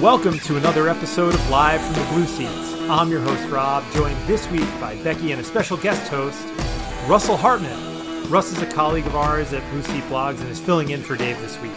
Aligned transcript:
Welcome 0.00 0.38
to 0.40 0.56
another 0.56 0.88
episode 0.88 1.34
of 1.34 1.50
Live 1.50 1.80
from 1.80 1.94
the 1.94 2.08
Blue 2.12 2.26
Seats. 2.26 2.74
I'm 2.88 3.10
your 3.10 3.20
host, 3.20 3.48
Rob, 3.48 3.84
joined 3.92 4.16
this 4.26 4.48
week 4.50 4.68
by 4.80 4.94
Becky 5.02 5.32
and 5.32 5.40
a 5.40 5.44
special 5.44 5.76
guest 5.76 6.08
host, 6.08 6.46
Russell 7.06 7.36
Hartman. 7.36 8.30
Russ 8.30 8.52
is 8.52 8.62
a 8.62 8.66
colleague 8.66 9.06
of 9.06 9.14
ours 9.14 9.52
at 9.52 9.68
Blue 9.70 9.82
Seat 9.82 10.04
Blogs 10.04 10.40
and 10.40 10.48
is 10.48 10.60
filling 10.60 10.90
in 10.90 11.02
for 11.02 11.16
Dave 11.16 11.40
this 11.40 11.60
week. 11.60 11.72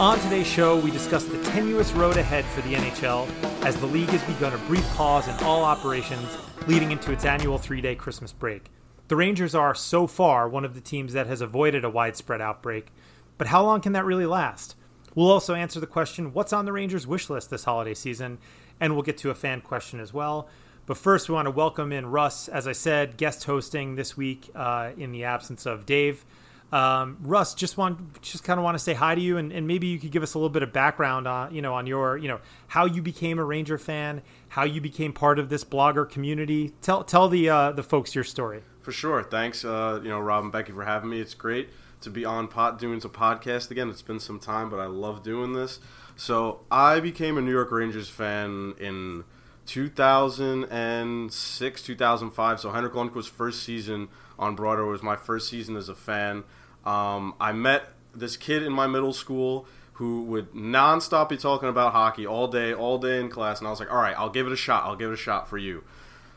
On 0.00 0.18
today's 0.20 0.46
show, 0.46 0.78
we 0.78 0.90
discuss 0.90 1.24
the 1.24 1.37
tenuous 1.48 1.92
road 1.92 2.18
ahead 2.18 2.44
for 2.44 2.60
the 2.60 2.74
NHL 2.74 3.26
as 3.64 3.74
the 3.76 3.86
league 3.86 4.10
has 4.10 4.22
begun 4.24 4.52
a 4.52 4.58
brief 4.66 4.86
pause 4.90 5.26
in 5.28 5.34
all 5.36 5.64
operations 5.64 6.36
leading 6.66 6.92
into 6.92 7.10
its 7.10 7.24
annual 7.24 7.56
three 7.56 7.80
day 7.80 7.94
Christmas 7.94 8.32
break. 8.32 8.66
The 9.08 9.16
Rangers 9.16 9.54
are, 9.54 9.74
so 9.74 10.06
far, 10.06 10.46
one 10.46 10.66
of 10.66 10.74
the 10.74 10.82
teams 10.82 11.14
that 11.14 11.26
has 11.26 11.40
avoided 11.40 11.84
a 11.84 11.90
widespread 11.90 12.42
outbreak, 12.42 12.92
but 13.38 13.46
how 13.46 13.64
long 13.64 13.80
can 13.80 13.94
that 13.94 14.04
really 14.04 14.26
last? 14.26 14.76
We'll 15.14 15.30
also 15.30 15.54
answer 15.54 15.80
the 15.80 15.86
question 15.86 16.34
what's 16.34 16.52
on 16.52 16.66
the 16.66 16.72
Rangers' 16.72 17.06
wish 17.06 17.30
list 17.30 17.48
this 17.48 17.64
holiday 17.64 17.94
season, 17.94 18.36
and 18.78 18.92
we'll 18.92 19.02
get 19.02 19.16
to 19.18 19.30
a 19.30 19.34
fan 19.34 19.62
question 19.62 20.00
as 20.00 20.12
well. 20.12 20.50
But 20.84 20.98
first, 20.98 21.30
we 21.30 21.34
want 21.34 21.46
to 21.46 21.50
welcome 21.50 21.92
in 21.92 22.06
Russ, 22.06 22.48
as 22.48 22.68
I 22.68 22.72
said, 22.72 23.16
guest 23.16 23.44
hosting 23.44 23.94
this 23.94 24.18
week 24.18 24.50
uh, 24.54 24.90
in 24.98 25.12
the 25.12 25.24
absence 25.24 25.64
of 25.64 25.86
Dave. 25.86 26.26
Um, 26.70 27.16
Russ, 27.22 27.54
just 27.54 27.78
want 27.78 28.20
just 28.20 28.44
kind 28.44 28.60
of 28.60 28.64
want 28.64 28.74
to 28.74 28.78
say 28.78 28.92
hi 28.92 29.14
to 29.14 29.20
you, 29.20 29.38
and, 29.38 29.52
and, 29.52 29.66
maybe 29.66 29.86
you 29.86 29.98
could 29.98 30.10
give 30.10 30.22
us 30.22 30.34
a 30.34 30.38
little 30.38 30.50
bit 30.50 30.62
of 30.62 30.70
background 30.70 31.26
on 31.26 31.54
you 31.54 31.62
know 31.62 31.72
on 31.72 31.86
your 31.86 32.18
you 32.18 32.28
know 32.28 32.40
how 32.66 32.84
you 32.84 33.00
became 33.00 33.38
a 33.38 33.44
Ranger 33.44 33.78
fan, 33.78 34.20
how 34.48 34.64
you 34.64 34.82
became 34.82 35.14
part 35.14 35.38
of 35.38 35.48
this 35.48 35.64
blogger 35.64 36.08
community. 36.08 36.74
Tell 36.82 37.04
tell 37.04 37.30
the 37.30 37.48
uh, 37.48 37.72
the 37.72 37.82
folks 37.82 38.14
your 38.14 38.24
story. 38.24 38.62
For 38.82 38.92
sure. 38.92 39.22
Thanks, 39.22 39.64
uh, 39.64 40.00
you 40.02 40.08
know, 40.08 40.20
Rob 40.20 40.44
and 40.44 40.52
Becky 40.52 40.72
for 40.72 40.84
having 40.84 41.10
me. 41.10 41.20
It's 41.20 41.34
great 41.34 41.68
to 42.00 42.10
be 42.10 42.24
on 42.24 42.48
pot 42.48 42.78
doing 42.78 42.98
a 42.98 43.08
podcast 43.08 43.70
again. 43.70 43.90
It's 43.90 44.02
been 44.02 44.20
some 44.20 44.38
time, 44.38 44.70
but 44.70 44.78
I 44.78 44.86
love 44.86 45.22
doing 45.22 45.52
this. 45.52 45.80
So 46.16 46.60
I 46.70 47.00
became 47.00 47.36
a 47.38 47.40
New 47.40 47.52
York 47.52 47.70
Rangers 47.70 48.08
fan 48.08 48.74
in 48.78 49.24
2006, 49.66 51.82
2005. 51.82 52.60
So 52.60 52.70
Henrik 52.70 52.94
Lundqvist's 52.94 53.28
first 53.28 53.62
season 53.62 54.08
on 54.38 54.54
Broadway 54.54 54.86
was 54.86 55.02
my 55.02 55.16
first 55.16 55.48
season 55.48 55.76
as 55.76 55.88
a 55.88 55.94
fan. 55.94 56.44
Um, 56.88 57.34
I 57.38 57.52
met 57.52 57.84
this 58.14 58.38
kid 58.38 58.62
in 58.62 58.72
my 58.72 58.86
middle 58.86 59.12
school 59.12 59.66
who 59.94 60.22
would 60.22 60.52
nonstop 60.54 61.28
be 61.28 61.36
talking 61.36 61.68
about 61.68 61.92
hockey 61.92 62.26
all 62.26 62.48
day, 62.48 62.72
all 62.72 62.98
day 62.98 63.20
in 63.20 63.28
class, 63.28 63.58
and 63.58 63.66
I 63.66 63.70
was 63.70 63.78
like, 63.78 63.92
"All 63.92 63.98
right, 63.98 64.14
I'll 64.16 64.30
give 64.30 64.46
it 64.46 64.52
a 64.52 64.56
shot. 64.56 64.84
I'll 64.84 64.96
give 64.96 65.10
it 65.10 65.14
a 65.14 65.16
shot 65.18 65.48
for 65.48 65.58
you." 65.58 65.84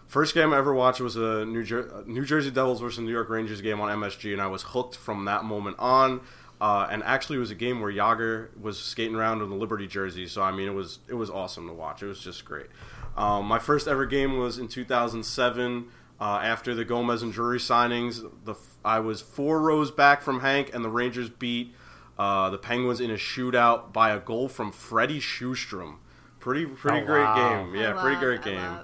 First 0.08 0.34
game 0.34 0.52
I 0.52 0.58
ever 0.58 0.74
watched 0.74 1.00
was 1.00 1.16
a 1.16 1.46
New, 1.46 1.64
Jer- 1.64 2.04
New 2.06 2.26
Jersey 2.26 2.52
Devils 2.52 2.82
versus 2.82 3.00
New 3.00 3.12
York 3.12 3.30
Rangers 3.30 3.62
game 3.62 3.80
on 3.80 3.90
MSG, 3.90 4.34
and 4.34 4.42
I 4.42 4.48
was 4.48 4.64
hooked 4.64 4.98
from 4.98 5.24
that 5.24 5.46
moment 5.46 5.78
on. 5.80 6.20
Uh, 6.60 6.86
and 6.92 7.02
actually, 7.04 7.38
it 7.38 7.40
was 7.40 7.52
a 7.52 7.56
game 7.56 7.80
where 7.80 7.92
Jagr 7.92 8.50
was 8.60 8.78
skating 8.78 9.16
around 9.16 9.42
in 9.42 9.50
the 9.50 9.56
Liberty 9.56 9.88
jersey, 9.88 10.28
so 10.28 10.42
I 10.42 10.52
mean, 10.52 10.68
it 10.68 10.74
was 10.74 11.00
it 11.08 11.14
was 11.14 11.30
awesome 11.30 11.66
to 11.68 11.74
watch. 11.74 12.04
It 12.04 12.08
was 12.08 12.20
just 12.20 12.44
great. 12.44 12.68
Um, 13.16 13.46
my 13.46 13.58
first 13.58 13.88
ever 13.88 14.06
game 14.06 14.38
was 14.38 14.58
in 14.58 14.68
2007. 14.68 15.88
Uh, 16.22 16.40
after 16.44 16.76
the 16.76 16.86
Gomez 16.86 17.24
and 17.24 17.34
Drury 17.34 17.58
signings, 17.58 18.24
the 18.46 18.54
I 18.86 19.00
was 19.00 19.22
four 19.22 19.60
rows 19.60 19.90
back 19.90 20.22
from 20.22 20.42
Hank, 20.42 20.70
and 20.72 20.86
the 20.86 20.90
Rangers 20.90 21.32
beat 21.32 21.74
uh, 22.20 22.52
the 22.52 22.60
Penguins 22.60 23.02
in 23.02 23.10
a 23.10 23.16
shootout 23.16 23.92
by 23.92 24.12
a 24.12 24.20
goal 24.20 24.48
from 24.48 24.72
Freddie 24.72 25.20
Sjostrom. 25.20 25.96
Pretty 26.40 26.68
pretty 26.68 27.00
oh, 27.00 27.06
great 27.06 27.24
wow. 27.24 27.64
game. 27.64 27.74
Yeah, 27.74 28.00
pretty 28.00 28.20
great 28.20 28.44
game. 28.44 28.78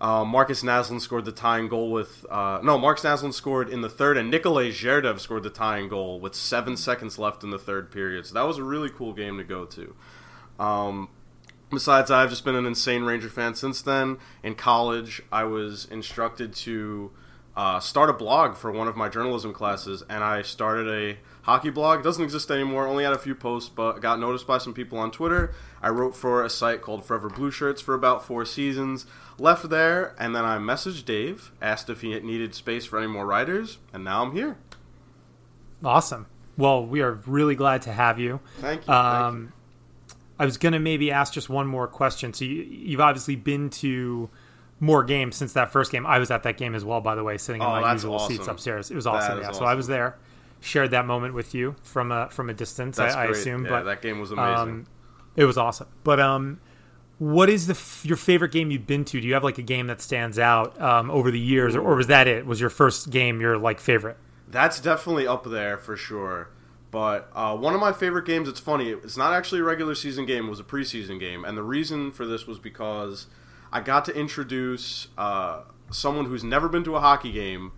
Uh, 0.00 0.24
Markus 0.24 0.64
Naslund 0.64 1.00
scored 1.00 1.24
the 1.24 1.32
tying 1.32 1.68
goal 1.68 1.92
with 1.92 2.26
uh, 2.28 2.58
no. 2.60 2.76
Markus 2.76 3.04
Naslund 3.04 3.32
scored 3.32 3.68
in 3.68 3.82
the 3.82 3.88
third, 3.88 4.18
and 4.18 4.28
Nikolai 4.28 4.70
Zherdev 4.70 5.20
scored 5.20 5.44
the 5.44 5.50
tying 5.50 5.88
goal 5.88 6.18
with 6.18 6.34
seven 6.34 6.76
seconds 6.76 7.20
left 7.20 7.44
in 7.44 7.50
the 7.50 7.58
third 7.58 7.92
period. 7.92 8.26
So 8.26 8.34
that 8.34 8.42
was 8.42 8.58
a 8.58 8.64
really 8.64 8.90
cool 8.90 9.12
game 9.12 9.38
to 9.38 9.44
go 9.44 9.64
to. 9.64 9.94
Um, 10.58 11.08
besides, 11.70 12.10
I've 12.10 12.30
just 12.30 12.44
been 12.44 12.54
an 12.54 12.66
insane 12.66 13.04
Ranger 13.04 13.28
fan 13.28 13.54
since 13.54 13.82
then. 13.82 14.18
In 14.42 14.54
college, 14.54 15.22
I 15.32 15.44
was 15.44 15.86
instructed 15.86 16.54
to 16.56 17.10
uh, 17.56 17.80
start 17.80 18.10
a 18.10 18.12
blog 18.12 18.54
for 18.56 18.70
one 18.70 18.86
of 18.86 18.96
my 18.96 19.08
journalism 19.08 19.52
classes, 19.52 20.02
and 20.08 20.22
I 20.22 20.42
started 20.42 20.88
a 20.88 21.18
hockey 21.42 21.70
blog. 21.70 22.00
It 22.00 22.02
doesn't 22.02 22.22
exist 22.22 22.50
anymore. 22.50 22.86
Only 22.86 23.04
had 23.04 23.14
a 23.14 23.18
few 23.18 23.34
posts, 23.34 23.70
but 23.70 24.00
got 24.00 24.20
noticed 24.20 24.46
by 24.46 24.58
some 24.58 24.74
people 24.74 24.98
on 24.98 25.10
Twitter. 25.10 25.54
I 25.80 25.88
wrote 25.88 26.14
for 26.14 26.44
a 26.44 26.50
site 26.50 26.82
called 26.82 27.04
Forever 27.04 27.30
Blue 27.30 27.50
Shirts 27.50 27.80
for 27.80 27.94
about 27.94 28.24
four 28.24 28.44
seasons. 28.44 29.06
Left 29.38 29.68
there, 29.70 30.14
and 30.18 30.34
then 30.36 30.44
I 30.44 30.58
messaged 30.58 31.04
Dave, 31.06 31.52
asked 31.62 31.88
if 31.88 32.02
he 32.02 32.18
needed 32.20 32.54
space 32.54 32.84
for 32.84 32.98
any 32.98 33.06
more 33.06 33.26
writers, 33.26 33.78
and 33.92 34.04
now 34.04 34.22
I'm 34.22 34.32
here. 34.32 34.58
Awesome. 35.84 36.26
Well, 36.58 36.86
we 36.86 37.00
are 37.02 37.12
really 37.26 37.54
glad 37.54 37.82
to 37.82 37.92
have 37.92 38.18
you. 38.18 38.40
Thank 38.60 38.86
you. 38.86 38.92
Um, 38.92 39.34
Thank 39.34 39.46
you. 39.46 39.52
I 40.38 40.44
was 40.44 40.56
going 40.56 40.72
to 40.72 40.78
maybe 40.78 41.10
ask 41.10 41.32
just 41.32 41.48
one 41.48 41.66
more 41.66 41.86
question. 41.86 42.32
So 42.32 42.44
you, 42.44 42.62
you've 42.62 43.00
obviously 43.00 43.36
been 43.36 43.70
to 43.70 44.28
more 44.80 45.04
games 45.04 45.36
since 45.36 45.54
that 45.54 45.72
first 45.72 45.90
game. 45.90 46.06
I 46.06 46.18
was 46.18 46.30
at 46.30 46.42
that 46.42 46.58
game 46.58 46.74
as 46.74 46.84
well, 46.84 47.00
by 47.00 47.14
the 47.14 47.24
way, 47.24 47.38
sitting 47.38 47.62
in 47.62 47.66
oh, 47.68 47.80
my 47.80 47.92
usual 47.92 48.16
awesome. 48.16 48.36
seats 48.36 48.48
upstairs. 48.48 48.90
It 48.90 48.94
was 48.94 49.06
awesome. 49.06 49.38
Yeah, 49.40 49.48
awesome. 49.48 49.60
so 49.60 49.64
I 49.64 49.74
was 49.74 49.86
there, 49.86 50.18
shared 50.60 50.90
that 50.90 51.06
moment 51.06 51.34
with 51.34 51.54
you 51.54 51.76
from 51.82 52.12
a 52.12 52.28
from 52.30 52.50
a 52.50 52.54
distance. 52.54 52.98
I, 52.98 53.08
I, 53.08 53.24
assume, 53.26 53.64
yeah, 53.64 53.70
but 53.70 53.82
that 53.84 54.02
game 54.02 54.20
was 54.20 54.32
amazing. 54.32 54.54
Um, 54.54 54.86
it 55.36 55.44
was 55.44 55.56
awesome. 55.56 55.88
But 56.04 56.20
um, 56.20 56.60
what 57.18 57.48
is 57.48 57.66
the 57.66 57.74
f- 57.74 58.04
your 58.04 58.16
favorite 58.16 58.52
game 58.52 58.70
you've 58.70 58.86
been 58.86 59.04
to? 59.06 59.20
Do 59.20 59.26
you 59.26 59.34
have 59.34 59.44
like 59.44 59.58
a 59.58 59.62
game 59.62 59.86
that 59.86 60.02
stands 60.02 60.38
out 60.38 60.78
um, 60.80 61.10
over 61.10 61.30
the 61.30 61.40
years, 61.40 61.74
or, 61.74 61.80
or 61.80 61.96
was 61.96 62.08
that 62.08 62.26
it? 62.26 62.44
Was 62.44 62.60
your 62.60 62.70
first 62.70 63.10
game 63.10 63.40
your 63.40 63.56
like 63.56 63.80
favorite? 63.80 64.18
That's 64.48 64.80
definitely 64.80 65.26
up 65.26 65.44
there 65.44 65.78
for 65.78 65.96
sure. 65.96 66.50
But 66.96 67.28
uh, 67.34 67.54
one 67.54 67.74
of 67.74 67.80
my 67.80 67.92
favorite 67.92 68.24
games, 68.24 68.48
it's 68.48 68.58
funny, 68.58 68.88
it's 68.88 69.18
not 69.18 69.34
actually 69.34 69.60
a 69.60 69.64
regular 69.64 69.94
season 69.94 70.24
game, 70.24 70.46
it 70.46 70.48
was 70.48 70.60
a 70.60 70.64
preseason 70.64 71.20
game. 71.20 71.44
And 71.44 71.54
the 71.54 71.62
reason 71.62 72.10
for 72.10 72.24
this 72.24 72.46
was 72.46 72.58
because 72.58 73.26
I 73.70 73.82
got 73.82 74.06
to 74.06 74.18
introduce 74.18 75.08
uh, 75.18 75.64
someone 75.90 76.24
who's 76.24 76.42
never 76.42 76.70
been 76.70 76.84
to 76.84 76.96
a 76.96 77.00
hockey 77.00 77.32
game, 77.32 77.72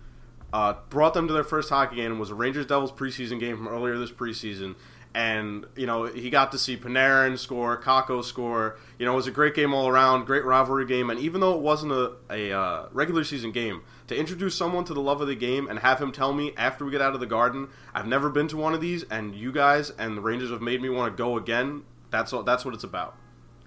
uh, 0.53 0.75
brought 0.89 1.13
them 1.15 1.27
to 1.27 1.33
their 1.33 1.43
first 1.43 1.67
hockey 1.69 1.97
game, 1.97 2.17
was 2.17 2.29
a 2.29 2.33
Rangers 2.33 2.65
Devils 2.65 2.93
preseason 2.93 3.41
game 3.41 3.57
from 3.57 3.67
earlier 3.67 3.97
this 3.97 4.09
preseason. 4.09 4.75
And, 5.13 5.65
you 5.75 5.85
know, 5.85 6.05
he 6.05 6.29
got 6.29 6.53
to 6.53 6.57
see 6.57 6.77
Panarin 6.77 7.37
score, 7.37 7.77
Kakko 7.81 8.23
score. 8.23 8.77
You 8.97 9.05
know, 9.05 9.11
it 9.11 9.17
was 9.17 9.27
a 9.27 9.31
great 9.31 9.53
game 9.53 9.73
all 9.73 9.89
around, 9.89 10.27
great 10.27 10.45
rivalry 10.45 10.85
game. 10.85 11.09
And 11.09 11.19
even 11.19 11.41
though 11.41 11.55
it 11.55 11.61
wasn't 11.61 11.91
a, 11.91 12.13
a 12.29 12.57
uh, 12.57 12.87
regular 12.93 13.25
season 13.25 13.51
game, 13.51 13.81
to 14.09 14.17
introduce 14.17 14.55
someone 14.55 14.83
to 14.85 14.93
the 14.93 15.01
love 15.01 15.21
of 15.21 15.27
the 15.27 15.35
game 15.35 15.67
and 15.67 15.79
have 15.79 15.99
him 15.99 16.11
tell 16.11 16.33
me 16.33 16.53
after 16.57 16.85
we 16.85 16.91
get 16.91 17.01
out 17.01 17.13
of 17.13 17.19
the 17.19 17.25
garden, 17.25 17.69
I've 17.93 18.07
never 18.07 18.29
been 18.29 18.47
to 18.49 18.57
one 18.57 18.73
of 18.73 18.81
these, 18.81 19.03
and 19.03 19.33
you 19.33 19.51
guys 19.51 19.89
and 19.91 20.17
the 20.17 20.21
Rangers 20.21 20.51
have 20.51 20.61
made 20.61 20.81
me 20.81 20.89
want 20.89 21.15
to 21.15 21.17
go 21.17 21.37
again. 21.37 21.83
That's 22.11 22.33
all, 22.33 22.43
that's 22.43 22.65
what 22.65 22.73
it's 22.73 22.83
about 22.83 23.15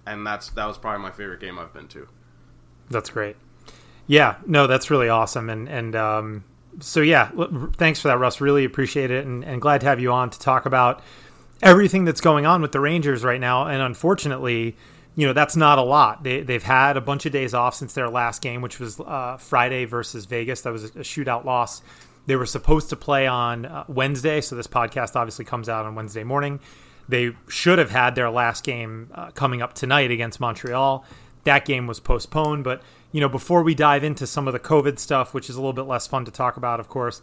and 0.07 0.27
that's 0.27 0.51
that 0.51 0.67
was 0.67 0.79
probably 0.79 1.03
my 1.03 1.11
favorite 1.11 1.41
game 1.41 1.59
I've 1.59 1.73
been 1.73 1.89
to. 1.89 2.09
That's 2.91 3.11
great. 3.11 3.37
Yeah, 4.07 4.37
no, 4.47 4.67
that's 4.67 4.91
really 4.91 5.09
awesome, 5.09 5.49
and 5.49 5.69
and 5.69 5.95
um, 5.95 6.45
so 6.81 7.01
yeah, 7.01 7.31
thanks 7.77 8.01
for 8.01 8.09
that, 8.09 8.19
Russ. 8.19 8.41
Really 8.41 8.65
appreciate 8.65 9.11
it, 9.11 9.25
and, 9.25 9.45
and 9.45 9.61
glad 9.61 9.81
to 9.83 9.87
have 9.87 10.01
you 10.01 10.13
on 10.13 10.31
to 10.31 10.39
talk 10.39 10.67
about 10.67 11.03
everything 11.63 12.05
that's 12.05 12.21
going 12.21 12.45
on 12.45 12.61
with 12.61 12.73
the 12.73 12.81
Rangers 12.81 13.23
right 13.23 13.41
now. 13.41 13.67
And 13.67 13.81
unfortunately, 13.81 14.77
you 15.15 15.27
know 15.27 15.33
that's 15.33 15.57
not 15.57 15.79
a 15.79 15.83
lot. 15.83 16.23
They 16.23 16.43
they've 16.43 16.63
had 16.63 16.97
a 16.97 17.01
bunch 17.01 17.27
of 17.27 17.33
days 17.33 17.55
off 17.55 17.75
since 17.75 17.95
their 17.95 18.09
last 18.09 18.43
game, 18.43 18.63
which 18.63 18.81
was 18.81 18.99
uh, 19.01 19.37
Friday 19.39 19.85
versus 19.85 20.25
Vegas. 20.25 20.63
That 20.63 20.73
was 20.73 20.85
a 20.85 20.91
shootout 21.01 21.45
loss. 21.45 21.83
They 22.27 22.37
were 22.37 22.47
supposed 22.47 22.91
to 22.91 22.97
play 22.97 23.27
on 23.27 23.67
uh, 23.67 23.85
Wednesday, 23.89 24.41
so 24.41 24.55
this 24.55 24.69
podcast 24.69 25.17
obviously 25.17 25.45
comes 25.45 25.69
out 25.69 25.87
on 25.87 25.95
Wednesday 25.95 26.25
morning. 26.25 26.61
They 27.09 27.33
should 27.49 27.79
have 27.79 27.91
had 27.91 28.15
their 28.15 28.31
last 28.31 28.65
game 28.65 29.11
uh, 29.13 29.33
coming 29.33 29.61
up 29.61 29.75
tonight 29.75 30.11
against 30.11 30.41
Montreal. 30.41 31.05
That 31.45 31.65
game 31.65 31.89
was 31.89 31.99
postponed. 31.99 32.63
But, 32.63 32.83
you 33.11 33.21
know, 33.21 33.29
before 33.29 33.65
we 33.65 33.75
dive 33.75 34.05
into 34.05 34.27
some 34.27 34.47
of 34.47 34.53
the 34.53 34.61
COVID 34.61 35.01
stuff, 35.01 35.35
which 35.35 35.51
is 35.51 35.57
a 35.57 35.59
little 35.59 35.73
bit 35.73 35.83
less 35.83 36.07
fun 36.07 36.25
to 36.27 36.31
talk 36.31 36.57
about, 36.57 36.79
of 36.79 36.89
course, 36.89 37.21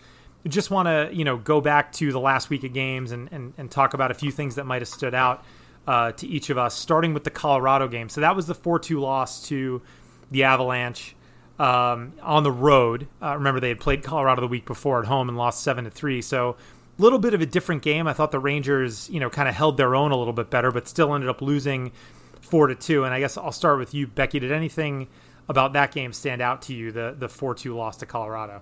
just 0.47 0.69
want 0.69 0.87
to, 0.87 1.09
you 1.15 1.23
know, 1.23 1.37
go 1.37 1.61
back 1.61 1.91
to 1.93 2.11
the 2.11 2.19
last 2.19 2.49
week 2.49 2.63
of 2.63 2.73
games 2.73 3.11
and, 3.11 3.29
and, 3.31 3.53
and 3.57 3.71
talk 3.71 3.93
about 3.93 4.11
a 4.11 4.13
few 4.13 4.31
things 4.31 4.55
that 4.55 4.65
might 4.65 4.81
have 4.81 4.89
stood 4.89 5.15
out 5.15 5.43
uh, 5.89 6.11
to 6.11 6.27
each 6.27 6.51
of 6.51 6.57
us, 6.59 6.75
starting 6.75 7.15
with 7.15 7.23
the 7.23 7.31
Colorado 7.31 7.87
game. 7.87 8.09
So 8.09 8.21
that 8.21 8.35
was 8.35 8.45
the 8.45 8.53
4 8.53 8.77
2 8.77 8.99
loss 8.99 9.47
to 9.47 9.81
the 10.29 10.43
Avalanche. 10.43 11.15
Um, 11.57 12.13
on 12.21 12.43
the 12.43 12.53
road. 12.53 13.09
Uh, 13.21 13.33
remember, 13.33 13.59
they 13.59 13.67
had 13.67 13.81
played 13.81 14.01
Colorado 14.01 14.39
the 14.39 14.47
week 14.47 14.65
before 14.65 15.01
at 15.01 15.07
home 15.07 15.27
and 15.27 15.37
lost 15.37 15.61
seven 15.61 15.83
to 15.83 15.89
three. 15.89 16.21
So 16.21 16.55
a 16.97 17.01
little 17.01 17.19
bit 17.19 17.33
of 17.33 17.41
a 17.41 17.45
different 17.45 17.81
game. 17.81 18.07
I 18.07 18.13
thought 18.13 18.31
the 18.31 18.39
Rangers, 18.39 19.09
you 19.09 19.19
know, 19.19 19.29
kind 19.29 19.49
of 19.49 19.55
held 19.55 19.75
their 19.75 19.93
own 19.93 20.11
a 20.11 20.15
little 20.15 20.31
bit 20.31 20.49
better, 20.49 20.71
but 20.71 20.87
still 20.87 21.13
ended 21.13 21.29
up 21.29 21.41
losing 21.41 21.91
four 22.39 22.67
to 22.67 22.75
two. 22.75 23.03
And 23.03 23.13
I 23.13 23.19
guess 23.19 23.35
I'll 23.35 23.51
start 23.51 23.77
with 23.77 23.93
you, 23.93 24.07
Becky. 24.07 24.39
Did 24.39 24.53
anything 24.53 25.09
about 25.49 25.73
that 25.73 25.91
game 25.91 26.13
stand 26.13 26.41
out 26.41 26.61
to 26.61 26.73
you? 26.73 26.93
The 26.93 27.13
the 27.19 27.27
four 27.27 27.53
two 27.53 27.75
loss 27.75 27.97
to 27.97 28.05
Colorado. 28.05 28.61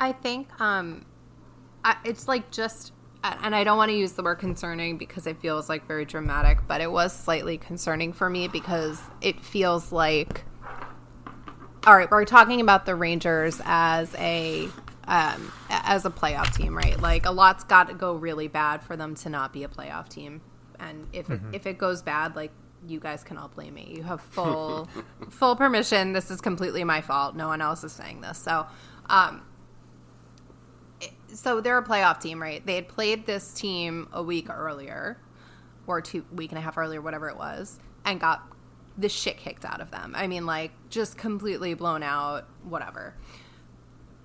I 0.00 0.10
think 0.10 0.48
um, 0.60 1.04
I, 1.84 1.98
it's 2.02 2.26
like 2.26 2.50
just 2.50 2.90
and 3.22 3.54
I 3.54 3.64
don't 3.64 3.76
want 3.76 3.90
to 3.90 3.96
use 3.96 4.12
the 4.12 4.22
word 4.22 4.36
concerning 4.36 4.96
because 4.96 5.26
it 5.26 5.40
feels 5.40 5.68
like 5.68 5.86
very 5.86 6.04
dramatic, 6.04 6.58
but 6.66 6.80
it 6.80 6.90
was 6.90 7.14
slightly 7.14 7.58
concerning 7.58 8.12
for 8.12 8.30
me 8.30 8.48
because 8.48 9.00
it 9.20 9.44
feels 9.44 9.92
like 9.92 10.44
all 11.86 11.96
right, 11.96 12.10
we're 12.10 12.24
talking 12.24 12.60
about 12.60 12.84
the 12.84 12.94
Rangers 12.94 13.60
as 13.64 14.14
a 14.16 14.68
um, 15.08 15.52
as 15.70 16.04
a 16.04 16.10
playoff 16.10 16.54
team, 16.54 16.76
right? 16.76 17.00
Like 17.00 17.26
a 17.26 17.30
lot's 17.30 17.64
got 17.64 17.88
to 17.88 17.94
go 17.94 18.14
really 18.14 18.48
bad 18.48 18.82
for 18.82 18.96
them 18.96 19.14
to 19.16 19.28
not 19.28 19.52
be 19.52 19.64
a 19.64 19.68
playoff 19.68 20.08
team, 20.08 20.40
and 20.78 21.06
if 21.12 21.26
mm-hmm. 21.28 21.48
it, 21.48 21.56
if 21.56 21.66
it 21.66 21.78
goes 21.78 22.02
bad, 22.02 22.36
like 22.36 22.52
you 22.86 23.00
guys 23.00 23.24
can 23.24 23.36
all 23.36 23.48
blame 23.48 23.74
me. 23.74 23.92
You 23.96 24.02
have 24.02 24.20
full 24.20 24.88
full 25.30 25.56
permission. 25.56 26.12
This 26.12 26.30
is 26.30 26.40
completely 26.40 26.84
my 26.84 27.00
fault. 27.00 27.34
No 27.34 27.48
one 27.48 27.60
else 27.60 27.82
is 27.82 27.92
saying 27.92 28.20
this. 28.20 28.38
So, 28.38 28.66
um, 29.06 29.42
so 31.34 31.60
they're 31.60 31.78
a 31.78 31.84
playoff 31.84 32.20
team, 32.20 32.40
right? 32.40 32.64
They 32.64 32.74
had 32.74 32.88
played 32.88 33.26
this 33.26 33.52
team 33.52 34.08
a 34.12 34.22
week 34.22 34.48
earlier, 34.50 35.18
or 35.86 36.00
two 36.00 36.24
week 36.32 36.50
and 36.50 36.58
a 36.58 36.60
half 36.60 36.78
earlier, 36.78 37.00
whatever 37.00 37.28
it 37.28 37.36
was, 37.36 37.78
and 38.04 38.20
got 38.20 38.46
the 38.96 39.08
shit 39.08 39.38
kicked 39.38 39.64
out 39.64 39.80
of 39.80 39.90
them. 39.90 40.14
I 40.16 40.26
mean, 40.26 40.46
like 40.46 40.72
just 40.88 41.16
completely 41.16 41.74
blown 41.74 42.02
out, 42.02 42.46
whatever. 42.64 43.14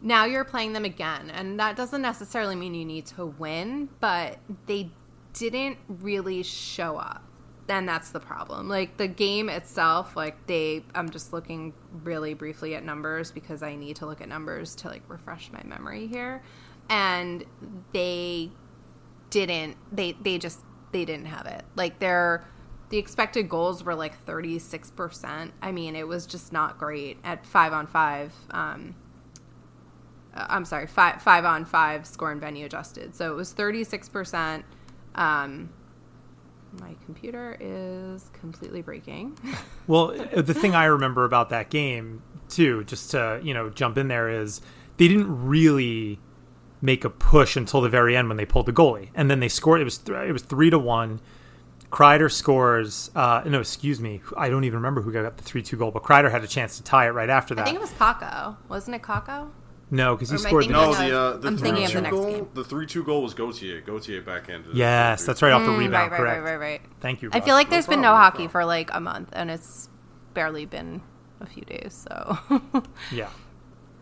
Now 0.02 0.26
you're 0.26 0.44
playing 0.44 0.74
them 0.74 0.86
again, 0.86 1.32
and 1.32 1.60
that 1.60 1.76
doesn't 1.76 2.02
necessarily 2.02 2.56
mean 2.56 2.74
you 2.74 2.86
need 2.86 3.06
to 3.08 3.26
win, 3.26 3.90
but 4.00 4.40
they 4.68 4.92
didn't 5.34 5.78
really 5.88 6.44
show 6.44 6.98
up. 6.98 7.24
And 7.68 7.90
that's 7.90 8.12
the 8.12 8.20
problem. 8.20 8.70
Like 8.70 8.98
the 8.98 9.08
game 9.08 9.50
itself, 9.50 10.16
like 10.16 10.46
they 10.46 10.84
I'm 10.94 11.10
just 11.10 11.34
looking 11.34 11.74
really 12.04 12.36
briefly 12.36 12.76
at 12.76 12.84
numbers 12.84 13.32
because 13.32 13.64
I 13.64 13.76
need 13.76 13.96
to 13.98 14.06
look 14.06 14.22
at 14.22 14.30
numbers 14.30 14.76
to 14.76 14.90
like 14.90 15.02
refresh 15.08 15.52
my 15.52 15.64
memory 15.64 16.06
here 16.06 16.44
and 16.90 17.44
they 17.94 18.52
didn't 19.30 19.78
they 19.92 20.14
they 20.14 20.38
just 20.38 20.60
they 20.92 21.06
didn't 21.06 21.26
have 21.28 21.46
it. 21.46 21.64
Like 21.76 22.00
their 22.00 22.46
the 22.90 22.98
expected 22.98 23.50
goals 23.50 23.84
were 23.84 23.96
like 23.96 24.26
36% 24.26 25.52
i 25.62 25.72
mean 25.72 25.96
it 25.96 26.08
was 26.08 26.26
just 26.26 26.54
not 26.54 26.78
great 26.78 27.18
at 27.24 27.46
five 27.46 27.74
on 27.74 27.88
five 27.88 28.34
um, 28.52 28.96
uh, 30.34 30.46
i'm 30.50 30.66
sorry 30.66 30.88
five 30.88 31.22
five 31.22 31.46
on 31.46 31.66
five 31.66 32.06
score 32.06 32.32
and 32.32 32.40
venue 32.40 32.66
adjusted. 32.66 33.16
So 33.16 33.32
it 33.32 33.36
was 33.36 33.54
36% 33.54 34.64
um, 35.16 35.70
my 36.80 36.96
computer 37.06 37.58
is 37.60 38.30
completely 38.34 38.82
breaking. 38.82 39.38
Well 39.88 40.08
the 40.08 40.54
thing 40.54 40.74
i 40.74 40.86
remember 40.86 41.26
about 41.26 41.50
that 41.50 41.70
game 41.70 42.24
too 42.50 42.84
just 42.86 43.12
to 43.12 43.40
you 43.44 43.54
know 43.54 43.70
jump 43.70 43.98
in 43.98 44.08
there 44.08 44.30
is 44.30 44.62
they 44.98 45.08
didn't 45.08 45.46
really 45.46 46.20
make 46.86 47.04
a 47.04 47.10
push 47.10 47.56
until 47.58 47.82
the 47.82 47.90
very 47.90 48.16
end 48.16 48.28
when 48.28 48.38
they 48.38 48.46
pulled 48.46 48.68
the 48.68 48.74
goalie, 48.74 49.10
and 49.16 49.30
then 49.30 49.40
they 49.40 49.50
scored. 49.50 49.82
It 49.82 49.86
was 49.86 49.98
th- 49.98 50.30
it 50.30 50.32
was 50.32 50.44
three 50.44 50.70
to 50.70 50.80
one. 50.80 51.20
Kreider 51.92 52.32
scores. 52.32 53.10
Uh, 53.16 53.42
no, 53.46 53.60
excuse 53.60 54.00
me. 54.00 54.22
I 54.38 54.50
don't 54.50 54.64
even 54.64 54.78
remember 54.78 55.02
who 55.02 55.12
got 55.12 55.38
the 55.38 55.44
three-two 55.44 55.78
goal, 55.78 55.92
but 55.92 56.04
Kreider 56.04 56.30
had 56.30 56.44
a 56.44 56.48
chance 56.48 56.78
to 56.78 56.84
tie 56.84 57.08
it 57.08 57.12
right 57.12 57.30
after 57.30 57.56
that. 57.56 57.62
I 57.62 57.66
think 57.66 57.78
it 57.78 57.82
was 57.82 57.92
Kakko, 57.92 58.58
wasn't 58.68 58.96
it? 58.96 59.02
Kakko? 59.02 59.50
No, 59.92 60.16
because 60.16 60.30
he 60.30 60.38
scored. 60.38 60.70
No, 60.70 60.94
the 60.94 61.18
uh, 61.18 61.38
the 61.38 61.56
three 61.58 61.86
two 61.88 62.02
goal. 62.02 62.32
Game. 62.32 62.50
The 62.54 62.64
three 62.64 62.88
two 62.88 63.04
goal 63.04 63.22
was 63.22 63.34
Gauthier. 63.34 63.82
Gauthier 63.82 64.22
backhanded. 64.22 64.76
Yes, 64.76 65.26
that's 65.26 65.42
right 65.42 65.52
off 65.52 65.64
the 65.64 65.70
mm, 65.70 65.78
rebound. 65.78 66.12
Right, 66.12 66.22
right, 66.22 66.40
right, 66.40 66.44
right, 66.44 66.58
right. 66.58 66.82
Thank 67.02 67.22
you. 67.22 67.30
Russ. 67.30 67.42
I 67.42 67.46
feel 67.46 67.54
like 67.54 67.70
there's 67.70 67.88
no 67.88 67.92
been 67.92 68.02
no 68.02 68.16
hockey 68.16 68.44
no 68.44 68.50
for 68.50 68.66
like 68.66 68.90
a 68.94 69.00
month, 69.00 69.30
and 69.34 69.52
it's 69.52 69.90
barely 70.34 70.66
been 70.66 71.02
a 71.40 71.46
few 71.46 71.64
days. 71.64 72.08
So 72.10 72.38
yeah, 73.12 73.30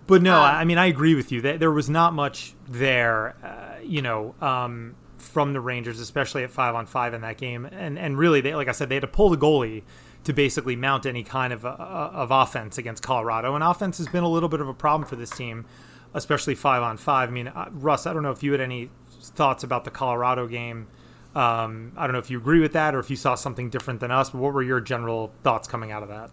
but 0.07 0.21
no, 0.21 0.37
um, 0.37 0.43
I 0.43 0.65
mean 0.65 0.77
I 0.77 0.87
agree 0.87 1.15
with 1.15 1.31
you. 1.31 1.41
There 1.41 1.71
was 1.71 1.89
not 1.89 2.13
much 2.13 2.53
there, 2.67 3.35
uh, 3.43 3.81
you 3.83 4.01
know, 4.01 4.35
um, 4.41 4.95
from 5.17 5.53
the 5.53 5.61
Rangers, 5.61 5.99
especially 5.99 6.43
at 6.43 6.51
five 6.51 6.75
on 6.75 6.85
five 6.85 7.13
in 7.13 7.21
that 7.21 7.37
game. 7.37 7.65
And 7.65 7.97
and 7.97 8.17
really, 8.17 8.41
they 8.41 8.55
like 8.55 8.67
I 8.67 8.71
said, 8.71 8.89
they 8.89 8.95
had 8.95 9.01
to 9.01 9.07
pull 9.07 9.29
the 9.29 9.37
goalie 9.37 9.83
to 10.23 10.33
basically 10.33 10.75
mount 10.75 11.05
any 11.05 11.23
kind 11.23 11.51
of 11.53 11.65
uh, 11.65 11.69
of 11.77 12.31
offense 12.31 12.77
against 12.77 13.03
Colorado. 13.03 13.55
And 13.55 13.63
offense 13.63 13.97
has 13.97 14.07
been 14.07 14.23
a 14.23 14.29
little 14.29 14.49
bit 14.49 14.61
of 14.61 14.67
a 14.67 14.73
problem 14.73 15.07
for 15.07 15.15
this 15.15 15.29
team, 15.29 15.65
especially 16.13 16.55
five 16.55 16.81
on 16.83 16.97
five. 16.97 17.29
I 17.29 17.31
mean, 17.31 17.47
uh, 17.47 17.69
Russ, 17.71 18.05
I 18.05 18.13
don't 18.13 18.23
know 18.23 18.31
if 18.31 18.43
you 18.43 18.51
had 18.51 18.61
any 18.61 18.89
thoughts 19.09 19.63
about 19.63 19.85
the 19.85 19.91
Colorado 19.91 20.47
game. 20.47 20.87
Um, 21.35 21.93
I 21.97 22.05
don't 22.05 22.13
know 22.13 22.19
if 22.19 22.29
you 22.29 22.37
agree 22.37 22.59
with 22.59 22.73
that 22.73 22.93
or 22.93 22.99
if 22.99 23.09
you 23.09 23.15
saw 23.15 23.35
something 23.35 23.69
different 23.69 23.99
than 23.99 24.11
us. 24.11 24.29
But 24.29 24.39
what 24.39 24.53
were 24.53 24.61
your 24.63 24.79
general 24.79 25.33
thoughts 25.43 25.67
coming 25.67 25.91
out 25.91 26.03
of 26.03 26.09
that? 26.09 26.29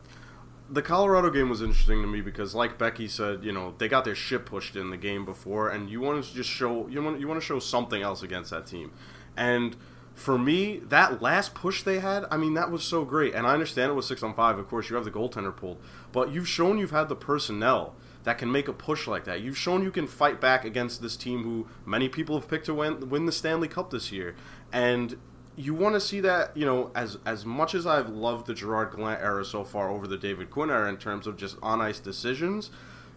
The 0.71 0.83
Colorado 0.83 1.31
game 1.31 1.49
was 1.49 1.61
interesting 1.61 2.01
to 2.03 2.09
me 2.09 2.21
because, 2.21 2.55
like 2.55 2.79
Becky 2.79 3.09
said, 3.09 3.45
you 3.45 3.53
know 3.53 3.75
they 3.79 3.89
got 3.89 4.05
their 4.05 4.15
shit 4.15 4.47
pushed 4.47 4.77
in 4.77 4.91
the 4.91 4.97
game 4.97 5.25
before, 5.25 5.69
and 5.69 5.91
you 5.91 6.01
want 6.01 6.25
to 6.25 6.35
just 6.35 6.51
show 6.51 6.87
you 6.89 7.03
want 7.03 7.21
you 7.21 7.29
want 7.29 7.41
to 7.41 7.47
show 7.47 7.59
something 7.59 8.03
else 8.03 8.23
against 8.23 8.51
that 8.51 8.67
team, 8.67 8.93
and 9.37 9.77
for 10.15 10.37
me, 10.37 10.79
that 10.89 11.23
last 11.23 11.55
push 11.55 11.83
they 11.83 11.99
had, 11.99 12.27
I 12.31 12.37
mean, 12.37 12.53
that 12.53 12.71
was 12.71 12.83
so 12.83 13.07
great. 13.07 13.35
And 13.35 13.47
I 13.47 13.55
understand 13.55 13.91
it 13.91 13.95
was 13.95 14.07
six 14.07 14.23
on 14.23 14.35
five. 14.35 14.59
Of 14.59 14.69
course, 14.69 14.91
you 14.91 14.97
have 14.97 15.07
the 15.07 15.11
goaltender 15.11 15.57
pulled, 15.57 15.79
but 16.13 16.31
you've 16.31 16.49
shown 16.49 16.77
you've 16.77 16.91
had 16.91 17.09
the 17.09 17.17
personnel 17.17 17.95
that 18.25 18.37
can 18.37 18.53
make 18.53 18.69
a 18.69 18.73
push 18.75 19.07
like 19.07 19.25
that. 19.25 19.41
You've 19.41 19.57
shown 19.57 19.83
you 19.83 19.91
can 19.91 20.07
fight 20.07 20.39
back 20.41 20.65
against 20.65 21.01
this 21.01 21.17
team 21.17 21.43
who 21.43 21.69
many 21.87 22.09
people 22.09 22.39
have 22.39 22.49
picked 22.49 22.67
to 22.67 22.75
win, 22.75 23.09
win 23.09 23.25
the 23.25 23.33
Stanley 23.33 23.69
Cup 23.69 23.91
this 23.91 24.13
year. 24.13 24.35
And 24.71 25.17
you 25.61 25.75
want 25.75 25.95
to 25.95 26.01
see 26.01 26.21
that, 26.21 26.57
you 26.57 26.65
know, 26.65 26.91
as 26.95 27.19
as 27.27 27.45
much 27.45 27.75
as 27.75 27.87
I've 27.87 28.09
loved 28.09 28.47
the 28.47 28.55
Gerard 28.55 28.97
Gallant 28.97 29.21
era 29.21 29.45
so 29.45 29.63
far 29.63 29.91
over 29.91 30.07
the 30.07 30.17
David 30.17 30.51
Quinn 30.51 30.71
era 30.71 30.89
in 30.89 30.97
terms 30.97 31.27
of 31.27 31.37
just 31.37 31.57
on 31.63 31.81
ice 31.83 32.01
decisions, 32.01 32.71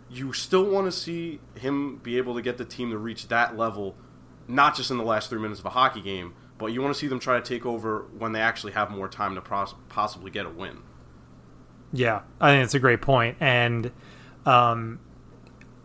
you 0.09 0.33
still 0.33 0.65
want 0.65 0.85
to 0.85 0.91
see 0.91 1.39
him 1.55 1.97
be 2.03 2.17
able 2.17 2.35
to 2.35 2.41
get 2.41 2.57
the 2.57 2.65
team 2.65 2.91
to 2.91 2.97
reach 2.97 3.29
that 3.29 3.57
level, 3.57 3.95
not 4.47 4.75
just 4.75 4.91
in 4.91 4.97
the 4.97 5.05
last 5.05 5.29
three 5.29 5.39
minutes 5.39 5.61
of 5.61 5.65
a 5.67 5.69
hockey 5.69 6.01
game, 6.01 6.33
but 6.57 6.67
you 6.67 6.81
want 6.81 6.93
to 6.93 6.99
see 6.99 7.07
them 7.07 7.19
try 7.19 7.39
to 7.39 7.41
take 7.41 7.65
over 7.65 8.07
when 8.17 8.33
they 8.33 8.41
actually 8.41 8.73
have 8.73 8.91
more 8.91 9.07
time 9.07 9.35
to 9.35 9.41
possibly 9.87 10.29
get 10.29 10.45
a 10.45 10.49
win. 10.49 10.79
Yeah, 11.93 12.23
I 12.41 12.51
think 12.51 12.65
it's 12.65 12.73
a 12.73 12.79
great 12.79 13.01
point, 13.01 13.37
and 13.39 13.91
um, 14.45 14.99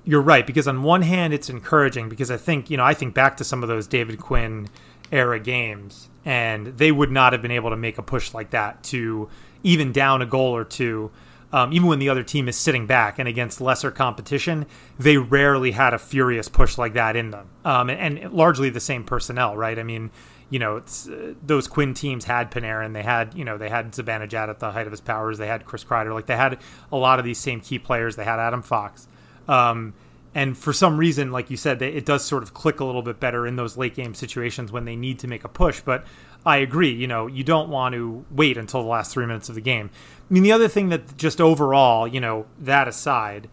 you're 0.04 0.22
right 0.22 0.46
because 0.46 0.66
on 0.66 0.82
one 0.82 1.02
hand 1.02 1.32
it's 1.34 1.48
encouraging 1.48 2.08
because 2.08 2.30
I 2.30 2.36
think 2.36 2.68
you 2.68 2.76
know 2.76 2.84
I 2.84 2.94
think 2.94 3.14
back 3.14 3.36
to 3.36 3.44
some 3.44 3.62
of 3.62 3.68
those 3.68 3.86
David 3.86 4.18
Quinn 4.18 4.68
era 5.12 5.38
games, 5.38 6.08
and 6.28 6.66
they 6.76 6.92
would 6.92 7.10
not 7.10 7.32
have 7.32 7.40
been 7.40 7.50
able 7.50 7.70
to 7.70 7.76
make 7.76 7.96
a 7.96 8.02
push 8.02 8.34
like 8.34 8.50
that 8.50 8.82
to 8.82 9.30
even 9.62 9.92
down 9.92 10.20
a 10.20 10.26
goal 10.26 10.54
or 10.54 10.62
two. 10.62 11.10
Um, 11.54 11.72
even 11.72 11.88
when 11.88 12.00
the 12.00 12.10
other 12.10 12.22
team 12.22 12.48
is 12.48 12.56
sitting 12.56 12.86
back 12.86 13.18
and 13.18 13.26
against 13.26 13.62
lesser 13.62 13.90
competition, 13.90 14.66
they 14.98 15.16
rarely 15.16 15.70
had 15.70 15.94
a 15.94 15.98
furious 15.98 16.46
push 16.46 16.76
like 16.76 16.92
that 16.92 17.16
in 17.16 17.30
them. 17.30 17.48
Um, 17.64 17.88
and, 17.88 18.18
and, 18.18 18.34
largely 18.34 18.68
the 18.68 18.78
same 18.78 19.04
personnel, 19.04 19.56
right? 19.56 19.78
I 19.78 19.82
mean, 19.82 20.10
you 20.50 20.58
know, 20.58 20.76
uh, 20.76 21.32
those 21.42 21.66
Quinn 21.66 21.94
teams 21.94 22.26
had 22.26 22.50
Panarin, 22.50 22.92
they 22.92 23.02
had, 23.02 23.32
you 23.34 23.46
know, 23.46 23.56
they 23.56 23.70
had 23.70 23.92
Zibanejad 23.92 24.50
at 24.50 24.58
the 24.58 24.70
height 24.70 24.86
of 24.86 24.90
his 24.90 25.00
powers, 25.00 25.38
they 25.38 25.46
had 25.46 25.64
Chris 25.64 25.82
Kreider, 25.82 26.12
like 26.12 26.26
they 26.26 26.36
had 26.36 26.58
a 26.92 26.96
lot 26.98 27.18
of 27.18 27.24
these 27.24 27.38
same 27.38 27.62
key 27.62 27.78
players. 27.78 28.16
They 28.16 28.24
had 28.24 28.38
Adam 28.38 28.60
Fox. 28.60 29.08
Um, 29.48 29.94
and 30.38 30.56
for 30.56 30.72
some 30.72 30.98
reason, 30.98 31.32
like 31.32 31.50
you 31.50 31.56
said, 31.56 31.82
it 31.82 32.06
does 32.06 32.24
sort 32.24 32.44
of 32.44 32.54
click 32.54 32.78
a 32.78 32.84
little 32.84 33.02
bit 33.02 33.18
better 33.18 33.44
in 33.44 33.56
those 33.56 33.76
late 33.76 33.96
game 33.96 34.14
situations 34.14 34.70
when 34.70 34.84
they 34.84 34.94
need 34.94 35.18
to 35.18 35.26
make 35.26 35.42
a 35.42 35.48
push. 35.48 35.80
But 35.80 36.06
I 36.46 36.58
agree, 36.58 36.92
you 36.92 37.08
know, 37.08 37.26
you 37.26 37.42
don't 37.42 37.70
want 37.70 37.96
to 37.96 38.24
wait 38.30 38.56
until 38.56 38.80
the 38.82 38.88
last 38.88 39.12
three 39.12 39.26
minutes 39.26 39.48
of 39.48 39.56
the 39.56 39.60
game. 39.60 39.90
I 39.92 40.32
mean, 40.32 40.44
the 40.44 40.52
other 40.52 40.68
thing 40.68 40.90
that 40.90 41.16
just 41.16 41.40
overall, 41.40 42.06
you 42.06 42.20
know, 42.20 42.46
that 42.60 42.86
aside, 42.86 43.48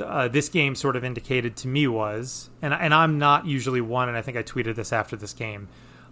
uh, 0.00 0.28
this 0.28 0.48
game 0.48 0.76
sort 0.76 0.94
of 0.94 1.02
indicated 1.02 1.56
to 1.56 1.68
me 1.68 1.88
was, 1.88 2.48
and 2.62 2.72
and 2.72 2.94
I'm 2.94 3.18
not 3.18 3.46
usually 3.46 3.80
one, 3.80 4.08
and 4.08 4.16
I 4.16 4.22
think 4.22 4.36
I 4.36 4.44
tweeted 4.44 4.76
this 4.76 4.92
after 4.92 5.16
this 5.16 5.32
game. 5.32 5.66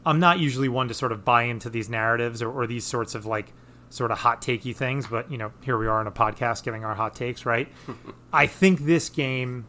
I'm 0.05 0.19
not 0.19 0.41
usually 0.41 0.69
one 0.69 0.89
to 0.89 0.95
sort 0.95 1.13
of 1.13 1.25
buy 1.25 1.43
into 1.45 1.71
these 1.71 1.89
narratives 1.89 2.43
or, 2.43 2.51
or 2.51 2.67
these 2.67 2.85
sorts 2.85 3.15
of 3.15 3.25
like 3.25 3.53
sort 3.91 4.11
of 4.11 4.19
hot 4.19 4.43
takey 4.43 4.75
things, 4.75 5.07
but 5.07 5.31
you 5.31 5.39
know, 5.39 5.53
here 5.61 5.79
we 5.79 5.87
are 5.87 6.01
in 6.01 6.09
a 6.09 6.13
podcast 6.13 6.65
giving 6.65 6.85
our 6.85 6.97
hot 6.97 7.15
takes, 7.15 7.47
right? 7.47 7.69
I 8.33 8.49
think 8.49 8.81
this 8.81 9.11
game 9.11 9.67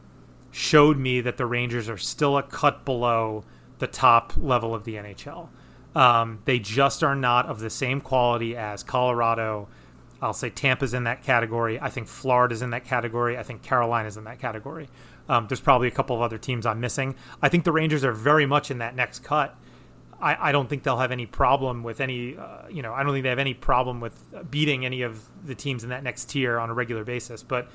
showed 0.58 0.98
me 0.98 1.22
that 1.22 1.38
the 1.38 1.46
Rangers 1.46 1.88
are 1.88 1.98
still 1.98 2.36
a 2.36 2.42
cut 2.42 2.84
below 2.84 3.44
the 3.78 3.86
top 3.86 4.34
level 4.36 4.74
of 4.74 4.86
the 4.86 4.96
NHL. 4.96 5.50
Um, 5.96 6.40
they 6.46 6.58
just 6.58 7.04
are 7.04 7.16
not 7.16 7.46
of 7.46 7.60
the 7.60 7.70
same 7.70 8.02
quality 8.02 8.58
as 8.58 8.82
Colorado. 8.82 9.68
I'll 10.20 10.34
say 10.34 10.50
Tampa's 10.50 10.96
in 10.96 11.04
that 11.04 11.22
category. 11.22 11.80
I 11.80 11.92
think 11.92 12.08
Florida's 12.08 12.64
in 12.64 12.72
that 12.72 12.86
category. 12.86 13.38
I 13.38 13.44
think 13.44 13.62
Carolina's 13.62 14.18
in 14.18 14.24
that 14.24 14.40
category. 14.40 14.90
Um, 15.30 15.46
there's 15.48 15.62
probably 15.62 15.90
a 15.90 15.92
couple 15.92 16.16
of 16.16 16.24
other 16.24 16.40
teams 16.40 16.66
I'm 16.66 16.80
missing. 16.80 17.14
I 17.40 17.50
think 17.50 17.64
the 17.64 17.72
Rangers 17.72 18.04
are 18.04 18.12
very 18.12 18.48
much 18.48 18.72
in 18.72 18.80
that 18.80 18.96
next 18.96 19.20
cut. 19.24 19.56
I, 20.20 20.50
I 20.50 20.52
don't 20.52 20.68
think 20.68 20.82
they'll 20.82 20.98
have 20.98 21.12
any 21.12 21.28
problem 21.28 21.84
with 21.84 22.02
any, 22.02 22.36
uh, 22.36 22.68
you 22.68 22.82
know, 22.82 22.96
I 22.96 23.04
don't 23.04 23.14
think 23.14 23.22
they 23.22 23.30
have 23.30 23.38
any 23.38 23.54
problem 23.54 24.00
with 24.00 24.50
beating 24.50 24.88
any 24.88 25.04
of 25.04 25.24
the 25.46 25.54
teams 25.54 25.84
in 25.84 25.92
that 25.92 26.02
next 26.02 26.32
tier 26.32 26.58
on 26.58 26.72
a 26.72 26.74
regular 26.74 27.04
basis. 27.04 27.44
But 27.44 27.70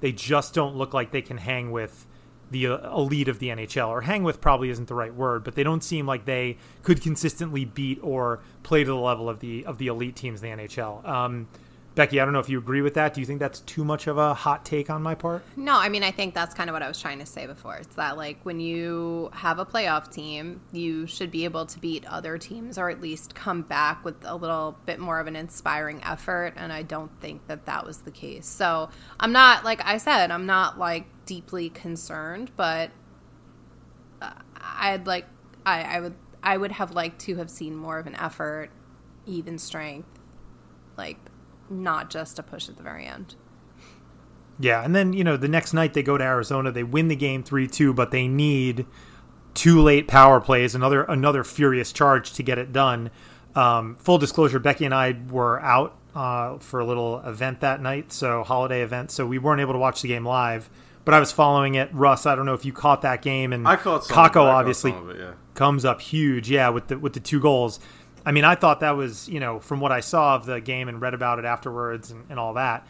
they 0.00 0.12
just 0.12 0.52
don't 0.52 0.76
look 0.76 0.92
like 0.92 1.12
they 1.12 1.22
can 1.22 1.38
hang 1.38 1.70
with 1.70 2.06
the 2.50 2.66
uh, 2.66 2.96
elite 2.96 3.28
of 3.28 3.38
the 3.38 3.48
NHL, 3.48 3.88
or 3.88 4.02
hang 4.02 4.22
with 4.22 4.40
probably 4.40 4.70
isn't 4.70 4.88
the 4.88 4.94
right 4.94 5.14
word, 5.14 5.44
but 5.44 5.54
they 5.54 5.62
don't 5.62 5.82
seem 5.82 6.06
like 6.06 6.24
they 6.24 6.56
could 6.82 7.02
consistently 7.02 7.64
beat 7.64 7.98
or 8.02 8.40
play 8.62 8.84
to 8.84 8.90
the 8.90 8.96
level 8.96 9.28
of 9.28 9.40
the 9.40 9.64
of 9.66 9.78
the 9.78 9.88
elite 9.88 10.16
teams 10.16 10.42
in 10.42 10.56
the 10.56 10.64
NHL. 10.64 11.06
Um, 11.06 11.48
Becky, 11.96 12.20
I 12.20 12.24
don't 12.24 12.34
know 12.34 12.40
if 12.40 12.50
you 12.50 12.58
agree 12.58 12.82
with 12.82 12.92
that. 12.94 13.14
Do 13.14 13.20
you 13.22 13.26
think 13.26 13.40
that's 13.40 13.60
too 13.60 13.82
much 13.82 14.06
of 14.06 14.18
a 14.18 14.34
hot 14.34 14.66
take 14.66 14.90
on 14.90 15.02
my 15.02 15.14
part? 15.14 15.42
No, 15.56 15.78
I 15.78 15.88
mean, 15.88 16.02
I 16.02 16.10
think 16.10 16.34
that's 16.34 16.54
kind 16.54 16.68
of 16.68 16.74
what 16.74 16.82
I 16.82 16.88
was 16.88 17.00
trying 17.00 17.20
to 17.20 17.26
say 17.26 17.46
before. 17.46 17.76
It's 17.76 17.96
that, 17.96 18.18
like, 18.18 18.38
when 18.42 18.60
you 18.60 19.30
have 19.32 19.58
a 19.58 19.64
playoff 19.64 20.12
team, 20.12 20.60
you 20.72 21.06
should 21.06 21.30
be 21.30 21.44
able 21.44 21.64
to 21.64 21.80
beat 21.80 22.04
other 22.04 22.36
teams 22.36 22.76
or 22.76 22.90
at 22.90 23.00
least 23.00 23.34
come 23.34 23.62
back 23.62 24.04
with 24.04 24.16
a 24.26 24.36
little 24.36 24.76
bit 24.84 25.00
more 25.00 25.18
of 25.20 25.26
an 25.26 25.36
inspiring 25.36 26.02
effort. 26.04 26.52
And 26.56 26.70
I 26.70 26.82
don't 26.82 27.10
think 27.22 27.46
that 27.46 27.64
that 27.64 27.86
was 27.86 28.02
the 28.02 28.10
case. 28.10 28.44
So 28.44 28.90
I'm 29.18 29.32
not, 29.32 29.64
like 29.64 29.82
I 29.82 29.96
said, 29.96 30.30
I'm 30.30 30.44
not, 30.44 30.78
like, 30.78 31.06
deeply 31.24 31.70
concerned, 31.70 32.50
but 32.58 32.90
uh, 34.20 34.32
I'd 34.54 35.06
like, 35.06 35.24
I, 35.64 35.96
I 35.96 36.00
would, 36.00 36.14
I 36.42 36.58
would 36.58 36.72
have 36.72 36.90
liked 36.90 37.22
to 37.22 37.36
have 37.36 37.48
seen 37.48 37.74
more 37.74 37.98
of 37.98 38.06
an 38.06 38.16
effort, 38.16 38.68
even 39.24 39.56
strength, 39.56 40.10
like, 40.98 41.16
not 41.70 42.10
just 42.10 42.38
a 42.38 42.42
push 42.42 42.68
at 42.68 42.76
the 42.76 42.82
very 42.82 43.06
end. 43.06 43.34
Yeah, 44.58 44.82
and 44.82 44.94
then 44.94 45.12
you 45.12 45.24
know 45.24 45.36
the 45.36 45.48
next 45.48 45.74
night 45.74 45.94
they 45.94 46.02
go 46.02 46.16
to 46.16 46.24
Arizona, 46.24 46.72
they 46.72 46.82
win 46.82 47.08
the 47.08 47.16
game 47.16 47.42
three 47.42 47.66
two, 47.66 47.92
but 47.92 48.10
they 48.10 48.26
need 48.26 48.86
two 49.54 49.82
late 49.82 50.08
power 50.08 50.40
plays, 50.40 50.74
another 50.74 51.02
another 51.02 51.44
furious 51.44 51.92
charge 51.92 52.32
to 52.34 52.42
get 52.42 52.58
it 52.58 52.72
done. 52.72 53.10
Um, 53.54 53.96
full 53.96 54.18
disclosure: 54.18 54.58
Becky 54.58 54.84
and 54.84 54.94
I 54.94 55.16
were 55.30 55.60
out 55.60 55.96
uh, 56.14 56.58
for 56.58 56.80
a 56.80 56.86
little 56.86 57.20
event 57.20 57.60
that 57.60 57.82
night, 57.82 58.12
so 58.12 58.42
holiday 58.44 58.82
event, 58.82 59.10
so 59.10 59.26
we 59.26 59.38
weren't 59.38 59.60
able 59.60 59.74
to 59.74 59.78
watch 59.78 60.02
the 60.02 60.08
game 60.08 60.24
live. 60.24 60.70
But 61.04 61.14
I 61.14 61.20
was 61.20 61.30
following 61.30 61.76
it. 61.76 61.88
Russ, 61.92 62.26
I 62.26 62.34
don't 62.34 62.46
know 62.46 62.54
if 62.54 62.64
you 62.64 62.72
caught 62.72 63.02
that 63.02 63.22
game, 63.22 63.52
and 63.52 63.68
I 63.68 63.76
caught 63.76 64.04
some 64.04 64.16
Kakko 64.16 64.20
of 64.20 64.24
it, 64.24 64.28
I 64.28 64.30
caught 64.30 64.48
obviously 64.48 64.90
some 64.92 65.08
of 65.08 65.16
it, 65.16 65.20
yeah. 65.20 65.32
comes 65.54 65.84
up 65.84 66.00
huge, 66.00 66.50
yeah, 66.50 66.70
with 66.70 66.88
the 66.88 66.98
with 66.98 67.12
the 67.12 67.20
two 67.20 67.40
goals. 67.40 67.78
I 68.26 68.32
mean, 68.32 68.44
I 68.44 68.56
thought 68.56 68.80
that 68.80 68.96
was, 68.96 69.28
you 69.28 69.38
know, 69.38 69.60
from 69.60 69.78
what 69.78 69.92
I 69.92 70.00
saw 70.00 70.34
of 70.34 70.46
the 70.46 70.60
game 70.60 70.88
and 70.88 71.00
read 71.00 71.14
about 71.14 71.38
it 71.38 71.44
afterwards 71.44 72.10
and, 72.10 72.26
and 72.28 72.40
all 72.40 72.54
that, 72.54 72.84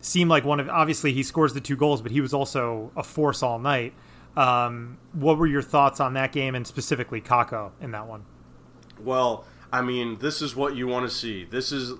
seemed 0.00 0.28
like 0.28 0.44
one 0.44 0.58
of 0.58 0.68
obviously 0.68 1.12
he 1.12 1.22
scores 1.22 1.54
the 1.54 1.60
two 1.60 1.76
goals, 1.76 2.02
but 2.02 2.10
he 2.10 2.20
was 2.20 2.34
also 2.34 2.90
a 2.96 3.04
force 3.04 3.42
all 3.42 3.60
night. 3.60 3.94
Um, 4.36 4.98
what 5.12 5.38
were 5.38 5.46
your 5.46 5.62
thoughts 5.62 6.00
on 6.00 6.14
that 6.14 6.32
game 6.32 6.56
and 6.56 6.66
specifically 6.66 7.20
Kakko 7.20 7.70
in 7.80 7.92
that 7.92 8.08
one? 8.08 8.24
Well, 8.98 9.44
I 9.72 9.80
mean, 9.82 10.18
this 10.18 10.42
is 10.42 10.56
what 10.56 10.74
you 10.74 10.88
want 10.88 11.08
to 11.08 11.14
see. 11.14 11.44
This 11.44 11.70
is. 11.70 11.92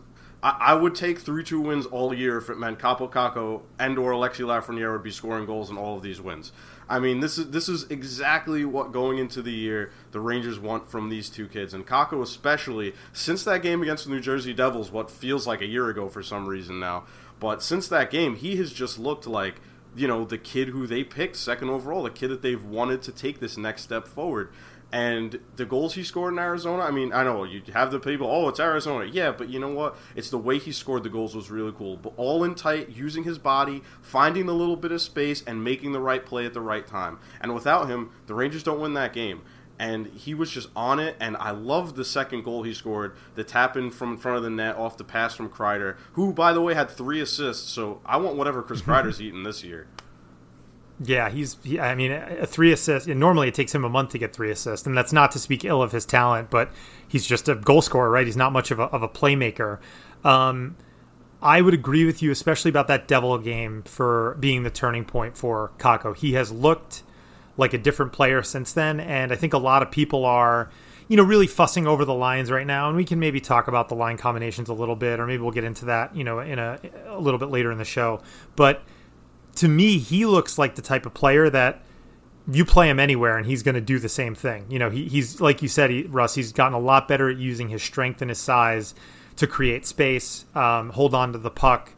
I, 0.43 0.73
would 0.73 0.95
take 0.95 1.19
three 1.19 1.45
two 1.45 1.61
wins 1.61 1.85
all 1.85 2.15
year 2.15 2.39
if 2.39 2.49
it 2.49 2.57
meant 2.57 2.79
Kakko 2.79 3.13
Kakko 3.13 3.61
and 3.79 3.99
or 3.99 4.13
Alexis 4.13 4.47
Lafreniere 4.47 4.91
would 4.93 5.03
be 5.03 5.11
scoring 5.11 5.45
goals 5.45 5.69
in 5.69 5.77
all 5.77 5.99
of 5.99 6.03
these 6.03 6.19
wins. 6.19 6.53
I 6.91 6.99
mean, 6.99 7.21
this 7.21 7.39
is 7.39 7.51
this 7.51 7.69
is 7.69 7.85
exactly 7.89 8.65
what 8.65 8.91
going 8.91 9.19
into 9.19 9.43
the 9.43 9.53
year 9.53 9.93
the 10.11 10.19
Rangers 10.19 10.59
want 10.59 10.89
from 10.89 11.09
these 11.09 11.31
two 11.31 11.47
kids, 11.47 11.73
and 11.73 11.87
Kakko 11.87 12.21
especially. 12.21 12.95
Since 13.13 13.45
that 13.45 13.63
game 13.63 13.81
against 13.81 14.05
the 14.07 14.11
New 14.11 14.21
Jersey 14.21 14.53
Devils, 14.53 14.91
what 14.91 15.09
feels 15.09 15.47
like 15.47 15.61
a 15.61 15.67
year 15.67 15.89
ago 15.89 16.09
for 16.09 16.21
some 16.21 16.49
reason 16.49 16.81
now, 16.81 17.05
but 17.39 17.63
since 17.63 17.87
that 17.89 18.11
game, 18.11 18.35
he 18.35 18.57
has 18.57 18.73
just 18.73 18.99
looked 18.99 19.29
like 19.29 19.61
you 19.95 20.09
know 20.09 20.25
the 20.25 20.37
kid 20.37 20.71
who 20.71 20.89
they 20.89 21.05
picked 21.05 21.37
second 21.37 21.71
overall, 21.71 22.03
the 22.03 22.11
kid 22.11 22.29
that 22.29 22.43
they've 22.43 22.65
wanted 22.65 23.03
to 23.03 23.13
take 23.13 23.39
this 23.39 23.57
next 23.57 23.83
step 23.83 24.09
forward. 24.09 24.51
And 24.93 25.39
the 25.55 25.65
goals 25.65 25.95
he 25.95 26.03
scored 26.03 26.33
in 26.33 26.39
Arizona, 26.39 26.83
I 26.83 26.91
mean, 26.91 27.13
I 27.13 27.23
know 27.23 27.45
you 27.45 27.63
have 27.73 27.93
the 27.93 28.01
people, 28.01 28.27
oh, 28.27 28.49
it's 28.49 28.59
Arizona. 28.59 29.05
Yeah, 29.05 29.31
but 29.31 29.49
you 29.49 29.61
know 29.61 29.71
what? 29.71 29.97
It's 30.17 30.31
the 30.31 30.39
way 30.39 30.59
he 30.59 30.73
scored 30.73 31.05
the 31.05 31.09
goals 31.09 31.35
was 31.35 31.51
really 31.51 31.73
cool. 31.73 31.97
But 31.97 32.13
all 32.17 32.43
in 32.43 32.57
tight, 32.57 32.91
using 32.91 33.23
his 33.23 33.39
body, 33.39 33.83
finding 34.03 34.49
a 34.49 34.53
little 34.53 34.77
bit 34.77 34.91
of 34.91 35.01
space, 35.01 35.45
and 35.47 35.63
making 35.63 35.93
the 35.93 36.01
right 36.01 36.25
play 36.27 36.45
at 36.45 36.55
the 36.55 36.61
right 36.61 36.87
time. 36.87 37.19
And 37.41 37.55
without 37.55 37.89
him, 37.89 38.11
the 38.27 38.35
Rangers 38.35 38.65
don't 38.65 38.81
win 38.81 38.95
that 38.95 39.13
game. 39.13 39.43
And 39.79 40.09
he 40.09 40.35
was 40.35 40.51
just 40.51 40.69
on 40.77 41.01
it, 41.01 41.17
and 41.21 41.39
I 41.39 41.53
love 41.53 41.97
the 41.97 42.05
second 42.05 42.43
goal 42.45 42.65
he 42.65 42.75
scored, 42.75 43.17
the 43.35 43.45
tap 43.45 43.79
in 43.79 43.91
from 43.91 44.13
in 44.13 44.19
front 44.19 44.37
of 44.37 44.43
the 44.43 44.51
net 44.51 44.77
off 44.77 44.99
the 44.99 45.05
pass 45.05 45.35
from 45.35 45.49
Kreider, 45.49 45.97
who, 46.13 46.35
by 46.35 46.53
the 46.53 46.61
way, 46.61 46.75
had 46.75 46.91
three 46.91 47.19
assists. 47.21 47.71
So 47.71 48.03
I 48.05 48.19
want 48.19 48.37
whatever 48.37 48.63
Chris 48.63 48.83
Kreider's 48.83 49.23
eating 49.23 49.45
this 49.45 49.65
year. 49.65 49.87
Yeah, 51.03 51.31
he's. 51.31 51.57
He, 51.65 51.81
I 51.81 51.95
mean, 51.95 52.13
a 52.13 52.47
three 52.47 52.73
assists. 52.73 53.09
Normally, 53.09 53.49
it 53.49 53.55
takes 53.55 53.75
him 53.75 53.85
a 53.85 53.89
month 53.89 54.11
to 54.11 54.19
get 54.19 54.35
three 54.35 54.51
assists, 54.51 54.87
and 54.87 54.97
that's 54.97 55.15
not 55.15 55.33
to 55.33 55.39
speak 55.39 55.65
ill 55.65 55.83
of 55.83 55.93
his 55.93 56.05
talent, 56.05 56.51
but 56.51 56.71
he's 57.09 57.27
just 57.27 57.49
a 57.49 57.55
goal 57.55 57.81
scorer, 57.81 58.11
right? 58.11 58.27
He's 58.27 58.37
not 58.37 58.53
much 58.53 58.71
of 58.71 58.79
a, 58.79 58.85
of 58.85 59.03
a 59.03 59.09
playmaker. 59.09 59.79
Um, 60.25 60.77
I 61.43 61.63
would 61.63 61.73
agree 61.73 62.05
with 62.05 62.21
you, 62.21 62.31
especially 62.31 62.69
about 62.69 62.87
that 62.89 63.09
Devil 63.09 63.39
game 63.39 63.83
for 63.85 64.37
being 64.41 64.63
the 64.63 64.71
turning 64.71 65.07
point 65.07 65.39
for 65.39 65.71
Kakko. 65.79 66.15
He 66.15 66.35
has 66.35 66.53
looked 66.53 67.03
like 67.57 67.73
a 67.73 67.79
different 67.79 68.13
player 68.13 68.43
since 68.43 68.75
then, 68.75 69.01
and 69.01 69.33
I 69.33 69.37
think 69.37 69.55
a 69.55 69.59
lot 69.59 69.83
of 69.83 69.91
people 69.91 70.27
are, 70.27 70.71
you 71.09 71.17
know, 71.17 71.23
really 71.23 71.47
fussing 71.47 71.87
over 71.87 72.05
the 72.05 72.15
lines 72.15 72.51
right 72.51 72.67
now. 72.67 72.89
And 72.89 72.97
we 72.97 73.07
can 73.07 73.19
maybe 73.19 73.41
talk 73.41 73.69
about 73.69 73.89
the 73.89 73.95
line 73.95 74.19
combinations 74.19 74.69
a 74.69 74.75
little 74.75 74.97
bit, 74.97 75.19
or 75.19 75.27
maybe 75.27 75.43
we'll 75.43 75.51
get 75.51 75.65
into 75.65 75.87
that, 75.87 76.15
you 76.15 76.25
know, 76.25 76.41
in 76.41 76.59
a, 76.59 76.79
a 77.07 77.19
little 77.19 77.39
bit 77.39 77.49
later 77.49 77.73
in 77.73 77.79
the 77.79 77.85
show. 77.87 78.21
But 78.55 78.83
to 79.57 79.69
me, 79.69 79.99
he 79.99 80.27
looks 80.27 80.59
like 80.59 80.75
the 80.75 80.83
type 80.83 81.07
of 81.07 81.15
player 81.15 81.51
that 81.51 81.83
you 82.51 82.65
play 82.65 82.89
him 82.89 82.99
anywhere 82.99 83.37
and 83.37 83.47
he's 83.47 83.63
going 83.63 83.75
to 83.75 83.81
do 83.81 83.99
the 83.99 84.09
same 84.09 84.35
thing. 84.35 84.67
You 84.69 84.79
know, 84.79 84.91
he, 84.91 85.09
he's 85.09 85.41
like 85.41 85.63
you 85.63 85.69
said, 85.69 85.91
he, 85.91 86.03
Russ. 86.05 86.35
He's 86.35 86.53
gotten 86.53 86.75
a 86.75 86.81
lot 86.81 87.09
better 87.09 87.29
at 87.29 87.37
using 87.37 87.69
his 87.69 87.83
strength 87.83 88.23
and 88.23 88.31
his 88.31 88.39
size 88.39 88.95
to 89.37 89.47
create 89.47 89.87
space, 89.87 90.45
um, 90.55 90.91
hold 90.91 91.15
on 91.15 91.33
to 91.33 91.39
the 91.39 91.51
puck. 91.51 91.93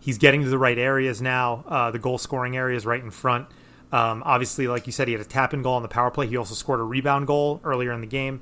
He's 0.00 0.18
getting 0.18 0.42
to 0.42 0.48
the 0.48 0.58
right 0.58 0.78
areas 0.78 1.20
now. 1.20 1.64
Uh, 1.68 1.90
the 1.90 1.98
goal 1.98 2.18
scoring 2.18 2.56
areas 2.56 2.86
right 2.86 3.02
in 3.02 3.10
front. 3.10 3.46
Um, 3.92 4.22
obviously, 4.26 4.68
like 4.68 4.86
you 4.86 4.92
said, 4.92 5.08
he 5.08 5.12
had 5.12 5.20
a 5.20 5.24
tap 5.24 5.54
in 5.54 5.62
goal 5.62 5.74
on 5.74 5.82
the 5.82 5.88
power 5.88 6.10
play. 6.10 6.26
He 6.26 6.36
also 6.36 6.54
scored 6.54 6.80
a 6.80 6.84
rebound 6.84 7.26
goal 7.26 7.60
earlier 7.64 7.92
in 7.92 8.00
the 8.00 8.06
game. 8.06 8.40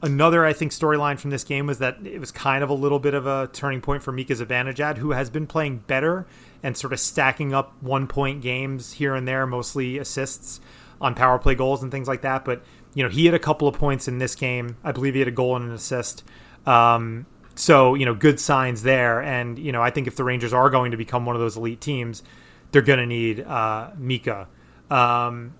Another, 0.00 0.46
I 0.46 0.52
think, 0.52 0.72
storyline 0.72 1.18
from 1.18 1.30
this 1.30 1.44
game 1.44 1.66
was 1.66 1.78
that 1.78 1.98
it 2.06 2.18
was 2.18 2.30
kind 2.30 2.62
of 2.62 2.70
a 2.70 2.74
little 2.74 2.98
bit 2.98 3.14
of 3.14 3.26
a 3.26 3.48
turning 3.52 3.80
point 3.80 4.02
for 4.02 4.12
Mika 4.12 4.32
Zibanejad, 4.34 4.98
who 4.98 5.10
has 5.10 5.28
been 5.28 5.46
playing 5.46 5.78
better 5.86 6.26
and 6.62 6.76
sort 6.76 6.92
of 6.92 7.00
stacking 7.00 7.54
up 7.54 7.74
one 7.80 8.06
point 8.06 8.42
games 8.42 8.92
here 8.92 9.14
and 9.14 9.26
there, 9.26 9.46
mostly 9.46 9.98
assists 9.98 10.60
on 11.00 11.14
power 11.14 11.38
play 11.38 11.54
goals 11.54 11.82
and 11.82 11.92
things 11.92 12.08
like 12.08 12.22
that. 12.22 12.44
But, 12.44 12.62
you 12.94 13.02
know, 13.02 13.08
he 13.08 13.26
had 13.26 13.34
a 13.34 13.38
couple 13.38 13.68
of 13.68 13.74
points 13.74 14.08
in 14.08 14.18
this 14.18 14.34
game. 14.34 14.76
I 14.82 14.92
believe 14.92 15.14
he 15.14 15.20
had 15.20 15.28
a 15.28 15.32
goal 15.32 15.56
and 15.56 15.66
an 15.66 15.72
assist. 15.72 16.24
Um, 16.66 17.26
so, 17.54 17.94
you 17.94 18.04
know, 18.04 18.14
good 18.14 18.40
signs 18.40 18.82
there. 18.82 19.22
And, 19.22 19.58
you 19.58 19.72
know, 19.72 19.82
I 19.82 19.90
think 19.90 20.06
if 20.06 20.16
the 20.16 20.24
Rangers 20.24 20.52
are 20.52 20.70
going 20.70 20.90
to 20.90 20.96
become 20.96 21.26
one 21.26 21.36
of 21.36 21.40
those 21.40 21.56
elite 21.56 21.80
teams, 21.80 22.22
they're 22.70 22.82
going 22.82 22.98
to 22.98 23.06
need 23.06 23.40
uh, 23.40 23.90
Mika. 23.96 24.48
Um, 24.90 25.54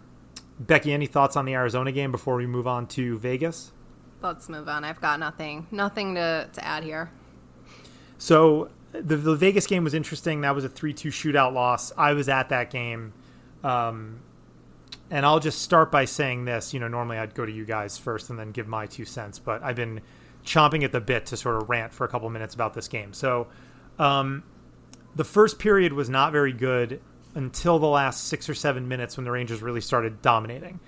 Becky, 0.60 0.92
any 0.92 1.06
thoughts 1.06 1.36
on 1.36 1.44
the 1.44 1.54
Arizona 1.54 1.92
game 1.92 2.10
before 2.10 2.36
we 2.36 2.46
move 2.46 2.66
on 2.66 2.86
to 2.88 3.18
Vegas? 3.18 3.72
Let's 4.20 4.48
move 4.48 4.68
on. 4.68 4.84
I've 4.84 5.00
got 5.00 5.20
nothing, 5.20 5.66
nothing 5.70 6.16
to, 6.16 6.48
to 6.52 6.64
add 6.64 6.82
here. 6.82 7.10
So 8.18 8.70
the, 9.00 9.16
the 9.16 9.36
Vegas 9.36 9.66
game 9.66 9.84
was 9.84 9.94
interesting. 9.94 10.42
That 10.42 10.54
was 10.54 10.64
a 10.64 10.68
three-two 10.68 11.10
shootout 11.10 11.52
loss. 11.52 11.92
I 11.96 12.12
was 12.12 12.28
at 12.28 12.48
that 12.50 12.70
game, 12.70 13.12
um, 13.64 14.20
and 15.10 15.24
I'll 15.24 15.40
just 15.40 15.62
start 15.62 15.90
by 15.90 16.04
saying 16.04 16.44
this. 16.44 16.74
You 16.74 16.80
know, 16.80 16.88
normally 16.88 17.18
I'd 17.18 17.34
go 17.34 17.46
to 17.46 17.52
you 17.52 17.64
guys 17.64 17.98
first 17.98 18.30
and 18.30 18.38
then 18.38 18.52
give 18.52 18.66
my 18.66 18.86
two 18.86 19.04
cents, 19.04 19.38
but 19.38 19.62
I've 19.62 19.76
been 19.76 20.00
chomping 20.44 20.84
at 20.84 20.92
the 20.92 21.00
bit 21.00 21.26
to 21.26 21.36
sort 21.36 21.56
of 21.56 21.68
rant 21.68 21.92
for 21.92 22.04
a 22.04 22.08
couple 22.08 22.28
minutes 22.30 22.54
about 22.54 22.74
this 22.74 22.88
game. 22.88 23.12
So, 23.12 23.48
um, 23.98 24.44
the 25.14 25.24
first 25.24 25.58
period 25.58 25.92
was 25.92 26.08
not 26.08 26.32
very 26.32 26.52
good 26.52 27.00
until 27.34 27.78
the 27.78 27.86
last 27.86 28.26
six 28.26 28.48
or 28.48 28.54
seven 28.54 28.88
minutes 28.88 29.16
when 29.16 29.24
the 29.24 29.30
Rangers 29.30 29.62
really 29.62 29.80
started 29.80 30.22
dominating. 30.22 30.80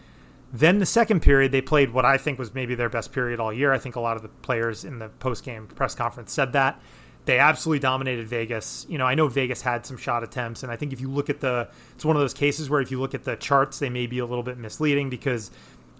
Then 0.52 0.78
the 0.78 0.86
second 0.86 1.20
period, 1.20 1.52
they 1.52 1.60
played 1.60 1.92
what 1.92 2.04
I 2.04 2.18
think 2.18 2.38
was 2.38 2.54
maybe 2.54 2.74
their 2.74 2.88
best 2.88 3.12
period 3.12 3.38
all 3.38 3.52
year. 3.52 3.72
I 3.72 3.78
think 3.78 3.96
a 3.96 4.00
lot 4.00 4.16
of 4.16 4.22
the 4.22 4.28
players 4.28 4.84
in 4.84 4.98
the 4.98 5.08
post 5.08 5.44
game 5.44 5.68
press 5.68 5.94
conference 5.94 6.32
said 6.32 6.52
that. 6.54 6.80
They 7.26 7.38
absolutely 7.38 7.80
dominated 7.80 8.26
Vegas. 8.28 8.86
You 8.88 8.98
know, 8.98 9.06
I 9.06 9.14
know 9.14 9.28
Vegas 9.28 9.62
had 9.62 9.84
some 9.84 9.96
shot 9.96 10.22
attempts, 10.22 10.62
and 10.62 10.72
I 10.72 10.76
think 10.76 10.92
if 10.92 11.00
you 11.00 11.10
look 11.10 11.28
at 11.28 11.40
the, 11.40 11.68
it's 11.94 12.04
one 12.04 12.16
of 12.16 12.22
those 12.22 12.34
cases 12.34 12.70
where 12.70 12.80
if 12.80 12.90
you 12.90 12.98
look 12.98 13.14
at 13.14 13.24
the 13.24 13.36
charts, 13.36 13.78
they 13.78 13.90
may 13.90 14.06
be 14.06 14.18
a 14.18 14.26
little 14.26 14.42
bit 14.42 14.58
misleading 14.58 15.10
because, 15.10 15.50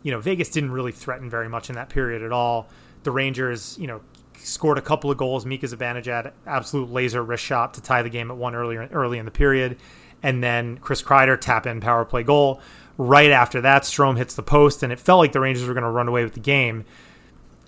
you 0.03 0.11
know, 0.11 0.21
Vegas 0.21 0.49
didn't 0.49 0.73
really 0.73 0.93
threaten 0.93 1.29
very 1.29 1.49
much 1.49 1.69
in 1.69 1.77
that 1.77 1.89
period 1.89 2.23
at 2.23 2.33
all. 2.33 2.69
The 3.03 3.11
Rangers, 3.11 3.77
you 3.79 3.87
know, 3.87 4.00
scored 4.39 4.79
a 4.79 4.83
couple 4.83 5.11
of 5.11 5.19
goals. 5.19 5.45
Mika 5.45 5.67
Zibanejad, 5.67 6.33
absolute 6.47 6.91
laser 6.91 7.23
wrist 7.23 7.45
shot 7.45 7.75
to 7.75 7.83
tie 7.83 8.03
the 8.03 8.11
game 8.11 8.31
at 8.31 8.37
one 8.37 8.55
earlier 8.55 8.89
early 8.93 9.19
in 9.19 9.25
the 9.27 9.31
period, 9.31 9.77
and 10.23 10.43
then 10.43 10.79
Chris 10.79 11.03
Kreider 11.03 11.39
tap 11.39 11.67
in 11.67 11.81
power 11.81 12.05
play 12.05 12.23
goal. 12.23 12.61
Right 12.97 13.31
after 13.31 13.61
that, 13.61 13.83
Strome 13.83 14.19
hits 14.19 14.35
the 14.35 14.43
post, 14.43 14.83
and 14.83 14.93
it 14.93 14.99
felt 14.99 15.19
like 15.19 15.33
the 15.33 15.41
Rangers 15.41 15.67
were 15.67 15.75
going 15.75 15.85
to 15.85 15.91
run 15.91 16.09
away 16.09 16.25
with 16.25 16.35
the 16.35 16.41
game. 16.41 16.85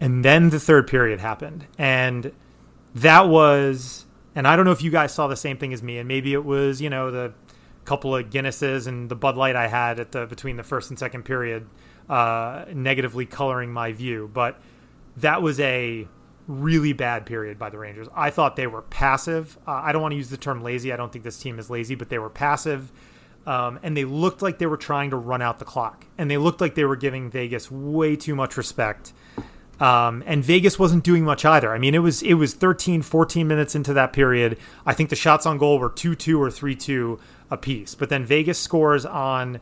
And 0.01 0.25
then 0.25 0.51
the 0.51 0.61
third 0.61 0.89
period 0.89 1.21
happened, 1.21 1.67
and 1.79 2.33
that 2.95 3.29
was, 3.29 4.07
and 4.35 4.47
I 4.47 4.57
don't 4.57 4.65
know 4.65 4.73
if 4.73 4.83
you 4.83 4.91
guys 4.91 5.13
saw 5.13 5.27
the 5.27 5.37
same 5.37 5.57
thing 5.57 5.73
as 5.73 5.83
me, 5.83 5.99
and 5.99 6.09
maybe 6.09 6.33
it 6.33 6.45
was, 6.45 6.81
you 6.81 6.91
know, 6.91 7.11
the 7.11 7.33
couple 7.85 8.15
of 8.15 8.31
Guinnesses 8.31 8.87
and 8.87 9.09
the 9.09 9.17
Bud 9.17 9.37
Light 9.37 9.57
I 9.57 9.67
had 9.67 9.99
at 9.99 10.13
the 10.13 10.27
between 10.27 10.57
the 10.57 10.63
first 10.63 10.91
and 10.91 10.99
second 10.99 11.25
period, 11.25 11.67
uh, 12.09 12.65
negatively 12.73 13.27
coloring 13.27 13.73
my 13.73 13.93
view, 13.93 14.31
but 14.33 14.61
that 15.17 15.43
was 15.43 15.59
a 15.61 16.07
really 16.47 16.93
bad 16.93 17.27
period 17.27 17.59
by 17.59 17.71
the 17.71 17.79
Rangers. 17.79 18.09
I 18.15 18.31
thought 18.31 18.57
they 18.57 18.67
were 18.67 18.83
passive. 18.83 19.59
Uh, 19.67 19.73
I 19.73 19.93
don't 19.93 20.03
want 20.03 20.13
to 20.13 20.17
use 20.17 20.31
the 20.31 20.37
term 20.37 20.63
lazy. 20.63 20.93
I 20.93 20.97
don't 20.97 21.13
think 21.13 21.25
this 21.25 21.39
team 21.39 21.59
is 21.59 21.71
lazy, 21.71 21.95
but 21.95 22.09
they 22.09 22.19
were 22.19 22.31
passive. 22.31 22.93
Um, 23.47 23.81
and 23.83 23.97
they 23.97 24.05
looked 24.05 24.43
like 24.43 24.59
they 24.59 24.67
were 24.67 24.77
trying 24.77 25.11
to 25.11 25.17
run 25.17 25.43
out 25.43 25.59
the 25.59 25.65
clock. 25.65 26.07
And 26.17 26.31
they 26.31 26.39
looked 26.39 26.61
like 26.61 26.75
they 26.75 26.85
were 26.85 26.97
giving 26.97 27.31
Vegas 27.31 27.71
way 27.71 28.17
too 28.17 28.35
much 28.35 28.57
respect. 28.57 29.13
Um, 29.83 30.23
and 30.27 30.45
Vegas 30.45 30.79
wasn't 30.79 31.03
doing 31.03 31.25
much 31.25 31.45
either. 31.45 31.75
I 31.75 31.79
mean, 31.79 31.93
it 31.93 31.99
was 31.99 32.23
it 32.23 32.35
was 32.35 32.55
13, 32.55 33.03
14 33.03 33.49
minutes 33.49 33.75
into 33.75 33.93
that 33.95 34.13
period. 34.13 34.57
I 34.87 34.95
think 34.95 35.11
the 35.11 35.17
shots 35.17 35.45
on 35.45 35.59
goal 35.59 35.81
were 35.81 35.91
2-2 35.91 36.39
or 36.39 36.49
3-2 36.51 37.19
apiece. 37.51 37.97
But 37.97 38.09
then 38.09 38.25
Vegas 38.25 38.61
scores 38.61 39.05
on 39.05 39.59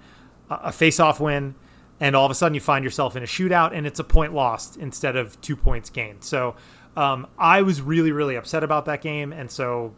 a 0.51 0.73
face-off 0.73 1.21
win, 1.21 1.55
and 2.01 2.15
all 2.15 2.27
of 2.27 2.31
a 2.31 2.35
sudden 2.35 2.55
you 2.55 2.61
find 2.61 2.85
yourself 2.85 3.17
in 3.17 3.23
a 3.23 3.27
shootout, 3.27 3.75
and 3.75 3.87
it's 3.87 3.99
a 3.99 4.05
point 4.05 4.35
lost 4.35 4.77
instead 4.77 5.17
of 5.17 5.41
two 5.41 5.57
points 5.57 5.89
gained. 5.89 6.23
So 6.23 6.55
um, 6.99 7.27
I 7.39 7.63
was 7.63 7.81
really, 7.81 8.13
really 8.13 8.37
upset 8.37 8.63
about 8.63 8.85
that 8.85 9.01
game. 9.01 9.33
And 9.33 9.51
so, 9.51 9.95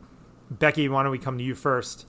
Becky, 0.53 0.89
why 0.89 1.03
don't 1.03 1.11
we 1.11 1.19
come 1.19 1.37
to 1.37 1.45
you 1.45 1.57
first? 1.57 2.07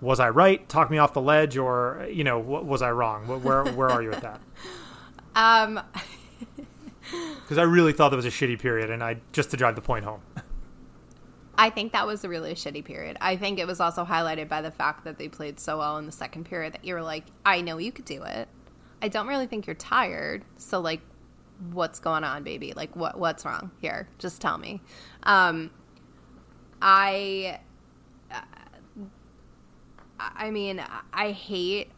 Was 0.00 0.20
I 0.20 0.30
right? 0.30 0.66
Talk 0.70 0.90
me 0.90 0.96
off 0.96 1.12
the 1.12 1.20
ledge, 1.20 1.58
or 1.58 2.08
you 2.10 2.24
know, 2.24 2.38
was 2.38 2.80
I 2.80 2.92
wrong? 2.92 3.26
Where 3.42 3.64
where 3.64 3.90
are 3.90 4.02
you 4.02 4.08
with 4.08 4.22
that? 4.22 4.40
Um, 5.34 5.80
because 7.42 7.58
I 7.58 7.62
really 7.62 7.92
thought 7.92 8.10
that 8.10 8.16
was 8.16 8.26
a 8.26 8.30
shitty 8.30 8.58
period, 8.58 8.90
and 8.90 9.02
I 9.02 9.18
just 9.32 9.50
to 9.50 9.56
drive 9.56 9.74
the 9.74 9.82
point 9.82 10.04
home. 10.04 10.22
I 11.58 11.70
think 11.70 11.92
that 11.92 12.06
was 12.06 12.24
a 12.24 12.28
really 12.28 12.54
shitty 12.54 12.84
period. 12.84 13.18
I 13.20 13.36
think 13.36 13.58
it 13.58 13.66
was 13.66 13.78
also 13.78 14.04
highlighted 14.04 14.48
by 14.48 14.62
the 14.62 14.70
fact 14.70 15.04
that 15.04 15.18
they 15.18 15.28
played 15.28 15.60
so 15.60 15.78
well 15.78 15.98
in 15.98 16.06
the 16.06 16.12
second 16.12 16.44
period 16.44 16.72
that 16.72 16.84
you 16.84 16.94
were 16.94 17.02
like, 17.02 17.24
I 17.44 17.60
know 17.60 17.78
you 17.78 17.92
could 17.92 18.06
do 18.06 18.22
it. 18.22 18.48
I 19.02 19.08
don't 19.08 19.26
really 19.26 19.46
think 19.46 19.66
you're 19.66 19.74
tired. 19.74 20.44
So 20.56 20.80
like, 20.80 21.00
what's 21.70 22.00
going 22.00 22.24
on, 22.24 22.42
baby? 22.42 22.72
Like, 22.74 22.96
what 22.96 23.18
what's 23.18 23.44
wrong 23.44 23.70
here? 23.80 24.08
Just 24.18 24.40
tell 24.40 24.58
me. 24.58 24.80
Um, 25.24 25.70
I. 26.80 27.60
I 30.18 30.52
mean, 30.52 30.82
I 31.12 31.32
hate 31.32 31.90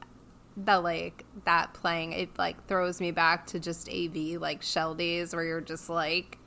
the 0.56 0.80
like 0.80 1.24
that 1.44 1.74
playing 1.74 2.12
it 2.12 2.38
like 2.38 2.66
throws 2.66 3.00
me 3.00 3.10
back 3.10 3.46
to 3.46 3.58
just 3.58 3.88
AV 3.88 4.40
like 4.40 4.62
shell 4.62 4.94
days 4.94 5.34
where 5.34 5.44
you're 5.44 5.60
just 5.60 5.88
like 5.88 6.38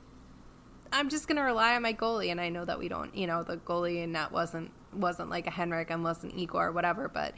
I'm 0.90 1.10
just 1.10 1.28
gonna 1.28 1.44
rely 1.44 1.76
on 1.76 1.82
my 1.82 1.92
goalie. 1.92 2.30
And 2.30 2.40
I 2.40 2.48
know 2.48 2.64
that 2.64 2.78
we 2.78 2.88
don't 2.88 3.14
you 3.14 3.26
know 3.26 3.42
the 3.42 3.58
goalie 3.58 4.02
and 4.02 4.14
that 4.14 4.32
wasn't 4.32 4.70
wasn't 4.94 5.28
like 5.28 5.46
a 5.46 5.50
Henrik 5.50 5.90
and 5.90 6.02
wasn't 6.02 6.34
Igor 6.34 6.68
or 6.68 6.72
whatever 6.72 7.08
but 7.08 7.34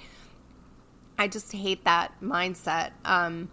I 1.18 1.26
just 1.26 1.52
hate 1.52 1.84
that 1.84 2.12
mindset 2.22 2.92
um 3.04 3.50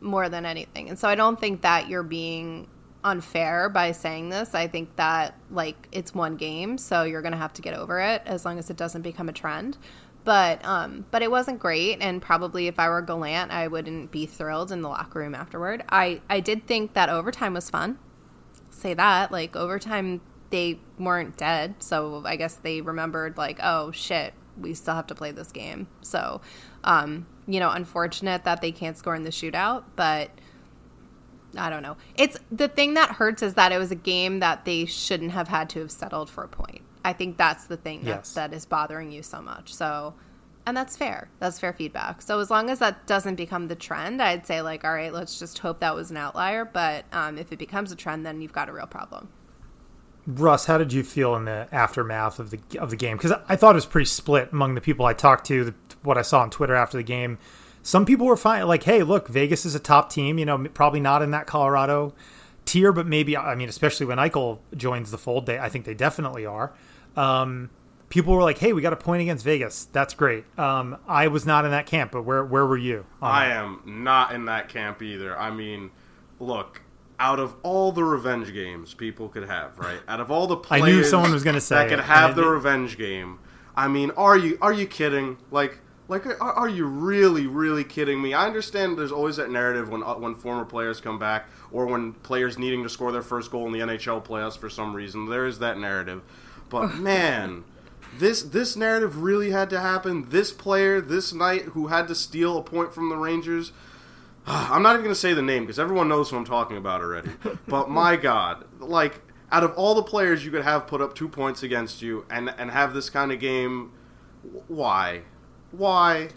more 0.00 0.28
than 0.28 0.46
anything. 0.46 0.88
And 0.88 0.98
so 0.98 1.08
I 1.08 1.16
don't 1.16 1.38
think 1.38 1.62
that 1.62 1.88
you're 1.88 2.02
being 2.02 2.68
unfair 3.04 3.68
by 3.68 3.92
saying 3.92 4.30
this. 4.30 4.54
I 4.54 4.68
think 4.68 4.96
that 4.96 5.34
like 5.50 5.88
it's 5.92 6.14
one 6.14 6.36
game 6.36 6.78
so 6.78 7.02
you're 7.02 7.22
gonna 7.22 7.36
have 7.36 7.52
to 7.54 7.62
get 7.62 7.74
over 7.74 8.00
it 8.00 8.22
as 8.24 8.46
long 8.46 8.58
as 8.58 8.70
it 8.70 8.78
doesn't 8.78 9.02
become 9.02 9.28
a 9.28 9.32
trend 9.34 9.76
but 10.24 10.64
um, 10.64 11.06
but 11.10 11.22
it 11.22 11.30
wasn't 11.30 11.58
great, 11.58 11.98
and 12.00 12.20
probably 12.20 12.66
if 12.66 12.78
I 12.78 12.88
were 12.88 13.02
Gallant, 13.02 13.50
I 13.50 13.68
wouldn't 13.68 14.10
be 14.10 14.26
thrilled 14.26 14.70
in 14.70 14.82
the 14.82 14.88
locker 14.88 15.20
room 15.20 15.34
afterward. 15.34 15.84
I 15.88 16.20
I 16.28 16.40
did 16.40 16.66
think 16.66 16.92
that 16.94 17.08
overtime 17.08 17.54
was 17.54 17.70
fun. 17.70 17.98
Say 18.70 18.94
that 18.94 19.32
like 19.32 19.56
overtime, 19.56 20.20
they 20.50 20.80
weren't 20.98 21.36
dead, 21.36 21.76
so 21.78 22.22
I 22.24 22.36
guess 22.36 22.56
they 22.56 22.80
remembered 22.80 23.36
like, 23.36 23.58
oh 23.62 23.90
shit, 23.90 24.34
we 24.60 24.74
still 24.74 24.94
have 24.94 25.06
to 25.08 25.14
play 25.14 25.30
this 25.30 25.50
game. 25.50 25.88
So, 26.02 26.40
um, 26.84 27.26
you 27.46 27.60
know, 27.60 27.70
unfortunate 27.70 28.44
that 28.44 28.60
they 28.60 28.72
can't 28.72 28.96
score 28.98 29.14
in 29.14 29.24
the 29.24 29.30
shootout, 29.30 29.84
but. 29.96 30.30
I 31.56 31.70
don't 31.70 31.82
know. 31.82 31.96
It's 32.14 32.36
the 32.52 32.68
thing 32.68 32.92
that 32.94 33.12
hurts 33.12 33.42
is 33.42 33.54
that 33.54 33.72
it 33.72 33.78
was 33.78 33.90
a 33.90 33.96
game 33.96 34.40
that 34.40 34.66
they 34.66 34.84
shouldn't 34.84 35.30
have 35.30 35.48
had 35.48 35.70
to 35.70 35.78
have 35.80 35.90
settled 35.90 36.28
for 36.28 36.44
a 36.44 36.48
point. 36.48 36.82
I 37.08 37.14
think 37.14 37.38
that's 37.38 37.64
the 37.68 37.78
thing 37.78 38.02
yes. 38.04 38.34
that, 38.34 38.50
that 38.50 38.56
is 38.56 38.66
bothering 38.66 39.10
you 39.10 39.22
so 39.22 39.40
much. 39.40 39.72
So, 39.72 40.12
and 40.66 40.76
that's 40.76 40.94
fair. 40.94 41.30
That's 41.38 41.58
fair 41.58 41.72
feedback. 41.72 42.20
So 42.20 42.38
as 42.38 42.50
long 42.50 42.68
as 42.68 42.80
that 42.80 43.06
doesn't 43.06 43.36
become 43.36 43.68
the 43.68 43.74
trend, 43.74 44.20
I'd 44.20 44.46
say 44.46 44.60
like, 44.60 44.84
all 44.84 44.92
right, 44.92 45.10
let's 45.10 45.38
just 45.38 45.60
hope 45.60 45.80
that 45.80 45.94
was 45.94 46.10
an 46.10 46.18
outlier. 46.18 46.66
But 46.66 47.06
um, 47.10 47.38
if 47.38 47.50
it 47.50 47.58
becomes 47.58 47.90
a 47.92 47.96
trend, 47.96 48.26
then 48.26 48.42
you've 48.42 48.52
got 48.52 48.68
a 48.68 48.74
real 48.74 48.86
problem. 48.86 49.30
Russ, 50.26 50.66
how 50.66 50.76
did 50.76 50.92
you 50.92 51.02
feel 51.02 51.34
in 51.34 51.46
the 51.46 51.66
aftermath 51.72 52.38
of 52.38 52.50
the 52.50 52.60
of 52.78 52.90
the 52.90 52.96
game? 52.96 53.16
Because 53.16 53.32
I 53.48 53.56
thought 53.56 53.74
it 53.74 53.76
was 53.76 53.86
pretty 53.86 54.04
split 54.04 54.52
among 54.52 54.74
the 54.74 54.82
people 54.82 55.06
I 55.06 55.14
talked 55.14 55.46
to. 55.46 55.64
The, 55.64 55.74
what 56.02 56.18
I 56.18 56.22
saw 56.22 56.42
on 56.42 56.50
Twitter 56.50 56.74
after 56.74 56.98
the 56.98 57.02
game, 57.02 57.38
some 57.82 58.04
people 58.04 58.26
were 58.26 58.36
fine. 58.36 58.66
Like, 58.66 58.82
hey, 58.82 59.02
look, 59.02 59.28
Vegas 59.28 59.64
is 59.64 59.74
a 59.74 59.80
top 59.80 60.12
team. 60.12 60.38
You 60.38 60.44
know, 60.44 60.58
probably 60.74 61.00
not 61.00 61.22
in 61.22 61.30
that 61.30 61.46
Colorado 61.46 62.12
tier, 62.66 62.92
but 62.92 63.06
maybe 63.06 63.34
I 63.34 63.54
mean, 63.54 63.70
especially 63.70 64.04
when 64.04 64.18
Eichel 64.18 64.58
joins 64.76 65.10
the 65.10 65.16
fold, 65.16 65.46
they 65.46 65.58
I 65.58 65.70
think 65.70 65.86
they 65.86 65.94
definitely 65.94 66.44
are. 66.44 66.74
Um, 67.18 67.70
people 68.08 68.34
were 68.34 68.42
like, 68.42 68.58
"Hey, 68.58 68.72
we 68.72 68.82
got 68.82 68.92
a 68.92 68.96
point 68.96 69.22
against 69.22 69.44
Vegas. 69.44 69.86
That's 69.92 70.14
great." 70.14 70.44
Um, 70.58 70.98
I 71.06 71.28
was 71.28 71.44
not 71.44 71.64
in 71.64 71.70
that 71.72 71.86
camp, 71.86 72.12
but 72.12 72.22
where 72.22 72.44
where 72.44 72.66
were 72.66 72.76
you? 72.76 73.06
I 73.20 73.46
am 73.46 73.82
not 73.84 74.32
in 74.32 74.46
that 74.46 74.68
camp 74.68 75.02
either. 75.02 75.38
I 75.38 75.50
mean, 75.50 75.90
look, 76.38 76.82
out 77.18 77.40
of 77.40 77.56
all 77.62 77.92
the 77.92 78.04
revenge 78.04 78.52
games 78.52 78.94
people 78.94 79.28
could 79.28 79.48
have, 79.48 79.78
right? 79.78 80.00
Out 80.06 80.20
of 80.20 80.30
all 80.30 80.46
the 80.46 80.56
players 80.56 80.84
I 80.86 80.90
knew 80.90 81.04
someone 81.04 81.32
was 81.32 81.44
going 81.44 81.54
to 81.54 81.60
say 81.60 81.76
that 81.76 81.88
could 81.88 82.00
have 82.00 82.36
the 82.36 82.46
revenge 82.46 82.96
game. 82.96 83.40
I 83.74 83.88
mean, 83.88 84.10
are 84.12 84.36
you 84.36 84.58
are 84.60 84.72
you 84.72 84.86
kidding? 84.86 85.38
Like 85.50 85.80
like 86.08 86.24
are, 86.26 86.40
are, 86.40 86.68
you 86.68 86.86
really 86.86 87.46
really 87.46 87.84
kidding 87.84 88.22
me? 88.22 88.32
I 88.32 88.46
understand 88.46 88.98
there's 88.98 89.12
always 89.12 89.36
that 89.36 89.50
narrative 89.50 89.90
when 89.90 90.02
uh, 90.02 90.14
when 90.14 90.34
former 90.34 90.64
players 90.64 91.00
come 91.00 91.18
back 91.18 91.48
or 91.70 91.86
when 91.86 92.12
players 92.12 92.58
needing 92.58 92.82
to 92.82 92.88
score 92.88 93.12
their 93.12 93.22
first 93.22 93.50
goal 93.50 93.66
in 93.66 93.72
the 93.72 93.80
NHL 93.80 94.24
playoffs 94.24 94.56
for 94.56 94.70
some 94.70 94.94
reason. 94.94 95.26
There 95.26 95.46
is 95.46 95.58
that 95.58 95.78
narrative. 95.78 96.22
But 96.68 96.94
man, 96.98 97.64
this 98.18 98.42
this 98.42 98.76
narrative 98.76 99.22
really 99.22 99.50
had 99.50 99.70
to 99.70 99.80
happen. 99.80 100.28
This 100.30 100.52
player, 100.52 101.00
this 101.00 101.32
night, 101.32 101.62
who 101.62 101.88
had 101.88 102.08
to 102.08 102.14
steal 102.14 102.58
a 102.58 102.62
point 102.62 102.92
from 102.92 103.08
the 103.08 103.16
Rangers. 103.16 103.72
I'm 104.46 104.82
not 104.82 104.92
even 104.92 105.02
going 105.02 105.14
to 105.14 105.20
say 105.20 105.34
the 105.34 105.42
name 105.42 105.64
because 105.64 105.78
everyone 105.78 106.08
knows 106.08 106.30
who 106.30 106.36
I'm 106.36 106.44
talking 106.44 106.76
about 106.76 107.00
already. 107.00 107.30
But 107.66 107.90
my 107.90 108.16
God, 108.16 108.64
like 108.78 109.20
out 109.52 109.62
of 109.62 109.72
all 109.74 109.94
the 109.94 110.02
players 110.02 110.44
you 110.44 110.50
could 110.50 110.62
have 110.62 110.86
put 110.86 111.00
up 111.00 111.14
two 111.14 111.28
points 111.28 111.62
against 111.62 112.02
you 112.02 112.24
and 112.30 112.52
and 112.56 112.70
have 112.70 112.94
this 112.94 113.10
kind 113.10 113.30
of 113.30 113.40
game, 113.40 113.92
why, 114.68 115.22
why? 115.70 116.30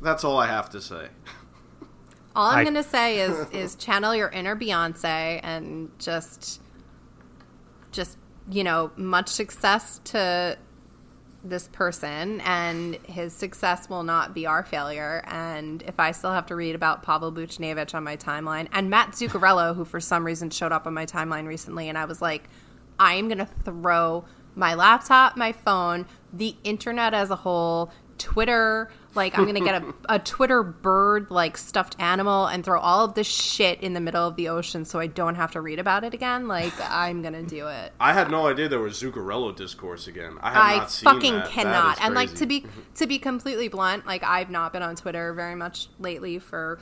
That's 0.00 0.24
all 0.24 0.38
I 0.38 0.48
have 0.48 0.68
to 0.70 0.80
say. 0.80 1.08
All 2.34 2.48
I'm 2.50 2.58
I... 2.58 2.62
going 2.64 2.74
to 2.74 2.82
say 2.82 3.20
is 3.20 3.50
is 3.50 3.74
channel 3.76 4.16
your 4.16 4.30
inner 4.30 4.56
Beyonce 4.56 5.38
and 5.42 5.90
just 5.98 6.62
just 7.90 8.16
you 8.50 8.64
know, 8.64 8.90
much 8.96 9.28
success 9.28 10.00
to 10.04 10.58
this 11.44 11.68
person 11.68 12.40
and 12.42 12.94
his 13.06 13.32
success 13.32 13.88
will 13.88 14.04
not 14.04 14.32
be 14.32 14.46
our 14.46 14.62
failure. 14.62 15.24
And 15.26 15.82
if 15.82 15.98
I 15.98 16.12
still 16.12 16.32
have 16.32 16.46
to 16.46 16.56
read 16.56 16.74
about 16.74 17.02
Pavel 17.02 17.32
Buchnevich 17.32 17.94
on 17.94 18.04
my 18.04 18.16
timeline 18.16 18.68
and 18.72 18.90
Matt 18.90 19.12
Zuccarello, 19.12 19.74
who 19.74 19.84
for 19.84 20.00
some 20.00 20.24
reason 20.24 20.50
showed 20.50 20.72
up 20.72 20.86
on 20.86 20.94
my 20.94 21.06
timeline 21.06 21.46
recently, 21.46 21.88
and 21.88 21.98
I 21.98 22.04
was 22.04 22.22
like, 22.22 22.48
I 22.98 23.14
am 23.14 23.28
going 23.28 23.38
to 23.38 23.46
throw 23.46 24.24
my 24.54 24.74
laptop, 24.74 25.36
my 25.36 25.52
phone, 25.52 26.06
the 26.32 26.56
internet 26.62 27.14
as 27.14 27.30
a 27.30 27.36
whole, 27.36 27.90
Twitter, 28.22 28.88
like 29.16 29.36
I'm 29.36 29.46
gonna 29.46 29.60
get 29.60 29.82
a, 29.82 29.94
a 30.14 30.18
Twitter 30.20 30.62
bird 30.62 31.28
like 31.30 31.56
stuffed 31.56 31.96
animal 31.98 32.46
and 32.46 32.64
throw 32.64 32.80
all 32.80 33.04
of 33.04 33.14
this 33.14 33.26
shit 33.26 33.82
in 33.82 33.94
the 33.94 34.00
middle 34.00 34.26
of 34.26 34.36
the 34.36 34.48
ocean 34.48 34.84
so 34.84 35.00
I 35.00 35.08
don't 35.08 35.34
have 35.34 35.50
to 35.52 35.60
read 35.60 35.80
about 35.80 36.04
it 36.04 36.14
again. 36.14 36.46
Like 36.46 36.72
I'm 36.80 37.20
gonna 37.20 37.42
do 37.42 37.66
it. 37.66 37.92
I 37.98 38.12
had 38.12 38.30
no 38.30 38.46
idea 38.46 38.68
there 38.68 38.78
was 38.78 38.94
Zuccarello 38.94 39.56
discourse 39.56 40.06
again. 40.06 40.38
I, 40.40 40.50
have 40.52 40.62
I 40.62 40.76
not 40.76 40.92
fucking 40.92 41.34
that. 41.34 41.48
cannot. 41.48 41.96
That 41.96 42.06
and 42.06 42.14
like 42.14 42.32
to 42.36 42.46
be 42.46 42.64
to 42.94 43.06
be 43.08 43.18
completely 43.18 43.66
blunt, 43.66 44.06
like 44.06 44.22
I've 44.22 44.50
not 44.50 44.72
been 44.72 44.82
on 44.82 44.94
Twitter 44.94 45.34
very 45.34 45.56
much 45.56 45.88
lately 45.98 46.38
for 46.38 46.78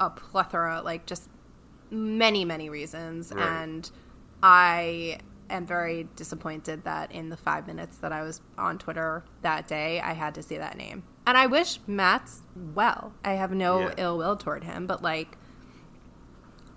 a 0.00 0.10
plethora, 0.10 0.82
like 0.82 1.06
just 1.06 1.28
many 1.90 2.44
many 2.44 2.68
reasons, 2.68 3.32
right. 3.32 3.46
and 3.46 3.88
I 4.42 5.18
am 5.52 5.66
very 5.66 6.08
disappointed 6.16 6.84
that 6.84 7.12
in 7.12 7.28
the 7.28 7.36
five 7.36 7.66
minutes 7.66 7.98
that 7.98 8.12
I 8.12 8.22
was 8.22 8.40
on 8.58 8.78
Twitter 8.78 9.24
that 9.42 9.68
day, 9.68 10.00
I 10.00 10.12
had 10.12 10.34
to 10.36 10.42
see 10.42 10.56
that 10.56 10.76
name. 10.76 11.04
And 11.26 11.36
I 11.36 11.46
wish 11.46 11.78
Matt's 11.86 12.42
well. 12.74 13.12
I 13.24 13.34
have 13.34 13.52
no 13.52 13.80
yeah. 13.80 13.94
ill 13.98 14.18
will 14.18 14.36
toward 14.36 14.64
him, 14.64 14.86
but 14.86 15.02
like, 15.02 15.38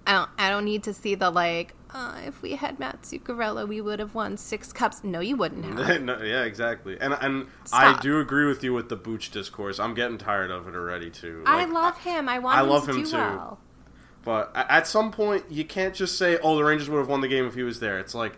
I 0.05 0.13
don't, 0.13 0.29
I 0.37 0.49
don't 0.49 0.65
need 0.65 0.83
to 0.83 0.93
see 0.93 1.15
the 1.15 1.31
like. 1.31 1.73
Uh, 1.91 2.19
if 2.25 2.41
we 2.41 2.55
had 2.55 2.77
Matt 2.77 3.03
Zuccarello, 3.03 3.65
we 3.67 3.79
would 3.79 3.99
have 3.99 4.13
won 4.13 4.35
six 4.37 4.73
cups. 4.73 5.03
No, 5.03 5.21
you 5.21 5.37
wouldn't 5.37 5.65
have. 5.79 6.01
no, 6.01 6.21
yeah, 6.21 6.43
exactly. 6.43 6.97
And 6.99 7.13
and 7.21 7.47
Stop. 7.63 7.97
I 7.97 8.01
do 8.01 8.19
agree 8.19 8.45
with 8.45 8.63
you 8.63 8.73
with 8.73 8.89
the 8.89 8.95
Booch 8.95 9.31
discourse. 9.31 9.79
I'm 9.79 9.93
getting 9.95 10.17
tired 10.17 10.51
of 10.51 10.67
it 10.67 10.75
already 10.75 11.09
too. 11.09 11.43
Like, 11.45 11.67
I 11.67 11.71
love 11.71 11.97
him. 11.99 12.29
I 12.29 12.39
want 12.39 12.57
I 12.57 12.63
him 12.63 12.69
love 12.69 12.85
to 12.85 12.91
him 12.91 13.03
too. 13.05 13.17
Well. 13.17 13.59
But 14.25 14.51
at 14.55 14.87
some 14.87 15.11
point, 15.11 15.45
you 15.49 15.63
can't 15.63 15.93
just 15.93 16.17
say, 16.17 16.37
"Oh, 16.39 16.55
the 16.55 16.63
Rangers 16.63 16.89
would 16.89 16.97
have 16.97 17.07
won 17.07 17.21
the 17.21 17.27
game 17.27 17.45
if 17.45 17.53
he 17.53 17.63
was 17.63 17.79
there." 17.79 17.99
It's 17.99 18.15
like 18.15 18.33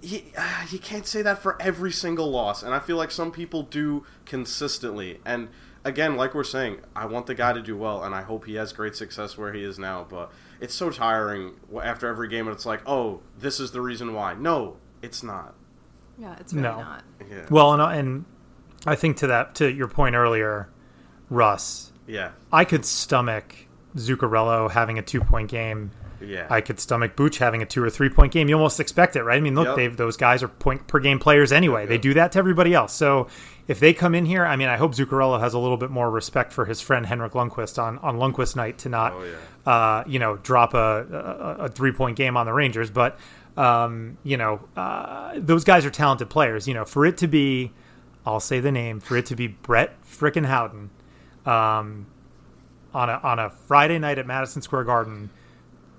you, 0.00 0.22
uh, 0.36 0.66
you 0.70 0.78
can't 0.78 1.06
say 1.06 1.22
that 1.22 1.38
for 1.38 1.60
every 1.60 1.92
single 1.92 2.30
loss, 2.30 2.62
and 2.62 2.74
I 2.74 2.78
feel 2.78 2.96
like 2.96 3.10
some 3.10 3.30
people 3.30 3.62
do 3.62 4.04
consistently. 4.24 5.20
And 5.24 5.48
again, 5.84 6.16
like 6.16 6.34
we're 6.34 6.44
saying, 6.44 6.78
I 6.94 7.06
want 7.06 7.26
the 7.26 7.34
guy 7.34 7.52
to 7.52 7.62
do 7.62 7.76
well, 7.76 8.02
and 8.02 8.14
I 8.14 8.22
hope 8.22 8.46
he 8.46 8.54
has 8.54 8.72
great 8.72 8.96
success 8.96 9.36
where 9.36 9.52
he 9.52 9.62
is 9.62 9.78
now. 9.78 10.06
But 10.08 10.30
it's 10.60 10.74
so 10.74 10.90
tiring 10.90 11.54
after 11.82 12.08
every 12.08 12.28
game, 12.28 12.46
and 12.46 12.54
it's 12.54 12.66
like, 12.66 12.82
oh, 12.86 13.20
this 13.38 13.60
is 13.60 13.72
the 13.72 13.80
reason 13.80 14.14
why. 14.14 14.34
No, 14.34 14.76
it's 15.02 15.22
not. 15.22 15.54
Yeah, 16.18 16.34
it's 16.40 16.52
really 16.52 16.68
no. 16.68 16.80
not. 16.80 17.04
Yeah. 17.30 17.46
Well, 17.50 17.74
and, 17.74 17.82
and 17.82 18.24
I 18.86 18.96
think 18.96 19.18
to 19.18 19.28
that 19.28 19.54
to 19.56 19.70
your 19.70 19.88
point 19.88 20.14
earlier, 20.14 20.68
Russ. 21.30 21.92
Yeah. 22.06 22.30
I 22.52 22.64
could 22.64 22.84
stomach 22.84 23.54
Zuccarello 23.96 24.70
having 24.70 24.98
a 24.98 25.02
two 25.02 25.20
point 25.20 25.50
game 25.50 25.90
Yeah. 26.20 26.46
I 26.50 26.60
could 26.60 26.80
stomach 26.80 27.14
Booch 27.16 27.38
having 27.38 27.62
a 27.62 27.66
two 27.66 27.82
or 27.82 27.90
three 27.90 28.08
point 28.08 28.32
game. 28.32 28.48
You 28.48 28.54
almost 28.56 28.80
expect 28.80 29.16
it, 29.16 29.22
right? 29.22 29.36
I 29.36 29.40
mean, 29.40 29.54
look, 29.54 29.66
Yep. 29.68 29.76
they've 29.76 29.96
those 29.96 30.16
guys 30.16 30.42
are 30.42 30.48
point 30.48 30.86
per 30.86 30.98
game 31.00 31.18
players 31.18 31.52
anyway. 31.52 31.86
They 31.86 31.98
do 31.98 32.14
that 32.14 32.32
to 32.32 32.38
everybody 32.38 32.74
else. 32.74 32.92
So 32.92 33.28
if 33.68 33.78
they 33.80 33.92
come 33.92 34.14
in 34.14 34.24
here, 34.26 34.44
I 34.44 34.56
mean, 34.56 34.68
I 34.68 34.76
hope 34.76 34.94
Zuccarello 34.94 35.38
has 35.40 35.54
a 35.54 35.58
little 35.58 35.76
bit 35.76 35.90
more 35.90 36.10
respect 36.10 36.52
for 36.52 36.64
his 36.64 36.80
friend 36.80 37.04
Henrik 37.06 37.32
Lundqvist 37.32 37.80
on 37.82 37.98
on 37.98 38.16
Lundqvist 38.18 38.56
night 38.56 38.78
to 38.78 38.88
not, 38.88 39.12
Oh, 39.12 39.22
yeah. 39.24 39.72
uh, 39.72 40.04
you 40.06 40.18
know, 40.18 40.36
drop 40.36 40.74
a, 40.74 41.56
a, 41.58 41.64
a 41.64 41.68
three 41.68 41.92
point 41.92 42.16
game 42.16 42.36
on 42.36 42.46
the 42.46 42.52
Rangers. 42.52 42.90
But 42.90 43.18
um, 43.56 44.18
you 44.24 44.36
know, 44.36 44.60
uh, 44.76 45.34
those 45.36 45.64
guys 45.64 45.84
are 45.84 45.90
talented 45.90 46.30
players. 46.30 46.66
You 46.68 46.74
know, 46.74 46.84
for 46.84 47.04
it 47.06 47.16
to 47.18 47.26
be, 47.28 47.72
I'll 48.24 48.40
say 48.40 48.60
the 48.60 48.72
name, 48.72 49.00
for 49.00 49.16
it 49.16 49.26
to 49.26 49.36
be 49.36 49.46
Brett 49.48 49.96
frickin' 50.04 50.46
Howden 50.46 50.90
um, 51.46 52.06
on 52.94 53.10
a 53.10 53.20
on 53.22 53.38
a 53.38 53.50
Friday 53.50 53.98
night 53.98 54.18
at 54.18 54.26
Madison 54.26 54.62
Square 54.62 54.84
Garden, 54.84 55.30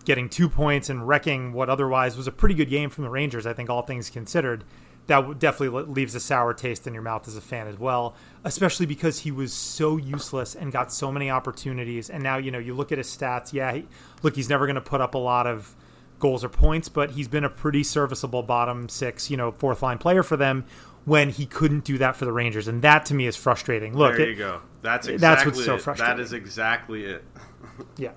getting 0.10 0.28
two 0.28 0.50
points 0.50 0.90
and 0.90 1.08
wrecking 1.08 1.54
what 1.54 1.70
otherwise 1.70 2.18
was 2.18 2.26
a 2.26 2.32
pretty 2.32 2.56
good 2.56 2.68
game 2.68 2.90
from 2.90 3.04
the 3.04 3.10
Rangers. 3.12 3.46
I 3.46 3.54
think 3.54 3.70
all 3.70 3.84
things 3.84 4.10
considered, 4.10 4.64
that 5.06 5.38
definitely 5.38 5.84
leaves 5.84 6.16
a 6.16 6.20
sour 6.20 6.52
taste 6.56 6.88
in 6.88 6.96
your 6.96 7.04
mouth 7.04 7.28
as 7.28 7.38
a 7.38 7.42
fan 7.42 7.68
as 7.68 7.78
well. 7.78 8.16
Especially 8.44 8.88
because 8.88 9.20
he 9.20 9.30
was 9.30 9.54
so 9.54 9.98
useless 9.98 10.56
and 10.56 10.72
got 10.72 10.92
so 10.92 11.12
many 11.12 11.30
opportunities, 11.30 12.10
and 12.10 12.24
now 12.24 12.38
you 12.38 12.50
know 12.50 12.58
you 12.58 12.74
look 12.74 12.92
at 12.92 12.98
his 12.98 13.06
stats. 13.08 13.54
Yeah, 13.54 13.72
he, 13.72 13.88
look, 14.24 14.36
he's 14.36 14.50
never 14.50 14.66
going 14.66 14.78
to 14.78 14.82
put 14.82 15.00
up 15.00 15.14
a 15.14 15.20
lot 15.20 15.46
of 15.46 15.76
goals 16.18 16.44
or 16.44 16.50
points, 16.50 16.90
but 16.90 17.12
he's 17.12 17.28
been 17.28 17.44
a 17.44 17.50
pretty 17.50 17.84
serviceable 17.84 18.42
bottom 18.42 18.90
six, 18.90 19.30
you 19.30 19.38
know, 19.38 19.52
fourth 19.52 19.84
line 19.84 20.00
player 20.00 20.24
for 20.24 20.38
them. 20.38 20.66
When 21.06 21.30
he 21.30 21.46
couldn't 21.46 21.84
do 21.86 22.00
that 22.00 22.16
for 22.16 22.26
the 22.26 22.34
Rangers, 22.34 22.68
and 22.68 22.82
that 22.82 23.06
to 23.06 23.14
me 23.14 23.28
is 23.28 23.36
frustrating. 23.36 23.96
Look, 23.96 24.18
there 24.18 24.26
it- 24.26 24.30
you 24.30 24.36
go. 24.36 24.62
That's 24.82 25.08
exactly 25.08 25.18
that's 25.20 25.46
what's 25.58 25.66
so 25.66 25.76
it. 25.76 25.82
frustrating. 25.82 26.18
That 26.18 26.22
is 26.24 26.34
exactly 26.34 27.06
it. 27.06 27.24
Yeah. 27.98 28.12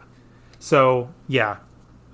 So 0.59 1.13
yeah. 1.29 1.59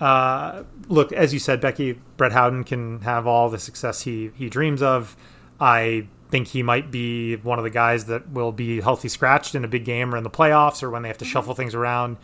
Uh, 0.01 0.63
look, 0.89 1.13
as 1.13 1.33
you 1.33 1.39
said, 1.39 1.61
Becky, 1.61 2.01
Brett 2.17 2.33
Howden 2.33 2.65
can 2.65 3.01
have 3.01 3.27
all 3.27 3.49
the 3.49 3.59
success 3.59 4.03
he 4.03 4.31
he 4.37 4.49
dreams 4.49 4.83
of. 4.83 5.17
I 5.61 6.07
think 6.31 6.49
he 6.49 6.63
might 6.63 6.91
be 6.91 7.37
one 7.37 7.59
of 7.59 7.65
the 7.65 7.71
guys 7.71 8.05
that 8.05 8.31
will 8.31 8.53
be 8.53 8.81
healthy 8.81 9.09
scratched 9.09 9.55
in 9.55 9.65
a 9.65 9.69
big 9.69 9.85
game 9.85 10.15
or 10.15 10.19
in 10.19 10.25
the 10.25 10.31
playoffs 10.31 10.83
or 10.83 10.91
when 10.91 11.03
they 11.03 11.09
have 11.09 11.19
to 11.19 11.25
shuffle 11.25 11.55
things 11.55 11.75
around 11.75 12.17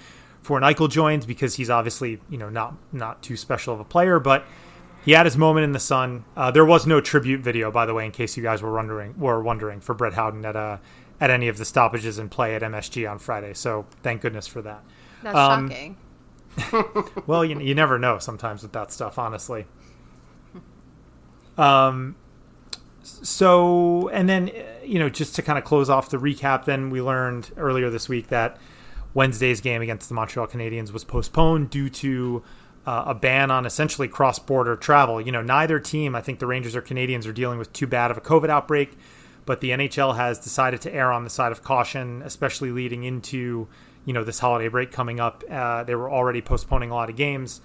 for 0.42 0.58
an 0.58 0.62
Eichel 0.62 0.90
joins 0.90 1.24
because 1.24 1.54
he's 1.56 1.70
obviously 1.70 2.20
you 2.28 2.36
know 2.38 2.48
not 2.50 2.74
not 2.92 3.22
too 3.22 3.36
special 3.36 3.74
of 3.74 3.80
a 3.80 3.84
player, 3.84 4.20
but 4.20 4.44
he 5.04 5.12
had 5.12 5.26
his 5.26 5.36
moment 5.36 5.64
in 5.64 5.72
the 5.72 5.80
sun. 5.80 6.24
Uh, 6.36 6.50
there 6.50 6.64
was 6.64 6.86
no 6.86 7.00
tribute 7.00 7.40
video, 7.40 7.70
by 7.70 7.86
the 7.86 7.92
way, 7.94 8.04
in 8.06 8.10
case 8.12 8.36
you 8.36 8.42
guys 8.42 8.62
were 8.62 8.72
wondering 8.72 9.18
were 9.18 9.42
wondering 9.42 9.80
for 9.80 9.94
Brett 9.94 10.14
Howden 10.14 10.44
at 10.44 10.54
uh, 10.54 10.76
at 11.20 11.30
any 11.30 11.48
of 11.48 11.58
the 11.58 11.64
stoppages 11.64 12.18
in 12.18 12.28
play 12.28 12.54
at 12.54 12.62
MSG 12.62 13.10
on 13.10 13.18
Friday. 13.18 13.54
So 13.54 13.86
thank 14.02 14.20
goodness 14.20 14.46
for 14.46 14.62
that. 14.62 14.82
That's 15.22 15.36
Um, 15.36 15.70
shocking. 15.70 15.96
Well, 17.26 17.44
you, 17.44 17.58
you 17.60 17.74
never 17.74 17.98
know 17.98 18.18
sometimes 18.18 18.62
with 18.62 18.72
that 18.72 18.92
stuff, 18.92 19.18
honestly. 19.18 19.66
Um, 21.56 22.16
so, 23.02 24.08
and 24.08 24.28
then, 24.28 24.50
uh, 24.50 24.84
you 24.84 24.98
know, 24.98 25.08
just 25.08 25.34
to 25.36 25.42
kind 25.42 25.58
of 25.58 25.64
close 25.64 25.88
off 25.88 26.10
the 26.10 26.16
recap, 26.16 26.64
then 26.64 26.90
we 26.90 27.00
learned 27.00 27.50
earlier 27.56 27.90
this 27.90 28.08
week 28.08 28.28
that 28.28 28.58
Wednesday's 29.14 29.60
game 29.60 29.82
against 29.82 30.08
the 30.08 30.14
Montreal 30.14 30.46
Canadiens 30.46 30.92
was 30.92 31.04
postponed 31.04 31.70
due 31.70 31.88
to 31.88 32.42
uh, 32.86 33.04
a 33.06 33.14
ban 33.14 33.50
on 33.50 33.66
essentially 33.66 34.08
cross 34.08 34.38
border 34.38 34.76
travel. 34.76 35.20
You 35.20 35.32
know, 35.32 35.42
neither 35.42 35.78
team, 35.78 36.14
I 36.14 36.20
think 36.20 36.38
the 36.38 36.46
Rangers 36.46 36.74
or 36.74 36.82
Canadiens, 36.82 37.26
are 37.26 37.32
dealing 37.32 37.58
with 37.58 37.72
too 37.72 37.86
bad 37.86 38.10
of 38.10 38.16
a 38.16 38.20
COVID 38.20 38.50
outbreak, 38.50 38.96
but 39.46 39.60
the 39.60 39.70
NHL 39.70 40.16
has 40.16 40.38
decided 40.38 40.80
to 40.82 40.94
err 40.94 41.12
on 41.12 41.24
the 41.24 41.30
side 41.30 41.52
of 41.52 41.62
caution, 41.62 42.22
especially 42.22 42.70
leading 42.70 43.04
into, 43.04 43.68
you 44.04 44.12
know, 44.12 44.24
this 44.24 44.38
holiday 44.38 44.68
break 44.68 44.92
coming 44.92 45.20
up. 45.20 45.44
Uh, 45.50 45.84
they 45.84 45.94
were 45.94 46.10
already 46.10 46.40
postponing 46.40 46.90
a 46.90 46.94
lot 46.94 47.10
of 47.10 47.16
games, 47.16 47.60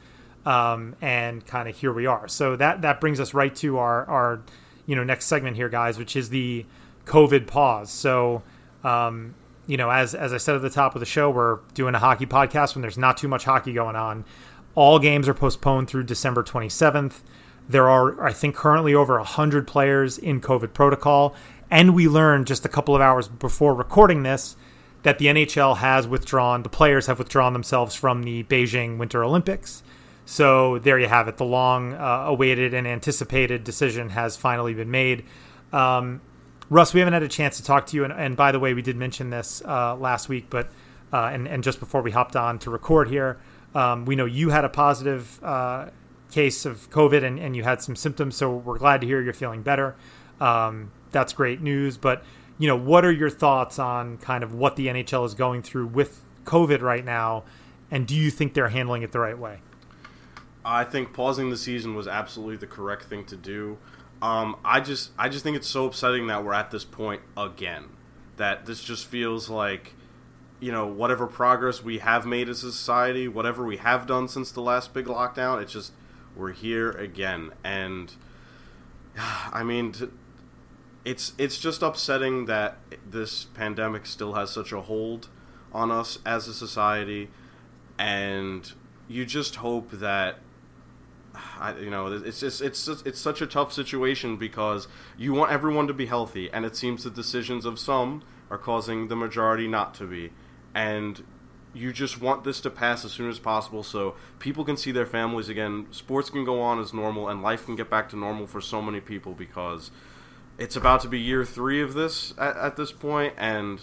um, 0.45 0.95
and 1.01 1.45
kind 1.45 1.67
of 1.69 1.77
here 1.77 1.93
we 1.93 2.05
are. 2.05 2.27
So 2.27 2.55
that 2.55 2.81
that 2.81 3.01
brings 3.01 3.19
us 3.19 3.33
right 3.33 3.53
to 3.55 3.77
our 3.77 4.05
our 4.05 4.41
you 4.85 4.95
know 4.95 5.03
next 5.03 5.25
segment 5.25 5.55
here, 5.55 5.69
guys, 5.69 5.97
which 5.97 6.15
is 6.15 6.29
the 6.29 6.65
COVID 7.05 7.47
pause. 7.47 7.89
So. 7.89 8.43
Um, 8.83 9.35
you 9.67 9.77
know, 9.77 9.91
as 9.91 10.15
as 10.15 10.33
I 10.33 10.37
said 10.37 10.55
at 10.55 10.63
the 10.63 10.69
top 10.71 10.95
of 10.95 10.99
the 10.99 11.05
show, 11.05 11.29
we're 11.29 11.59
doing 11.75 11.93
a 11.93 11.99
hockey 11.99 12.25
podcast 12.25 12.73
when 12.73 12.81
there's 12.81 12.97
not 12.97 13.17
too 13.17 13.27
much 13.27 13.43
hockey 13.43 13.71
going 13.71 13.95
on. 13.95 14.25
All 14.73 14.97
games 14.97 15.27
are 15.27 15.33
postponed 15.35 15.87
through 15.87 16.05
December 16.05 16.41
27th. 16.41 17.21
There 17.67 17.87
are, 17.87 18.23
I 18.23 18.33
think, 18.33 18.55
currently 18.55 18.95
over 18.95 19.17
100 19.17 19.67
players 19.67 20.17
in 20.17 20.41
COVID 20.41 20.73
protocol. 20.73 21.35
And 21.69 21.93
we 21.93 22.07
learned 22.07 22.47
just 22.47 22.65
a 22.65 22.69
couple 22.69 22.95
of 22.95 23.01
hours 23.01 23.27
before 23.27 23.75
recording 23.75 24.23
this 24.23 24.55
that 25.03 25.17
the 25.17 25.27
NHL 25.27 25.77
has 25.77 26.07
withdrawn, 26.07 26.63
the 26.63 26.69
players 26.69 27.07
have 27.07 27.19
withdrawn 27.19 27.53
themselves 27.53 27.95
from 27.95 28.23
the 28.23 28.43
Beijing 28.43 28.97
Winter 28.97 29.23
Olympics. 29.23 29.81
So 30.25 30.77
there 30.79 30.99
you 30.99 31.07
have 31.07 31.27
it. 31.27 31.37
The 31.37 31.45
long 31.45 31.93
uh, 31.93 32.25
awaited 32.27 32.73
and 32.73 32.85
anticipated 32.85 33.63
decision 33.63 34.09
has 34.09 34.37
finally 34.37 34.73
been 34.73 34.91
made. 34.91 35.25
Um, 35.73 36.21
Russ, 36.69 36.93
we 36.93 36.99
haven't 36.99 37.13
had 37.13 37.23
a 37.23 37.27
chance 37.27 37.57
to 37.57 37.63
talk 37.63 37.87
to 37.87 37.95
you, 37.95 38.03
and, 38.03 38.13
and 38.13 38.37
by 38.37 38.51
the 38.51 38.59
way, 38.59 38.73
we 38.75 38.81
did 38.81 38.95
mention 38.95 39.31
this 39.31 39.63
uh, 39.65 39.95
last 39.95 40.29
week, 40.29 40.45
but 40.49 40.69
uh, 41.11 41.31
and 41.33 41.47
and 41.47 41.63
just 41.63 41.79
before 41.79 42.03
we 42.03 42.11
hopped 42.11 42.35
on 42.35 42.59
to 42.59 42.69
record 42.69 43.09
here, 43.09 43.39
um, 43.73 44.05
we 44.05 44.15
know 44.15 44.25
you 44.25 44.49
had 44.49 44.65
a 44.65 44.69
positive 44.69 45.43
uh, 45.43 45.89
case 46.29 46.65
of 46.65 46.89
COVID 46.91 47.23
and, 47.23 47.39
and 47.39 47.55
you 47.55 47.63
had 47.63 47.81
some 47.81 47.95
symptoms, 47.95 48.35
so 48.35 48.55
we're 48.55 48.77
glad 48.77 49.01
to 49.01 49.07
hear 49.07 49.21
you're 49.21 49.33
feeling 49.33 49.63
better. 49.63 49.95
Um, 50.39 50.91
that's 51.11 51.33
great 51.33 51.61
news. 51.61 51.97
But 51.97 52.23
you 52.59 52.67
know, 52.67 52.75
what 52.75 53.05
are 53.05 53.11
your 53.11 53.29
thoughts 53.29 53.79
on 53.79 54.17
kind 54.17 54.43
of 54.43 54.53
what 54.53 54.75
the 54.75 54.87
NHL 54.87 55.25
is 55.25 55.33
going 55.33 55.63
through 55.63 55.87
with 55.87 56.21
COVID 56.43 56.81
right 56.81 57.03
now, 57.03 57.45
and 57.89 58.05
do 58.05 58.15
you 58.15 58.29
think 58.29 58.53
they're 58.53 58.69
handling 58.69 59.01
it 59.01 59.11
the 59.11 59.19
right 59.19 59.39
way? 59.39 59.61
I 60.63 60.83
think 60.83 61.13
pausing 61.13 61.49
the 61.49 61.57
season 61.57 61.95
was 61.95 62.07
absolutely 62.07 62.57
the 62.57 62.67
correct 62.67 63.05
thing 63.05 63.25
to 63.25 63.37
do. 63.37 63.77
Um, 64.21 64.57
I 64.65 64.81
just 64.81 65.11
I 65.17 65.29
just 65.29 65.43
think 65.43 65.55
it's 65.55 65.67
so 65.67 65.85
upsetting 65.85 66.27
that 66.27 66.43
we're 66.43 66.53
at 66.53 66.69
this 66.69 66.83
point 66.83 67.21
again. 67.37 67.85
That 68.35 68.65
this 68.65 68.83
just 68.83 69.05
feels 69.05 69.49
like, 69.49 69.95
you 70.59 70.71
know, 70.71 70.85
whatever 70.85 71.27
progress 71.27 71.81
we 71.81 71.99
have 71.99 72.25
made 72.25 72.49
as 72.49 72.63
a 72.63 72.71
society, 72.71 73.27
whatever 73.27 73.65
we 73.65 73.77
have 73.77 74.05
done 74.05 74.27
since 74.27 74.51
the 74.51 74.61
last 74.61 74.93
big 74.93 75.05
lockdown, 75.05 75.61
it's 75.61 75.71
just 75.71 75.93
we're 76.35 76.51
here 76.51 76.91
again. 76.91 77.51
And 77.63 78.13
I 79.17 79.63
mean, 79.63 79.93
to, 79.93 80.11
it's 81.09 81.33
it's 81.39 81.57
just 81.57 81.81
upsetting 81.81 82.45
that 82.45 82.77
this 83.09 83.45
pandemic 83.45 84.05
still 84.05 84.33
has 84.33 84.51
such 84.51 84.71
a 84.71 84.81
hold 84.81 85.27
on 85.73 85.89
us 85.89 86.19
as 86.23 86.47
a 86.47 86.53
society, 86.53 87.29
and 87.97 88.73
you 89.07 89.25
just 89.25 89.55
hope 89.55 89.89
that 89.89 90.37
I, 91.59 91.75
you 91.79 91.89
know, 91.89 92.13
it's 92.13 92.41
just 92.41 92.61
it's 92.61 92.85
just, 92.85 93.07
it's 93.07 93.19
such 93.19 93.41
a 93.41 93.47
tough 93.47 93.73
situation 93.73 94.37
because 94.37 94.87
you 95.17 95.33
want 95.33 95.51
everyone 95.51 95.87
to 95.87 95.95
be 95.95 96.05
healthy, 96.05 96.47
and 96.51 96.63
it 96.63 96.75
seems 96.75 97.03
the 97.03 97.09
decisions 97.09 97.65
of 97.65 97.79
some 97.79 98.21
are 98.51 98.59
causing 98.59 99.07
the 99.07 99.15
majority 99.15 99.67
not 99.67 99.95
to 99.95 100.05
be, 100.05 100.31
and 100.75 101.23
you 101.73 101.91
just 101.91 102.21
want 102.21 102.43
this 102.43 102.61
to 102.61 102.69
pass 102.69 103.03
as 103.03 103.11
soon 103.11 103.29
as 103.31 103.39
possible 103.39 103.81
so 103.81 104.15
people 104.37 104.63
can 104.63 104.77
see 104.77 104.91
their 104.91 105.05
families 105.07 105.49
again, 105.49 105.87
sports 105.89 106.29
can 106.29 106.45
go 106.45 106.61
on 106.61 106.79
as 106.79 106.93
normal, 106.93 107.29
and 107.29 107.41
life 107.41 107.65
can 107.65 107.75
get 107.75 107.89
back 107.89 108.09
to 108.09 108.15
normal 108.15 108.45
for 108.45 108.61
so 108.61 108.79
many 108.79 108.99
people 108.99 109.33
because 109.33 109.89
it's 110.59 110.75
about 110.75 111.01
to 111.01 111.07
be 111.07 111.19
year 111.19 111.45
three 111.45 111.81
of 111.81 111.93
this 111.93 112.33
at, 112.37 112.55
at 112.57 112.75
this 112.75 112.91
point, 112.91 113.33
and 113.37 113.79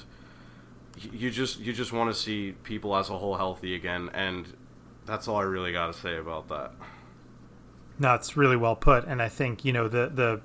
you 0.96 1.30
just 1.30 1.58
you 1.58 1.72
just 1.72 1.92
want 1.92 2.14
to 2.14 2.20
see 2.20 2.52
people 2.62 2.94
as 2.94 3.08
a 3.08 3.18
whole 3.18 3.36
healthy 3.36 3.74
again, 3.74 4.10
and 4.12 4.54
that's 5.06 5.26
all 5.26 5.36
I 5.36 5.42
really 5.42 5.72
got 5.72 5.92
to 5.92 5.98
say 5.98 6.16
about 6.18 6.48
that. 6.48 6.72
No, 7.98 8.14
it's 8.14 8.36
really 8.36 8.56
well 8.56 8.76
put, 8.76 9.04
and 9.06 9.22
I 9.22 9.28
think 9.28 9.64
you 9.64 9.72
know 9.72 9.88
the 9.88 10.10
the 10.14 10.40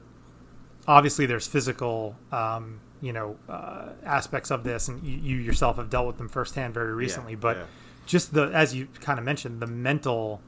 obviously 0.88 1.26
there's 1.26 1.48
physical 1.48 2.15
um, 2.32 2.80
you 3.02 3.12
know 3.12 3.38
uh, 3.50 3.89
aspects 4.06 4.52
of 4.52 4.63
this, 4.63 4.88
and 4.88 5.04
you, 5.04 5.17
you 5.17 5.38
yourself 5.38 5.76
have 5.76 5.89
dealt 5.89 6.08
with 6.08 6.17
them 6.17 6.30
firsthand 6.30 6.74
very 6.74 6.94
recently. 6.94 7.36
but 7.36 7.58
yeah. 7.58 7.63
just 8.06 8.34
the 8.34 8.44
as 8.54 8.74
you 8.74 8.88
kind 9.02 9.20
of 9.20 9.26
mentioned, 9.26 9.62
the 9.62 9.67
mental 9.67 10.41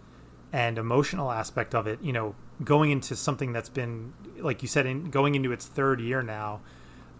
and 0.53 0.77
emotional 0.77 1.31
aspect 1.31 1.73
of 1.73 1.87
it, 1.87 1.99
you 2.01 2.13
know, 2.13 2.35
going 2.63 2.91
into 2.91 3.15
something 3.15 3.53
that's 3.53 3.69
been 3.69 4.13
like 4.43 4.61
you 4.61 4.67
said, 4.67 4.85
in 4.85 5.09
going 5.09 5.35
into 5.35 5.51
its 5.51 5.65
third 5.65 5.99
year 6.01 6.21
now. 6.21 6.61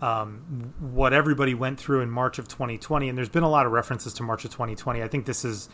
Um, 0.01 0.73
what 0.79 1.13
everybody 1.13 1.53
went 1.53 1.79
through 1.79 2.01
in 2.01 2.09
March 2.09 2.37
of 2.37 2.47
2020, 2.49 3.07
and 3.07 3.17
there's 3.17 3.29
been 3.29 3.43
a 3.43 3.49
lot 3.49 3.65
of 3.65 3.71
references 3.71 4.13
to 4.15 4.23
March 4.23 4.43
of 4.43 4.51
2020. 4.51 5.01
I 5.01 5.07
think 5.07 5.25
this 5.25 5.45
is 5.45 5.69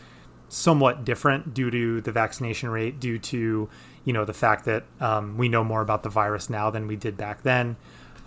somewhat 0.49 1.03
different 1.03 1.53
due 1.53 1.71
to 1.71 2.01
the 2.01 2.11
vaccination 2.11 2.69
rate, 2.69 2.99
due 2.99 3.17
to 3.17 3.69
you 4.03 4.13
know 4.13 4.25
the 4.25 4.33
fact 4.33 4.65
that 4.65 4.85
um, 4.99 5.37
we 5.37 5.49
know 5.49 5.63
more 5.63 5.81
about 5.81 6.03
the 6.03 6.09
virus 6.09 6.49
now 6.49 6.69
than 6.69 6.87
we 6.87 6.95
did 6.95 7.17
back 7.17 7.41
then. 7.41 7.75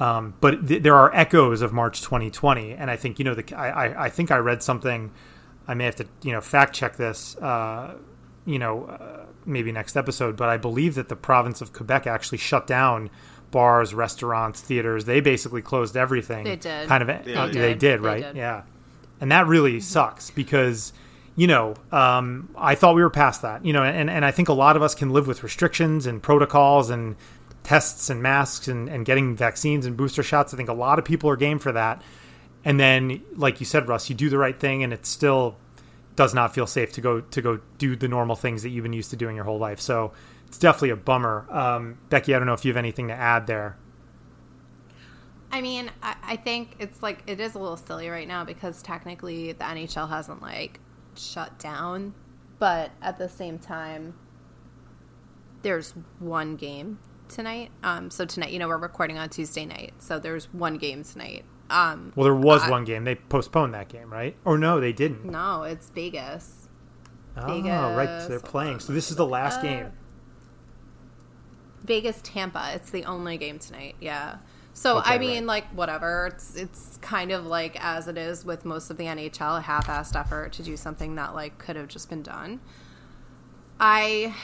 Um, 0.00 0.34
but 0.40 0.66
th- 0.66 0.82
there 0.82 0.96
are 0.96 1.14
echoes 1.14 1.62
of 1.62 1.72
March 1.72 2.00
2020, 2.02 2.72
and 2.72 2.90
I 2.90 2.96
think 2.96 3.18
you 3.18 3.24
know 3.24 3.34
the 3.34 3.54
I, 3.54 3.68
I, 3.68 4.04
I 4.06 4.08
think 4.08 4.30
I 4.32 4.38
read 4.38 4.62
something. 4.62 5.12
I 5.68 5.74
may 5.74 5.84
have 5.84 5.96
to 5.96 6.06
you 6.22 6.32
know 6.32 6.40
fact 6.40 6.74
check 6.74 6.96
this. 6.96 7.36
Uh, 7.36 7.96
you 8.44 8.58
know, 8.58 8.86
uh, 8.86 9.26
maybe 9.44 9.72
next 9.72 9.96
episode, 9.96 10.36
but 10.36 10.48
I 10.48 10.56
believe 10.56 10.94
that 10.94 11.08
the 11.08 11.16
province 11.16 11.60
of 11.60 11.72
Quebec 11.72 12.06
actually 12.06 12.38
shut 12.38 12.66
down 12.66 13.10
bars, 13.50 13.94
restaurants, 13.94 14.60
theaters. 14.60 15.04
They 15.04 15.20
basically 15.20 15.62
closed 15.62 15.96
everything. 15.96 16.44
They 16.44 16.56
did. 16.56 16.88
Kind 16.88 17.08
of. 17.08 17.26
Yeah, 17.26 17.42
uh, 17.42 17.46
they 17.46 17.52
they 17.52 17.68
did. 17.74 17.78
did, 17.78 18.02
They 18.02 18.06
right? 18.06 18.22
did. 18.22 18.36
Yeah, 18.36 18.62
and 19.20 19.30
that 19.30 19.46
really 19.46 19.80
sucks 19.80 20.30
because 20.30 20.92
you 21.34 21.46
know, 21.46 21.74
um, 21.90 22.50
I 22.56 22.74
thought 22.74 22.94
we 22.94 23.02
were 23.02 23.10
past 23.10 23.42
that. 23.42 23.64
You 23.64 23.72
know, 23.72 23.82
and 23.82 24.10
and 24.10 24.24
I 24.24 24.30
think 24.30 24.48
a 24.48 24.52
lot 24.52 24.76
of 24.76 24.82
us 24.82 24.94
can 24.94 25.10
live 25.10 25.26
with 25.26 25.42
restrictions 25.42 26.06
and 26.06 26.22
protocols 26.22 26.90
and 26.90 27.16
tests 27.62 28.10
and 28.10 28.22
masks 28.22 28.66
and, 28.68 28.88
and 28.88 29.06
getting 29.06 29.36
vaccines 29.36 29.86
and 29.86 29.96
booster 29.96 30.22
shots. 30.22 30.52
I 30.52 30.56
think 30.56 30.68
a 30.68 30.74
lot 30.74 30.98
of 30.98 31.04
people 31.04 31.30
are 31.30 31.36
game 31.36 31.58
for 31.58 31.72
that. 31.72 32.02
And 32.64 32.78
then, 32.78 33.22
like 33.36 33.60
you 33.60 33.66
said, 33.66 33.88
Russ, 33.88 34.08
you 34.08 34.14
do 34.14 34.28
the 34.30 34.38
right 34.38 34.58
thing, 34.58 34.82
and 34.82 34.92
it's 34.92 35.08
still 35.08 35.56
does 36.16 36.34
not 36.34 36.54
feel 36.54 36.66
safe 36.66 36.92
to 36.92 37.00
go 37.00 37.20
to 37.20 37.42
go 37.42 37.60
do 37.78 37.96
the 37.96 38.08
normal 38.08 38.36
things 38.36 38.62
that 38.62 38.70
you've 38.70 38.82
been 38.82 38.92
used 38.92 39.10
to 39.10 39.16
doing 39.16 39.36
your 39.36 39.44
whole 39.44 39.58
life. 39.58 39.80
So 39.80 40.12
it's 40.46 40.58
definitely 40.58 40.90
a 40.90 40.96
bummer. 40.96 41.46
Um, 41.50 41.98
Becky, 42.10 42.34
I 42.34 42.38
don't 42.38 42.46
know 42.46 42.52
if 42.52 42.64
you 42.64 42.70
have 42.70 42.76
anything 42.76 43.08
to 43.08 43.14
add 43.14 43.46
there. 43.46 43.76
I 45.50 45.60
mean, 45.60 45.90
I, 46.02 46.16
I 46.22 46.36
think 46.36 46.76
it's 46.78 47.02
like 47.02 47.22
it 47.26 47.40
is 47.40 47.54
a 47.54 47.58
little 47.58 47.76
silly 47.76 48.08
right 48.08 48.28
now 48.28 48.44
because 48.44 48.82
technically 48.82 49.52
the 49.52 49.64
NHL 49.64 50.08
hasn't 50.08 50.40
like 50.40 50.80
shut 51.14 51.58
down, 51.58 52.14
but 52.58 52.90
at 53.02 53.18
the 53.18 53.28
same 53.28 53.58
time, 53.58 54.14
there's 55.62 55.94
one 56.18 56.56
game 56.56 56.98
tonight. 57.28 57.70
Um, 57.82 58.10
so 58.10 58.24
tonight, 58.24 58.50
you 58.50 58.58
know, 58.58 58.68
we're 58.68 58.78
recording 58.78 59.18
on 59.18 59.28
Tuesday 59.28 59.66
night, 59.66 59.94
so 59.98 60.18
there's 60.18 60.52
one 60.52 60.76
game 60.78 61.04
tonight. 61.04 61.44
Um, 61.72 62.12
well, 62.14 62.24
there 62.24 62.34
was 62.34 62.62
I, 62.62 62.70
one 62.70 62.84
game. 62.84 63.04
They 63.04 63.14
postponed 63.14 63.72
that 63.74 63.88
game, 63.88 64.12
right? 64.12 64.36
Or 64.44 64.58
no, 64.58 64.78
they 64.78 64.92
didn't. 64.92 65.24
No, 65.24 65.62
it's 65.62 65.88
Vegas. 65.90 66.68
Oh, 67.36 67.46
Vegas. 67.46 67.96
right. 67.96 68.22
So 68.22 68.28
they're 68.28 68.40
playing. 68.40 68.80
So 68.80 68.92
this 68.92 69.10
is 69.10 69.16
the 69.16 69.26
last 69.26 69.60
uh, 69.60 69.62
game. 69.62 69.92
Vegas 71.82 72.20
Tampa. 72.22 72.72
It's 72.74 72.90
the 72.90 73.04
only 73.04 73.38
game 73.38 73.58
tonight. 73.58 73.96
Yeah. 74.00 74.36
So 74.74 74.98
okay, 74.98 75.14
I 75.14 75.18
mean, 75.18 75.30
right. 75.30 75.44
like 75.44 75.68
whatever. 75.70 76.30
It's 76.32 76.56
it's 76.56 76.98
kind 76.98 77.32
of 77.32 77.46
like 77.46 77.82
as 77.82 78.06
it 78.06 78.18
is 78.18 78.44
with 78.44 78.64
most 78.64 78.90
of 78.90 78.98
the 78.98 79.04
NHL, 79.04 79.58
a 79.58 79.62
half-assed 79.62 80.18
effort 80.18 80.52
to 80.54 80.62
do 80.62 80.76
something 80.76 81.14
that 81.14 81.34
like 81.34 81.58
could 81.58 81.76
have 81.76 81.88
just 81.88 82.10
been 82.10 82.22
done. 82.22 82.60
I 83.80 84.34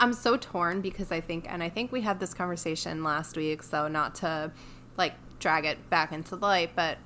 I'm 0.00 0.12
so 0.12 0.36
torn 0.36 0.80
because 0.80 1.10
I 1.10 1.20
think, 1.20 1.46
and 1.48 1.62
I 1.62 1.68
think 1.68 1.90
we 1.90 2.02
had 2.02 2.20
this 2.20 2.32
conversation 2.32 3.02
last 3.02 3.36
week. 3.36 3.62
So 3.62 3.88
not 3.88 4.14
to 4.16 4.52
like 4.98 5.14
drag 5.38 5.64
it 5.64 5.88
back 5.88 6.12
into 6.12 6.36
the 6.36 6.46
light, 6.46 6.72
but 6.76 6.98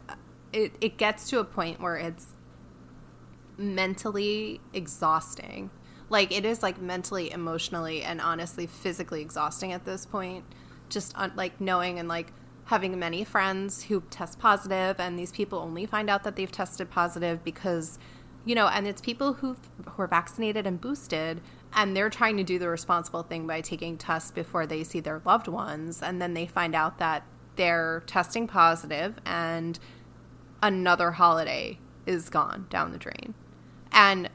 it 0.52 0.72
it 0.80 0.96
gets 0.96 1.28
to 1.30 1.38
a 1.38 1.44
point 1.44 1.80
where 1.80 1.96
it's 1.96 2.26
mentally 3.56 4.60
exhausting. 4.72 5.70
Like 6.08 6.32
it 6.32 6.44
is 6.44 6.62
like 6.62 6.80
mentally, 6.80 7.30
emotionally, 7.30 8.02
and 8.02 8.20
honestly 8.20 8.66
physically 8.66 9.20
exhausting 9.20 9.72
at 9.72 9.84
this 9.84 10.04
point 10.04 10.44
just 10.92 11.16
like 11.36 11.60
knowing 11.60 11.98
and 11.98 12.06
like 12.06 12.32
having 12.66 12.96
many 12.98 13.24
friends 13.24 13.84
who 13.84 14.02
test 14.10 14.38
positive 14.38 15.00
and 15.00 15.18
these 15.18 15.32
people 15.32 15.58
only 15.58 15.86
find 15.86 16.08
out 16.08 16.22
that 16.22 16.36
they've 16.36 16.52
tested 16.52 16.88
positive 16.90 17.42
because 17.42 17.98
you 18.44 18.54
know 18.54 18.68
and 18.68 18.86
it's 18.86 19.00
people 19.00 19.32
who 19.34 19.56
who 19.90 20.02
are 20.02 20.06
vaccinated 20.06 20.66
and 20.66 20.80
boosted 20.80 21.40
and 21.74 21.96
they're 21.96 22.10
trying 22.10 22.36
to 22.36 22.44
do 22.44 22.58
the 22.58 22.68
responsible 22.68 23.22
thing 23.22 23.46
by 23.46 23.60
taking 23.60 23.96
tests 23.96 24.30
before 24.30 24.66
they 24.66 24.84
see 24.84 25.00
their 25.00 25.20
loved 25.24 25.48
ones 25.48 26.02
and 26.02 26.22
then 26.22 26.34
they 26.34 26.46
find 26.46 26.74
out 26.74 26.98
that 26.98 27.24
they're 27.56 28.02
testing 28.06 28.46
positive 28.46 29.18
and 29.24 29.78
another 30.62 31.12
holiday 31.12 31.78
is 32.06 32.28
gone 32.28 32.66
down 32.70 32.92
the 32.92 32.98
drain 32.98 33.34
and 33.92 34.28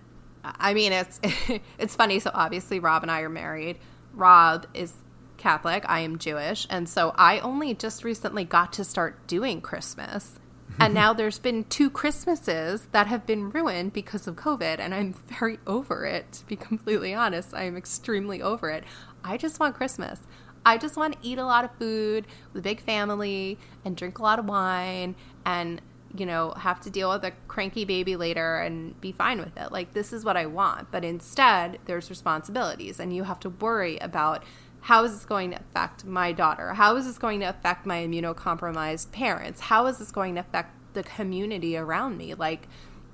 i 0.44 0.74
mean 0.74 0.92
it's 0.92 1.20
it's 1.78 1.96
funny 1.96 2.20
so 2.20 2.30
obviously 2.34 2.80
rob 2.80 3.02
and 3.02 3.12
i 3.12 3.22
are 3.22 3.30
married 3.30 3.78
rob 4.14 4.66
is 4.74 4.94
Catholic, 5.38 5.86
I 5.88 6.00
am 6.00 6.18
Jewish, 6.18 6.68
and 6.70 6.90
so 6.90 7.14
I 7.16 7.40
only 7.40 7.74
just 7.74 8.04
recently 8.04 8.44
got 8.44 8.74
to 8.74 8.84
start 8.84 9.28
doing 9.28 9.62
Christmas. 9.62 10.40
and 10.80 10.94
now 10.94 11.14
there's 11.14 11.40
been 11.40 11.64
two 11.66 11.90
Christmases 11.90 12.88
that 12.92 13.08
have 13.08 13.26
been 13.26 13.52
ruined 13.52 13.94
because 13.94 14.28
of 14.28 14.36
COVID, 14.36 14.80
and 14.80 14.94
I'm 14.94 15.14
very 15.14 15.60
over 15.66 16.06
it, 16.06 16.32
to 16.34 16.46
be 16.48 16.56
completely 16.56 17.14
honest. 17.14 17.54
I'm 17.54 17.78
extremely 17.78 18.42
over 18.42 18.70
it. 18.70 18.84
I 19.24 19.38
just 19.38 19.60
want 19.60 19.76
Christmas. 19.76 20.20
I 20.68 20.78
just 20.78 20.98
want 20.98 21.14
to 21.14 21.26
eat 21.26 21.38
a 21.38 21.46
lot 21.46 21.64
of 21.64 21.72
food 21.80 22.28
with 22.52 22.60
a 22.60 22.62
big 22.62 22.82
family 22.82 23.58
and 23.86 23.96
drink 23.96 24.20
a 24.20 24.22
lot 24.22 24.38
of 24.38 24.44
wine 24.44 25.16
and, 25.46 25.82
you 26.14 26.26
know, 26.26 26.52
have 26.58 26.82
to 26.82 26.90
deal 26.90 27.10
with 27.10 27.24
a 27.24 27.32
cranky 27.48 27.86
baby 27.86 28.18
later 28.18 28.58
and 28.58 29.00
be 29.00 29.14
fine 29.14 29.40
with 29.40 29.56
it. 29.56 29.72
Like, 29.72 29.94
this 29.94 30.12
is 30.12 30.26
what 30.26 30.36
I 30.36 30.46
want. 30.46 30.92
But 30.92 31.06
instead, 31.06 31.80
there's 31.86 32.10
responsibilities, 32.10 33.00
and 33.00 33.16
you 33.16 33.24
have 33.24 33.40
to 33.42 33.50
worry 33.50 33.98
about 34.00 34.44
how 34.82 35.06
is 35.06 35.14
this 35.14 35.24
going 35.24 35.52
to 35.52 35.58
affect 35.58 36.04
my 36.04 36.34
daughter? 36.34 36.74
How 36.74 36.98
is 36.98 37.06
this 37.06 37.18
going 37.18 37.40
to 37.40 37.46
affect 37.46 37.86
my 37.86 38.06
immunocompromised 38.06 39.14
parents? 39.14 39.62
How 39.62 39.86
is 39.86 40.00
this 40.00 40.12
going 40.12 40.36
to 40.36 40.42
affect 40.42 40.76
the 40.94 41.04
community 41.04 41.78
around 41.78 42.18
me? 42.18 42.34
Like, 42.34 42.68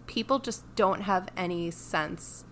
people 0.07 0.39
just 0.39 0.63
don't 0.73 1.01
have 1.01 1.29
any 1.37 1.69
sense 1.69 2.45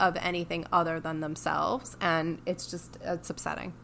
of 0.00 0.16
anything 0.16 0.64
other 0.72 1.00
than 1.00 1.20
themselves. 1.20 1.98
And 2.00 2.40
it's 2.46 2.70
just, 2.70 2.96
it's 3.02 3.28
upsetting. 3.28 3.74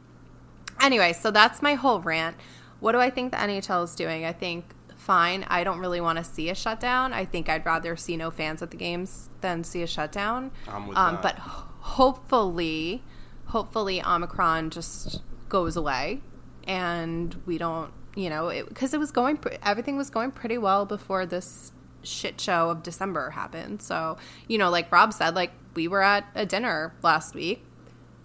Anyway, 0.80 1.12
so 1.12 1.30
that's 1.30 1.62
my 1.62 1.74
whole 1.74 2.00
rant. 2.00 2.37
What 2.80 2.92
do 2.92 2.98
I 2.98 3.10
think 3.10 3.32
the 3.32 3.38
NHL 3.38 3.84
is 3.84 3.94
doing? 3.94 4.24
I 4.24 4.32
think 4.32 4.66
fine. 5.04 5.44
I 5.48 5.64
don't 5.64 5.78
really 5.78 6.00
want 6.00 6.18
to 6.18 6.24
see 6.24 6.50
a 6.50 6.54
shutdown. 6.54 7.12
I 7.12 7.24
think 7.24 7.48
I'd 7.48 7.64
rather 7.64 7.96
see 7.96 8.16
no 8.16 8.30
fans 8.30 8.62
at 8.62 8.70
the 8.70 8.76
games 8.76 9.28
than 9.42 9.62
see 9.62 9.82
a 9.82 9.87
shutdown. 9.87 10.50
I'm 10.68 10.87
with 10.87 10.96
um, 10.96 11.14
that. 11.14 11.22
But 11.22 11.38
hopefully, 11.38 13.02
hopefully 13.46 14.02
Omicron 14.02 14.70
just 14.70 15.20
goes 15.48 15.76
away 15.76 16.20
and 16.66 17.40
we 17.46 17.58
don't, 17.58 17.92
you 18.16 18.30
know, 18.30 18.48
because 18.68 18.94
it, 18.94 18.96
it, 18.96 19.00
was 19.00 19.10
going, 19.10 19.38
everything 19.62 19.96
was 19.96 20.10
going 20.10 20.30
pretty 20.30 20.58
well 20.58 20.87
before 20.87 21.26
this 21.26 21.72
shit 22.02 22.40
show 22.40 22.70
of 22.70 22.82
December 22.82 23.30
happened. 23.30 23.82
So, 23.82 24.16
you 24.48 24.58
know, 24.58 24.70
like 24.70 24.90
Rob 24.90 25.12
said, 25.12 25.34
like 25.34 25.52
we 25.74 25.88
were 25.88 26.02
at 26.02 26.24
a 26.34 26.46
dinner 26.46 26.94
last 27.02 27.34
week. 27.34 27.64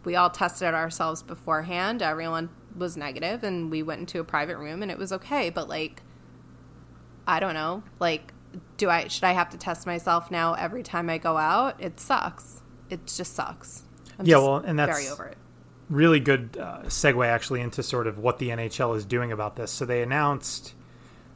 We 0.06 0.16
all 0.16 0.30
tested 0.30 0.74
ourselves 0.74 1.22
beforehand. 1.22 2.02
Everyone 2.02 2.50
was 2.76 2.96
negative 2.96 3.44
and 3.44 3.70
we 3.70 3.84
went 3.84 4.00
into 4.00 4.20
a 4.20 4.24
private 4.24 4.58
room 4.58 4.82
and 4.82 4.92
it 4.92 4.98
was 4.98 5.12
okay. 5.12 5.50
But 5.50 5.68
like, 5.68 6.02
I 7.28 7.40
don't 7.40 7.54
know, 7.54 7.84
like, 8.00 8.34
do 8.78 8.90
I, 8.90 9.08
should 9.08 9.26
I 9.26 9.34
have 9.34 9.50
to 9.52 9.58
test 9.58 9.86
myself 9.86 10.32
now 10.32 10.54
every 10.54 10.84
time 10.84 11.10
I 11.10 11.18
go 11.18 11.38
out? 11.38 11.76
It 11.80 12.00
sucks. 12.00 12.62
It 12.90 13.06
just 13.06 13.36
sucks. 13.36 13.84
I'm 14.18 14.26
yeah, 14.26 14.38
well, 14.38 14.58
and 14.58 14.78
that's 14.78 14.98
very 14.98 15.10
over 15.10 15.26
it. 15.26 15.38
Really 15.90 16.20
good 16.20 16.58
uh, 16.60 16.84
segue 16.84 17.26
actually 17.26 17.62
into 17.62 17.84
sort 17.84 18.08
of 18.08 18.18
what 18.18 18.40
the 18.40 18.50
NHL 18.50 18.96
is 18.96 19.06
doing 19.06 19.32
about 19.32 19.56
this. 19.56 19.72
So 19.72 19.86
they 19.86 20.02
announced 20.02 20.74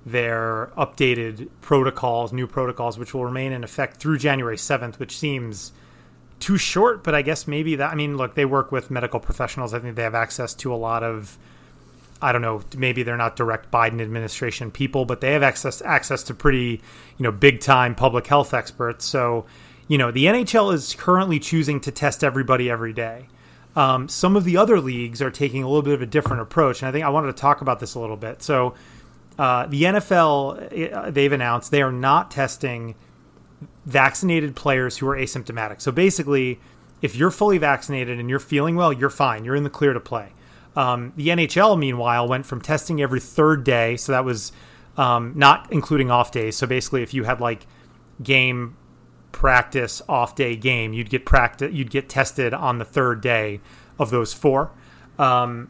their 0.06 0.72
updated 0.78 1.50
protocols, 1.62 2.34
new 2.34 2.48
protocols, 2.48 2.98
which 2.98 3.14
will 3.14 3.26
remain 3.26 3.52
in 3.52 3.64
effect 3.64 3.98
through 3.98 4.18
January 4.18 4.58
7th, 4.58 5.00
which 5.00 5.18
seems 5.18 5.72
too 6.44 6.58
short, 6.58 7.04
but 7.04 7.16
I 7.16 7.22
guess 7.22 7.48
maybe 7.48 7.76
that, 7.76 7.92
I 7.92 7.96
mean, 7.96 8.18
look, 8.18 8.36
they 8.36 8.46
work 8.46 8.72
with 8.72 8.92
medical 8.92 9.20
professionals. 9.20 9.74
I 9.74 9.80
think 9.80 9.96
they 9.96 10.04
have 10.04 10.16
access 10.16 10.54
to 10.56 10.74
a 10.74 10.76
lot 10.76 11.04
of, 11.04 11.38
I 12.22 12.32
don't 12.32 12.42
know, 12.42 12.62
maybe 12.78 13.04
they're 13.04 13.18
not 13.18 13.36
direct 13.36 13.72
Biden 13.72 14.02
administration 14.02 14.72
people, 14.72 15.06
but 15.06 15.22
they 15.22 15.34
have 15.34 15.44
access, 15.44 15.82
access 15.82 16.24
to 16.24 16.34
pretty, 16.34 16.82
you 17.18 17.24
know, 17.24 17.32
big 17.32 17.60
time 17.60 17.96
public 17.96 18.28
health 18.28 18.54
experts. 18.54 19.06
So 19.06 19.46
you 19.88 19.98
know, 19.98 20.12
the 20.12 20.26
NHL 20.26 20.74
is 20.74 20.96
currently 20.96 21.40
choosing 21.40 21.80
to 21.82 21.92
test 21.92 22.24
everybody 22.24 22.70
every 22.70 22.94
day. 22.94 23.28
Um, 23.76 24.08
some 24.08 24.36
of 24.36 24.44
the 24.44 24.58
other 24.58 24.80
leagues 24.80 25.22
are 25.22 25.32
taking 25.32 25.64
a 25.64 25.68
little 25.68 25.82
bit 25.82 25.94
of 25.94 26.02
a 26.02 26.06
different 26.06 26.42
approach, 26.42 26.82
and 26.82 26.90
I 26.90 26.92
think 26.92 27.06
I 27.06 27.10
wanted 27.10 27.28
to 27.28 27.34
talk 27.34 27.62
about 27.62 27.80
this 27.80 27.96
a 27.96 28.00
little 28.00 28.18
bit. 28.18 28.42
So, 28.42 28.76
uh, 29.38 29.66
the 29.66 29.84
NFL, 29.84 30.94
uh, 30.94 31.12
they've 31.12 31.32
announced 31.32 31.72
they 31.72 31.82
are 31.82 31.92
not 31.92 32.30
testing 32.30 32.96
vaccinated 33.86 34.56
players 34.56 34.98
who 34.98 35.08
are 35.08 35.16
asymptomatic. 35.16 35.82
So 35.82 35.92
basically, 35.92 36.60
if 37.02 37.16
you're 37.16 37.32
fully 37.32 37.58
vaccinated 37.58 38.20
and 38.20 38.30
you're 38.30 38.40
feeling 38.40 38.76
well, 38.76 38.94
you're 38.94 39.10
fine. 39.10 39.44
You're 39.44 39.56
in 39.56 39.64
the 39.64 39.70
clear 39.70 39.94
to 39.94 40.00
play. 40.00 40.34
Um, 40.76 41.14
the 41.16 41.28
NHL, 41.28 41.78
meanwhile, 41.78 42.28
went 42.28 42.46
from 42.46 42.62
testing 42.62 43.02
every 43.02 43.20
third 43.20 43.64
day, 43.64 43.96
so 43.98 44.12
that 44.12 44.26
was 44.26 44.52
um, 44.98 45.34
not 45.36 45.68
including 45.72 46.10
off 46.10 46.32
days. 46.32 46.56
So 46.56 46.66
basically, 46.66 47.04
if 47.04 47.14
you 47.14 47.26
had 47.26 47.40
like 47.40 47.68
game 48.22 48.78
practice 49.32 50.02
off 50.08 50.36
day 50.36 50.56
game, 50.56 50.94
you'd 50.94 51.10
get 51.10 51.26
practice, 51.26 51.72
you'd 51.74 51.92
get 51.92 52.10
tested 52.10 52.54
on 52.54 52.80
the 52.80 52.86
third 52.86 53.22
day 53.22 53.60
of 54.00 54.10
those 54.10 54.34
four. 54.34 54.72
Um, 55.20 55.70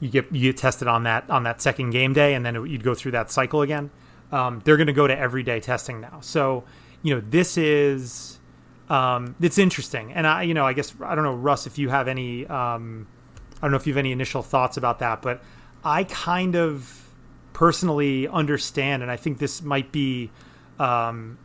you 0.00 0.08
get 0.08 0.32
you 0.32 0.52
get 0.52 0.56
tested 0.58 0.88
on 0.88 1.04
that 1.04 1.30
on 1.30 1.44
that 1.44 1.62
second 1.62 1.90
game 1.90 2.12
day, 2.12 2.34
and 2.34 2.44
then 2.44 2.56
it, 2.56 2.68
you'd 2.68 2.82
go 2.82 2.94
through 2.94 3.12
that 3.12 3.30
cycle 3.30 3.62
again. 3.62 3.90
Um, 4.32 4.60
they're 4.64 4.76
going 4.76 4.86
to 4.86 4.92
go 4.92 5.06
to 5.06 5.16
everyday 5.16 5.60
testing 5.60 6.00
now. 6.00 6.18
So 6.20 6.64
you 7.02 7.14
know 7.14 7.20
this 7.20 7.56
is 7.56 8.38
um, 8.88 9.34
it's 9.40 9.58
interesting, 9.58 10.12
and 10.12 10.26
I 10.26 10.42
you 10.42 10.54
know 10.54 10.66
I 10.66 10.72
guess 10.72 10.94
I 11.02 11.14
don't 11.14 11.24
know 11.24 11.34
Russ 11.34 11.66
if 11.66 11.78
you 11.78 11.88
have 11.88 12.08
any 12.08 12.46
um, 12.46 13.06
I 13.58 13.60
don't 13.62 13.70
know 13.70 13.76
if 13.76 13.86
you 13.86 13.92
have 13.92 13.98
any 13.98 14.12
initial 14.12 14.42
thoughts 14.42 14.76
about 14.76 14.98
that, 15.00 15.22
but 15.22 15.42
I 15.84 16.04
kind 16.04 16.56
of 16.56 17.08
personally 17.52 18.28
understand, 18.28 19.02
and 19.02 19.10
I 19.10 19.16
think 19.16 19.38
this 19.38 19.62
might 19.62 19.92
be 19.92 20.30
um, 20.78 21.38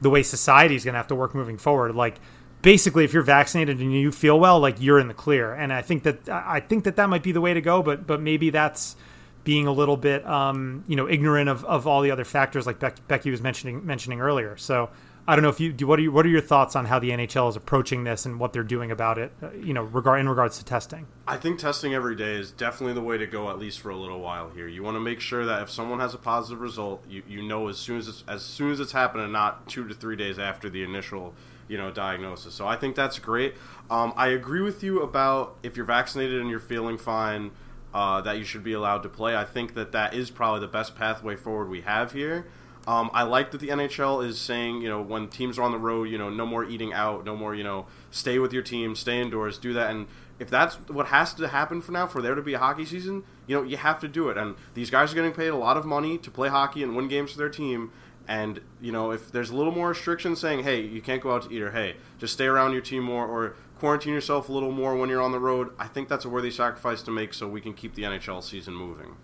the 0.00 0.10
way 0.10 0.22
society 0.22 0.76
is 0.76 0.84
going 0.84 0.94
to 0.94 0.98
have 0.98 1.08
to 1.08 1.14
work 1.14 1.34
moving 1.34 1.58
forward. 1.58 1.94
Like 1.94 2.18
basically, 2.62 3.04
if 3.04 3.12
you're 3.12 3.22
vaccinated 3.22 3.80
and 3.80 3.92
you 3.92 4.10
feel 4.10 4.40
well, 4.40 4.58
like 4.58 4.80
you're 4.80 4.98
in 4.98 5.08
the 5.08 5.14
clear. 5.14 5.52
And 5.52 5.72
I 5.72 5.82
think 5.82 6.02
that 6.04 6.28
I 6.28 6.60
think 6.60 6.84
that 6.84 6.96
that 6.96 7.08
might 7.08 7.22
be 7.22 7.32
the 7.32 7.40
way 7.40 7.54
to 7.54 7.60
go. 7.60 7.82
But 7.82 8.06
but 8.06 8.20
maybe 8.20 8.50
that's 8.50 8.96
being 9.44 9.66
a 9.66 9.72
little 9.72 9.96
bit 9.96 10.26
um, 10.26 10.84
you 10.88 10.96
know 10.96 11.08
ignorant 11.08 11.48
of, 11.48 11.64
of 11.64 11.86
all 11.86 12.00
the 12.00 12.10
other 12.10 12.24
factors 12.24 12.66
like 12.66 12.78
Becky 13.06 13.30
was 13.30 13.42
mentioning 13.42 13.84
mentioning 13.84 14.20
earlier. 14.20 14.56
So 14.56 14.90
I 15.26 15.36
don't 15.36 15.42
know 15.42 15.48
if 15.48 15.58
you 15.58 15.72
do. 15.72 15.86
What 15.86 15.98
are 15.98 16.02
you, 16.02 16.12
what 16.12 16.26
are 16.26 16.28
your 16.30 16.42
thoughts 16.42 16.76
on 16.76 16.84
how 16.84 16.98
the 16.98 17.10
NHL 17.10 17.48
is 17.48 17.56
approaching 17.56 18.04
this 18.04 18.26
and 18.26 18.38
what 18.38 18.52
they're 18.52 18.62
doing 18.62 18.90
about 18.90 19.16
it? 19.16 19.32
Uh, 19.42 19.52
you 19.52 19.72
know, 19.72 19.82
regard 19.82 20.20
in 20.20 20.28
regards 20.28 20.58
to 20.58 20.64
testing. 20.64 21.06
I 21.26 21.38
think 21.38 21.58
testing 21.58 21.94
every 21.94 22.14
day 22.14 22.34
is 22.34 22.50
definitely 22.50 22.92
the 22.92 23.00
way 23.00 23.16
to 23.16 23.26
go, 23.26 23.48
at 23.48 23.58
least 23.58 23.80
for 23.80 23.88
a 23.88 23.96
little 23.96 24.20
while 24.20 24.50
here. 24.50 24.68
You 24.68 24.82
want 24.82 24.96
to 24.96 25.00
make 25.00 25.20
sure 25.20 25.46
that 25.46 25.62
if 25.62 25.70
someone 25.70 26.00
has 26.00 26.12
a 26.12 26.18
positive 26.18 26.60
result, 26.60 27.04
you, 27.08 27.22
you 27.26 27.42
know 27.42 27.68
as 27.68 27.78
soon 27.78 27.98
as 27.98 28.08
it's, 28.08 28.24
as 28.28 28.42
soon 28.42 28.70
as 28.70 28.80
it's 28.80 28.92
happening, 28.92 29.32
not 29.32 29.66
two 29.66 29.88
to 29.88 29.94
three 29.94 30.16
days 30.16 30.38
after 30.38 30.68
the 30.68 30.82
initial 30.82 31.34
you 31.68 31.78
know 31.78 31.90
diagnosis. 31.90 32.52
So 32.52 32.66
I 32.66 32.76
think 32.76 32.94
that's 32.94 33.18
great. 33.18 33.54
Um, 33.90 34.12
I 34.16 34.28
agree 34.28 34.60
with 34.60 34.82
you 34.82 35.00
about 35.00 35.56
if 35.62 35.74
you're 35.76 35.86
vaccinated 35.86 36.40
and 36.40 36.50
you're 36.50 36.60
feeling 36.60 36.98
fine. 36.98 37.52
Uh, 37.94 38.20
that 38.22 38.36
you 38.36 38.42
should 38.42 38.64
be 38.64 38.72
allowed 38.72 39.04
to 39.04 39.08
play. 39.08 39.36
I 39.36 39.44
think 39.44 39.74
that 39.74 39.92
that 39.92 40.14
is 40.14 40.28
probably 40.28 40.58
the 40.58 40.66
best 40.66 40.96
pathway 40.96 41.36
forward 41.36 41.68
we 41.68 41.82
have 41.82 42.10
here. 42.10 42.44
Um, 42.86 43.10
I 43.14 43.22
like 43.22 43.50
that 43.52 43.58
the 43.58 43.68
NHL 43.68 44.26
is 44.26 44.38
saying, 44.38 44.82
you 44.82 44.88
know, 44.88 45.00
when 45.00 45.28
teams 45.28 45.58
are 45.58 45.62
on 45.62 45.72
the 45.72 45.78
road, 45.78 46.04
you 46.04 46.18
know, 46.18 46.28
no 46.28 46.44
more 46.44 46.64
eating 46.64 46.92
out, 46.92 47.24
no 47.24 47.34
more, 47.34 47.54
you 47.54 47.64
know, 47.64 47.86
stay 48.10 48.38
with 48.38 48.52
your 48.52 48.62
team, 48.62 48.94
stay 48.94 49.20
indoors, 49.20 49.58
do 49.58 49.72
that. 49.72 49.90
And 49.90 50.06
if 50.38 50.50
that's 50.50 50.74
what 50.88 51.06
has 51.06 51.32
to 51.34 51.48
happen 51.48 51.80
for 51.80 51.92
now, 51.92 52.06
for 52.06 52.20
there 52.20 52.34
to 52.34 52.42
be 52.42 52.54
a 52.54 52.58
hockey 52.58 52.84
season, 52.84 53.24
you 53.46 53.56
know, 53.56 53.62
you 53.62 53.78
have 53.78 54.00
to 54.00 54.08
do 54.08 54.28
it. 54.28 54.36
And 54.36 54.56
these 54.74 54.90
guys 54.90 55.12
are 55.12 55.14
getting 55.14 55.32
paid 55.32 55.48
a 55.48 55.56
lot 55.56 55.78
of 55.78 55.86
money 55.86 56.18
to 56.18 56.30
play 56.30 56.48
hockey 56.48 56.82
and 56.82 56.94
win 56.94 57.08
games 57.08 57.32
for 57.32 57.38
their 57.38 57.48
team. 57.48 57.90
And, 58.28 58.60
you 58.80 58.92
know, 58.92 59.12
if 59.12 59.32
there's 59.32 59.50
a 59.50 59.56
little 59.56 59.72
more 59.72 59.90
restriction 59.90 60.36
saying, 60.36 60.64
hey, 60.64 60.80
you 60.80 61.00
can't 61.00 61.22
go 61.22 61.34
out 61.34 61.42
to 61.42 61.52
eat, 61.54 61.62
or 61.62 61.70
hey, 61.70 61.96
just 62.18 62.34
stay 62.34 62.46
around 62.46 62.72
your 62.72 62.80
team 62.82 63.02
more, 63.04 63.26
or 63.26 63.56
quarantine 63.78 64.12
yourself 64.14 64.48
a 64.48 64.52
little 64.52 64.72
more 64.72 64.96
when 64.96 65.08
you're 65.08 65.22
on 65.22 65.32
the 65.32 65.40
road, 65.40 65.70
I 65.78 65.88
think 65.88 66.08
that's 66.08 66.24
a 66.24 66.28
worthy 66.28 66.50
sacrifice 66.50 67.02
to 67.02 67.10
make 67.10 67.34
so 67.34 67.48
we 67.48 67.60
can 67.60 67.74
keep 67.74 67.94
the 67.94 68.02
NHL 68.02 68.42
season 68.42 68.74
moving. 68.74 69.16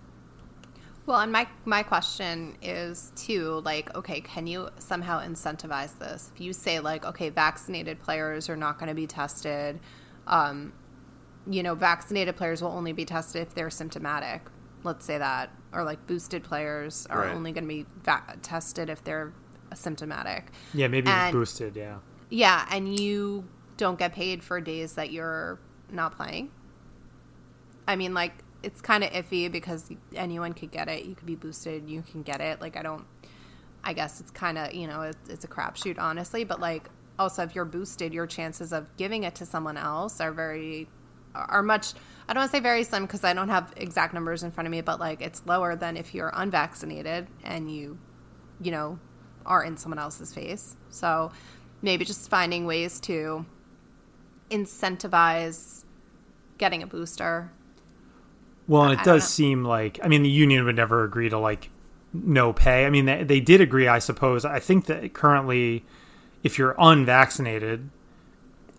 Well, 1.07 1.21
and 1.21 1.33
my 1.33 1.49
my 1.65 1.83
question 1.83 2.57
is 2.63 3.13
too 3.17 3.63
like, 3.65 3.95
okay, 3.97 4.21
can 4.21 4.47
you 4.47 4.69
somehow 4.79 5.21
incentivize 5.21 5.99
this? 5.99 6.31
If 6.35 6.41
you 6.41 6.53
say 6.53 6.79
like, 6.81 7.05
okay, 7.05 7.31
vaccinated 7.31 8.01
players 8.01 8.49
are 8.49 8.57
not 8.57 8.79
going 8.79 8.89
to 8.89 8.95
be 8.95 9.07
tested, 9.07 9.81
um, 10.27 10.73
you 11.49 11.63
know, 11.63 11.75
vaccinated 11.75 12.37
players 12.37 12.63
will 12.63 12.71
only 12.71 12.93
be 12.93 13.05
tested 13.05 13.43
if 13.43 13.55
they're 13.55 13.71
symptomatic. 13.71 14.43
Let's 14.83 15.05
say 15.05 15.19
that, 15.19 15.51
or 15.73 15.85
like 15.85 16.07
boosted 16.07 16.45
players 16.45 17.07
are 17.11 17.21
right. 17.21 17.35
only 17.35 17.53
going 17.53 17.65
to 17.65 17.69
be 17.69 17.87
va- 18.03 18.37
tested 18.43 18.89
if 18.89 19.03
they're 19.03 19.33
symptomatic. 19.75 20.53
Yeah, 20.75 20.89
maybe 20.89 21.09
and, 21.09 21.33
boosted. 21.33 21.77
Yeah. 21.77 21.99
Yeah, 22.29 22.67
and 22.71 22.99
you 22.99 23.49
don't 23.77 23.99
get 23.99 24.13
paid 24.13 24.43
for 24.43 24.61
days 24.61 24.95
that 24.95 25.11
you're 25.11 25.59
not 25.91 26.17
playing. 26.17 26.51
I 27.89 27.97
mean, 27.97 28.15
like 28.15 28.35
it's 28.63 28.81
kind 28.81 29.05
of 29.05 29.11
iffy 29.11 29.51
because 29.51 29.91
anyone 30.15 30.53
could 30.53 30.71
get 30.71 30.89
it. 30.89 31.05
You 31.05 31.15
could 31.15 31.27
be 31.27 31.37
boosted, 31.37 31.89
you 31.89 32.03
can 32.03 32.23
get 32.23 32.41
it. 32.41 32.61
Like 32.61 32.77
I 32.77 32.83
don't. 32.83 33.05
I 33.83 33.95
guess 33.95 34.21
it's 34.21 34.31
kind 34.31 34.59
of 34.59 34.75
you 34.75 34.87
know 34.87 35.03
it's, 35.03 35.29
it's 35.29 35.45
a 35.45 35.49
crapshoot 35.49 35.99
honestly, 35.99 36.45
but 36.45 36.61
like 36.61 36.89
also 37.19 37.43
if 37.43 37.55
you're 37.55 37.65
boosted, 37.65 38.13
your 38.13 38.27
chances 38.27 38.73
of 38.73 38.95
giving 38.97 39.25
it 39.25 39.37
to 39.37 39.47
someone 39.47 39.77
else 39.77 40.21
are 40.21 40.33
very 40.33 40.89
are 41.35 41.63
much. 41.63 41.95
I 42.29 42.33
don't 42.33 42.43
want 42.43 42.51
to 42.51 42.57
say 42.57 42.61
very 42.63 42.85
slim 42.85 43.05
because 43.05 43.25
I 43.25 43.33
don't 43.33 43.49
have 43.49 43.73
exact 43.77 44.15
numbers 44.15 44.43
in 44.43 44.51
front 44.51 44.67
of 44.67 44.71
me, 44.71 44.81
but 44.81 45.01
like 45.01 45.23
it's 45.23 45.45
lower 45.47 45.77
than 45.77 45.97
if 45.97 46.15
you're 46.15 46.31
unvaccinated 46.35 47.27
and 47.45 47.71
you, 47.73 47.99
you 48.61 48.71
know, 48.71 48.99
are 49.47 49.65
in 49.65 49.77
someone 49.77 49.99
else's 49.99 50.35
face. 50.35 50.77
So 50.91 51.33
maybe 51.83 52.05
just 52.05 52.29
finding 52.29 52.67
ways 52.67 53.01
to 53.01 53.47
incentivize 54.51 55.85
getting 56.59 56.83
a 56.83 56.87
booster 56.87 57.51
well, 58.71 58.85
and 58.85 59.01
it 59.01 59.03
does 59.05 59.29
seem 59.29 59.65
like 59.65 59.99
I 60.01 60.07
mean 60.07 60.23
the 60.23 60.31
union 60.31 60.65
would 60.65 60.77
never 60.77 61.03
agree 61.03 61.29
to 61.29 61.39
like 61.39 61.71
no 62.13 62.53
pay. 62.53 62.87
I 62.87 62.91
mean 62.91 63.05
they, 63.07 63.25
they 63.25 63.41
did 63.41 63.61
agree, 63.61 63.89
I 63.89 63.99
suppose. 63.99 64.45
I 64.45 64.61
think 64.61 64.87
that 64.87 65.13
currently, 65.13 65.85
if 66.45 66.57
you're 66.57 66.77
unvaccinated 66.79 67.91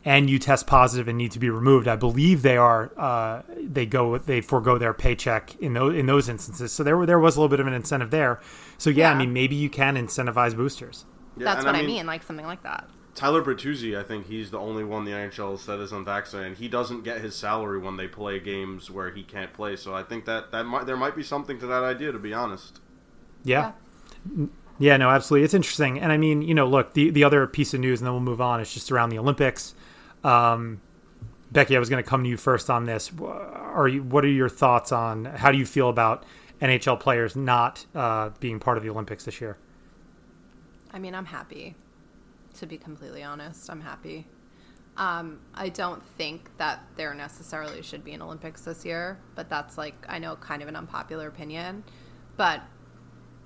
and 0.06 0.30
you 0.30 0.40
test 0.40 0.66
positive 0.66 1.10
and 1.10 1.18
need 1.18 1.32
to 1.34 1.40
be 1.40 1.50
removed, 1.50 1.90
I 1.90 1.98
believe 1.98 2.42
they 2.42 2.56
are 2.56 2.94
uh, 2.98 3.42
they 3.60 3.86
go 3.86 4.18
they 4.18 4.40
forego 4.40 4.78
their 4.78 4.94
paycheck 4.94 5.56
in 5.56 5.74
those 5.74 5.94
in 5.94 6.06
those 6.06 6.30
instances. 6.30 6.72
So 6.72 6.84
there 6.84 7.06
there 7.06 7.20
was 7.20 7.36
a 7.36 7.42
little 7.42 7.50
bit 7.50 7.60
of 7.60 7.68
an 7.68 7.74
incentive 7.74 8.12
there. 8.12 8.40
So 8.78 8.90
yeah, 8.90 9.10
yeah. 9.10 9.12
I 9.12 9.18
mean 9.18 9.34
maybe 9.34 9.58
you 9.58 9.70
can 9.70 9.98
incentivize 9.98 10.56
boosters. 10.56 11.04
Yeah, 11.36 11.44
That's 11.54 11.66
what 11.66 11.76
I 11.76 11.80
mean, 11.80 11.90
I 11.90 11.94
mean, 11.94 12.06
like 12.08 12.24
something 12.24 12.46
like 12.46 12.64
that. 12.64 12.88
Tyler 13.14 13.42
Bertuzzi, 13.42 13.98
I 13.98 14.04
think 14.04 14.28
he's 14.28 14.52
the 14.52 14.60
only 14.60 14.84
one 14.84 15.04
the 15.04 15.12
NHL 15.12 15.60
said 15.60 15.80
is 15.80 15.92
unvaccinated, 15.92 16.48
and 16.48 16.58
he 16.58 16.68
doesn't 16.68 17.04
get 17.04 17.22
his 17.22 17.36
salary 17.36 17.78
when 17.78 17.98
they 17.98 18.08
play 18.08 18.40
games 18.40 18.90
where 18.90 19.12
he 19.12 19.24
can't 19.24 19.52
play. 19.54 19.76
So 19.76 19.94
I 19.94 20.04
think 20.04 20.26
that 20.26 20.52
that 20.52 20.64
might 20.64 20.86
there 20.86 20.98
might 20.98 21.16
be 21.16 21.24
something 21.24 21.60
to 21.60 21.68
that 21.68 21.84
idea, 21.84 22.12
to 22.12 22.20
be 22.20 22.34
honest. 22.34 22.80
Yeah. 23.44 23.74
yeah. 24.38 24.46
Yeah, 24.80 24.98
no, 24.98 25.10
absolutely. 25.10 25.46
It's 25.46 25.54
interesting. 25.54 26.00
And 26.00 26.12
I 26.12 26.18
mean, 26.18 26.42
you 26.42 26.56
know, 26.56 26.66
look, 26.66 26.94
the, 26.94 27.12
the 27.12 27.24
other 27.24 27.46
piece 27.46 27.76
of 27.76 27.80
news, 27.80 28.00
and 28.00 28.08
then 28.08 28.14
we'll 28.14 28.22
move 28.22 28.42
on, 28.42 28.60
is 28.62 28.74
just 28.74 28.92
around 28.92 29.10
the 29.10 29.20
Olympics. 29.20 29.76
Um, 30.24 30.82
Becky, 31.52 31.76
I 31.76 31.80
was 31.80 31.88
going 31.88 32.04
to 32.04 32.10
come 32.10 32.24
to 32.24 32.30
you 32.30 32.36
first 32.36 32.68
on 32.68 32.86
this. 32.86 33.12
Are 33.22 33.88
you, 33.88 34.02
what 34.02 34.26
are 34.26 34.30
your 34.30 34.50
thoughts 34.50 34.92
on 34.92 35.26
how 35.26 35.52
do 35.52 35.60
you 35.60 35.68
feel 35.68 35.88
about 35.88 36.24
NHL 36.64 37.00
players 37.00 37.36
not 37.36 37.86
uh, 37.94 38.32
being 38.40 38.60
part 38.60 38.78
of 38.78 38.84
the 38.84 38.90
Olympics 38.90 39.26
this 39.26 39.40
year? 39.40 39.56
I 40.92 40.98
mean, 40.98 41.14
I'm 41.14 41.26
happy 41.26 41.76
to 42.60 42.66
be 42.66 42.78
completely 42.78 43.24
honest. 43.24 43.70
I'm 43.70 43.82
happy. 43.82 44.28
Um, 44.98 45.40
I 45.54 45.70
don't 45.70 46.04
think 46.04 46.50
that 46.58 46.84
there 46.96 47.14
necessarily 47.14 47.82
should 47.82 48.04
be 48.04 48.12
an 48.14 48.22
Olympics 48.22 48.62
this 48.62 48.86
year, 48.86 49.20
but 49.36 49.50
that's 49.50 49.78
like, 49.78 49.96
I 50.10 50.20
know, 50.20 50.36
kind 50.36 50.62
of 50.62 50.68
an 50.68 50.76
unpopular 50.76 51.28
opinion. 51.28 51.84
But 52.36 52.62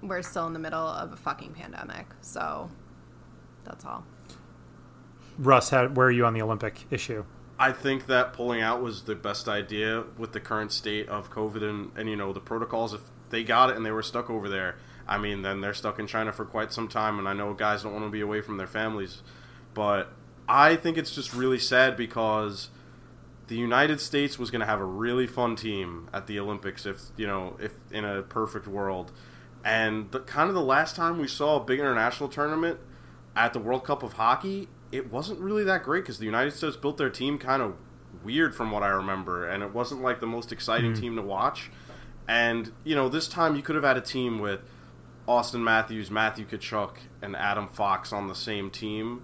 we're 0.02 0.22
still 0.22 0.48
in 0.48 0.54
the 0.54 0.60
middle 0.60 0.80
of 0.80 1.14
a 1.14 1.18
fucking 1.18 1.54
pandemic. 1.54 2.08
So 2.22 2.70
that's 3.64 3.86
all. 3.86 4.06
Russ, 5.38 5.70
how, 5.70 5.88
where 5.88 6.08
are 6.08 6.12
you 6.12 6.26
on 6.26 6.34
the 6.34 6.42
Olympic 6.42 6.86
issue? 6.90 7.26
I 7.58 7.72
think 7.72 8.08
that 8.08 8.34
pulling 8.34 8.62
out 8.62 8.82
was 8.82 9.04
the 9.04 9.16
best 9.16 9.48
idea 9.48 10.04
with 10.18 10.34
the 10.34 10.40
current 10.40 10.72
state 10.72 11.08
of 11.08 11.30
COVID 11.32 11.64
and, 11.64 11.92
and 11.98 12.10
you 12.10 12.16
know 12.16 12.34
the 12.34 12.40
protocols. 12.40 12.94
If 12.94 13.02
they 13.30 13.44
got 13.44 13.70
it 13.70 13.78
and 13.78 13.86
they 13.86 13.92
were 13.92 14.04
stuck 14.04 14.30
over 14.30 14.50
there, 14.50 14.76
I 15.08 15.18
mean, 15.18 15.42
then 15.42 15.62
they're 15.62 15.74
stuck 15.74 16.00
in 16.00 16.08
China 16.08 16.32
for 16.32 16.46
quite 16.46 16.74
some 16.74 16.88
time, 16.88 17.20
and 17.20 17.28
I 17.28 17.34
know 17.34 17.54
guys 17.54 17.84
don't 17.84 17.94
want 17.94 18.06
to 18.06 18.12
be 18.12 18.22
away 18.22 18.42
from 18.42 18.58
their 18.58 18.68
families. 18.68 19.22
But 19.74 20.12
I 20.48 20.76
think 20.76 20.98
it's 20.98 21.14
just 21.14 21.34
really 21.34 21.60
sad 21.60 21.96
because 21.96 22.70
the 23.48 23.56
United 23.56 24.02
States 24.02 24.40
was 24.40 24.50
going 24.50 24.62
to 24.62 24.66
have 24.66 24.80
a 24.80 24.86
really 24.86 25.28
fun 25.28 25.56
team 25.56 26.10
at 26.14 26.28
the 26.28 26.40
Olympics 26.40 26.86
if, 26.86 27.02
you 27.18 27.28
know, 27.28 27.58
if 27.60 27.74
in 27.92 28.04
a 28.04 28.24
perfect 28.24 28.68
world. 28.68 29.12
And 29.64 30.12
the, 30.12 30.20
kind 30.20 30.50
of 30.50 30.56
the 30.56 30.62
last 30.62 30.96
time 30.96 31.20
we 31.20 31.28
saw 31.28 31.58
a 31.58 31.64
big 31.64 31.80
international 31.80 32.30
tournament 32.30 32.80
at 33.36 33.54
the 33.54 33.60
World 33.60 33.84
Cup 33.84 34.02
of 34.02 34.14
Hockey, 34.14 34.68
it 34.92 35.12
wasn't 35.12 35.40
really 35.40 35.64
that 35.66 35.84
great 35.84 36.04
because 36.04 36.20
the 36.20 36.26
United 36.26 36.52
States 36.52 36.76
built 36.76 36.98
their 36.98 37.10
team 37.10 37.38
kind 37.38 37.62
of 37.62 37.76
weird 38.24 38.56
from 38.56 38.72
what 38.72 38.82
I 38.82 38.88
remember, 38.88 39.48
and 39.48 39.62
it 39.62 39.74
wasn't 39.74 40.02
like 40.02 40.20
the 40.20 40.28
most 40.28 40.52
exciting 40.52 40.94
mm-hmm. 40.94 41.02
team 41.02 41.16
to 41.18 41.22
watch. 41.22 41.70
And, 42.28 42.72
you 42.84 42.96
know, 42.96 43.10
this 43.10 43.28
time 43.28 43.56
you 43.56 43.62
could 43.62 43.76
have 43.76 43.84
had 43.84 43.98
a 43.98 44.02
team 44.02 44.40
with 44.40 44.62
Auston 45.28 45.62
Matthews, 45.62 46.12
Matthew 46.12 46.46
Tkachuk, 46.46 46.98
and 47.22 47.36
Adam 47.36 47.68
Fox 47.68 48.14
on 48.14 48.28
the 48.28 48.36
same 48.36 48.70
team, 48.70 49.24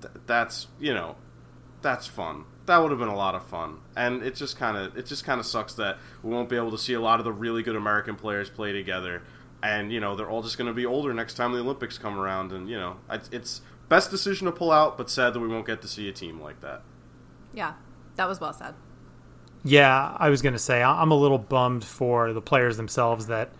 th- 0.00 0.12
that's 0.26 0.66
you 0.78 0.92
know, 0.92 1.16
that's 1.82 2.06
fun. 2.06 2.44
That 2.66 2.78
would 2.78 2.90
have 2.90 3.00
been 3.00 3.08
a 3.08 3.16
lot 3.16 3.34
of 3.34 3.44
fun, 3.44 3.78
and 3.96 4.22
it 4.22 4.34
just 4.34 4.58
kind 4.58 4.76
of 4.76 4.96
it 4.96 5.06
just 5.06 5.24
kind 5.24 5.40
of 5.40 5.46
sucks 5.46 5.74
that 5.74 5.98
we 6.22 6.30
won't 6.30 6.48
be 6.48 6.56
able 6.56 6.70
to 6.70 6.78
see 6.78 6.94
a 6.94 7.00
lot 7.00 7.18
of 7.18 7.24
the 7.24 7.32
really 7.32 7.62
good 7.62 7.76
American 7.76 8.16
players 8.16 8.50
play 8.50 8.72
together, 8.72 9.22
and 9.62 9.92
you 9.92 10.00
know 10.00 10.14
they're 10.14 10.28
all 10.28 10.42
just 10.42 10.58
going 10.58 10.68
to 10.68 10.74
be 10.74 10.86
older 10.86 11.14
next 11.14 11.34
time 11.34 11.52
the 11.52 11.58
Olympics 11.58 11.98
come 11.98 12.18
around, 12.18 12.52
and 12.52 12.68
you 12.68 12.78
know 12.78 12.96
it's, 13.10 13.28
it's 13.30 13.62
best 13.88 14.10
decision 14.10 14.46
to 14.46 14.52
pull 14.52 14.70
out, 14.70 14.98
but 14.98 15.10
sad 15.10 15.32
that 15.32 15.40
we 15.40 15.48
won't 15.48 15.66
get 15.66 15.82
to 15.82 15.88
see 15.88 16.08
a 16.08 16.12
team 16.12 16.40
like 16.40 16.60
that. 16.60 16.82
Yeah, 17.54 17.74
that 18.16 18.28
was 18.28 18.40
well 18.40 18.52
said. 18.52 18.74
Yeah, 19.62 20.16
I 20.18 20.30
was 20.30 20.40
going 20.40 20.54
to 20.54 20.58
say 20.58 20.82
I'm 20.82 21.10
a 21.10 21.16
little 21.16 21.38
bummed 21.38 21.84
for 21.84 22.32
the 22.32 22.40
players 22.40 22.76
themselves 22.76 23.26
that 23.26 23.50